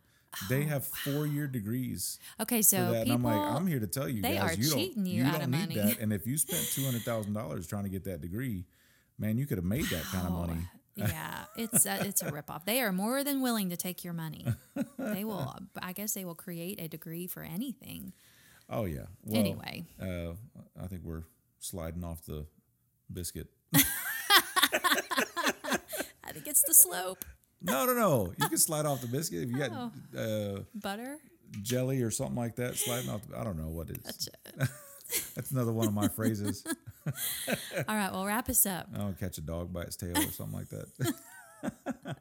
They 0.48 0.64
oh, 0.66 0.68
have 0.68 0.86
four-year 0.86 1.48
degrees 1.48 2.20
okay 2.40 2.62
so 2.62 2.94
people 3.04 3.14
I'm 3.14 3.24
like, 3.24 3.36
I'm 3.56 3.66
here 3.66 3.80
to 3.80 3.88
tell 3.88 4.08
you 4.08 4.22
they 4.22 4.36
guys, 4.36 4.58
are 4.58 4.62
you 4.62 4.70
cheating 4.72 5.04
don't, 5.06 5.14
you 5.14 5.24
out 5.24 5.34
don't 5.34 5.42
of 5.44 5.50
need 5.50 5.60
money. 5.60 5.76
that. 5.76 6.00
And 6.00 6.14
if 6.14 6.28
you 6.28 6.38
spent 6.38 6.64
two 6.74 6.84
hundred 6.86 7.02
thousand 7.02 7.34
dollars 7.34 7.66
trying 7.66 7.84
to 7.86 7.90
get 7.90 8.04
that 8.04 8.22
degree, 8.22 8.66
man, 9.18 9.38
you 9.40 9.48
could 9.48 9.58
have 9.58 9.66
made 9.66 9.86
that 9.86 10.04
kind 10.04 10.28
of 10.28 10.34
Oh, 10.34 10.46
money. 10.46 10.62
yeah, 10.96 11.46
it's 11.58 11.86
a, 11.88 12.06
it's 12.06 12.22
a 12.22 12.26
ripoff. 12.32 12.66
They 12.66 12.80
are 12.82 12.92
more 12.92 13.24
than 13.24 13.42
willing 13.42 13.70
to 13.72 13.78
take 13.78 14.04
your 14.04 14.14
money. 14.14 14.46
They 15.00 15.24
will. 15.24 15.56
I 15.82 15.94
guess 15.94 16.14
they 16.14 16.26
will 16.26 16.36
create 16.36 16.80
a 16.80 16.88
degree 16.88 17.26
for 17.26 17.42
anything. 17.42 18.14
Oh 18.70 18.86
yeah. 18.86 19.06
Well, 19.26 19.40
anyway, 19.40 19.86
uh, 20.02 20.34
I 20.82 20.88
think 20.88 21.02
we're 21.04 21.24
sliding 21.60 22.04
off 22.04 22.24
the 22.26 22.46
biscuit. 23.12 23.48
I 23.74 23.82
think 26.32 26.48
it's 26.48 26.64
the 26.68 26.74
slope. 26.74 27.24
No, 27.62 27.86
no, 27.86 27.94
no. 27.94 28.34
You 28.40 28.50
can 28.50 28.58
slide 28.58 28.86
off 28.86 29.02
the 29.02 29.08
biscuit 29.08 29.44
if 29.44 29.50
you 29.50 29.58
got 29.58 29.72
Oh. 30.16 30.20
uh, 30.20 30.60
Butter. 30.76 31.18
jelly 31.62 32.02
or 32.04 32.12
something 32.12 32.36
like 32.36 32.56
that. 32.58 32.76
Sliding 32.76 33.10
off. 33.10 33.22
The, 33.28 33.38
I 33.40 33.44
don't 33.44 33.58
know 33.58 33.70
what 33.70 33.90
it 33.90 33.98
is. 34.06 34.30
Gotcha. 34.58 34.72
That's 35.36 35.52
another 35.52 35.74
one 35.74 35.88
of 35.88 35.94
my 35.94 36.08
phrases. 36.08 36.64
All 37.08 37.96
right, 37.96 38.12
well, 38.12 38.26
wrap 38.26 38.48
us 38.48 38.66
up. 38.68 38.88
I'll 38.96 39.14
catch 39.14 39.40
a 39.40 39.42
dog 39.42 39.74
by 39.74 39.82
its 39.82 39.96
tail 39.96 40.16
or 40.16 40.22
something 40.32 40.60
like 40.60 40.70
that. 40.70 40.86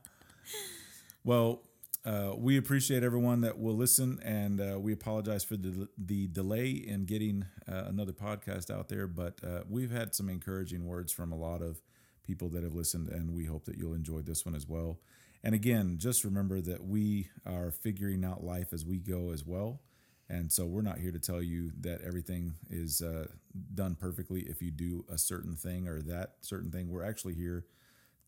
well, 1.24 1.60
uh, 2.08 2.34
we 2.38 2.56
appreciate 2.56 3.02
everyone 3.02 3.42
that 3.42 3.58
will 3.58 3.76
listen, 3.76 4.18
and 4.24 4.62
uh, 4.62 4.80
we 4.80 4.94
apologize 4.94 5.44
for 5.44 5.58
the 5.58 5.88
the 5.98 6.26
delay 6.28 6.70
in 6.70 7.04
getting 7.04 7.44
uh, 7.70 7.84
another 7.86 8.12
podcast 8.12 8.70
out 8.70 8.88
there. 8.88 9.06
But 9.06 9.38
uh, 9.44 9.64
we've 9.68 9.90
had 9.90 10.14
some 10.14 10.30
encouraging 10.30 10.86
words 10.86 11.12
from 11.12 11.32
a 11.32 11.36
lot 11.36 11.60
of 11.60 11.82
people 12.24 12.48
that 12.50 12.62
have 12.62 12.74
listened, 12.74 13.10
and 13.10 13.34
we 13.34 13.44
hope 13.44 13.66
that 13.66 13.76
you'll 13.76 13.92
enjoy 13.92 14.22
this 14.22 14.46
one 14.46 14.54
as 14.54 14.66
well. 14.66 15.00
And 15.44 15.54
again, 15.54 15.96
just 15.98 16.24
remember 16.24 16.62
that 16.62 16.82
we 16.82 17.28
are 17.44 17.70
figuring 17.70 18.24
out 18.24 18.42
life 18.42 18.72
as 18.72 18.86
we 18.86 18.96
go 18.96 19.30
as 19.30 19.44
well. 19.44 19.82
And 20.30 20.50
so 20.50 20.64
we're 20.64 20.80
not 20.80 20.98
here 20.98 21.12
to 21.12 21.18
tell 21.18 21.42
you 21.42 21.72
that 21.80 22.00
everything 22.00 22.54
is 22.70 23.02
uh, 23.02 23.26
done 23.74 23.96
perfectly 24.00 24.42
if 24.42 24.62
you 24.62 24.70
do 24.70 25.04
a 25.12 25.18
certain 25.18 25.56
thing 25.56 25.86
or 25.86 26.00
that 26.02 26.36
certain 26.40 26.70
thing. 26.70 26.88
We're 26.88 27.04
actually 27.04 27.34
here 27.34 27.66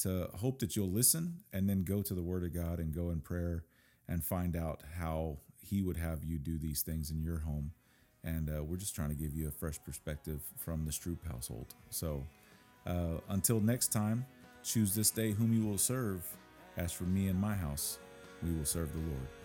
to 0.01 0.29
hope 0.35 0.59
that 0.61 0.77
you'll 0.77 0.91
listen 0.91 1.41
and 1.53 1.69
then 1.69 1.85
go 1.85 2.03
to 2.03 2.15
the 2.15 2.23
Word 2.23 2.45
of 2.45 2.55
God 2.55 2.79
and 2.79 2.95
go 2.95 3.11
in 3.11 3.21
prayer 3.21 3.65
and 4.11 4.23
find 4.23 4.57
out 4.57 4.83
how 4.99 5.39
He 5.63 5.81
would 5.81 5.97
have 5.97 6.25
you 6.25 6.39
do 6.39 6.59
these 6.59 6.83
things 6.83 7.11
in 7.11 7.23
your 7.23 7.39
home. 7.39 7.73
And 8.23 8.51
uh, 8.51 8.63
we're 8.63 8.77
just 8.77 8.95
trying 8.95 9.09
to 9.09 9.15
give 9.15 9.35
you 9.35 9.49
a 9.49 9.51
fresh 9.51 9.79
perspective 9.83 10.43
from 10.59 10.85
the 10.85 10.91
Stroop 10.91 11.27
household. 11.27 11.75
So 11.89 12.27
uh, 12.87 13.21
until 13.31 13.61
next 13.61 13.89
time, 13.89 14.27
choose 14.63 14.95
this 14.95 15.11
day 15.11 15.31
whom 15.31 15.55
you 15.55 15.67
will 15.67 15.79
serve. 15.79 16.23
As 16.77 16.93
for 16.93 17.05
me 17.05 17.29
and 17.29 17.41
my 17.41 17.55
house, 17.55 17.99
we 18.43 18.53
will 18.53 18.67
serve 18.67 18.93
the 18.93 18.99
Lord. 18.99 19.40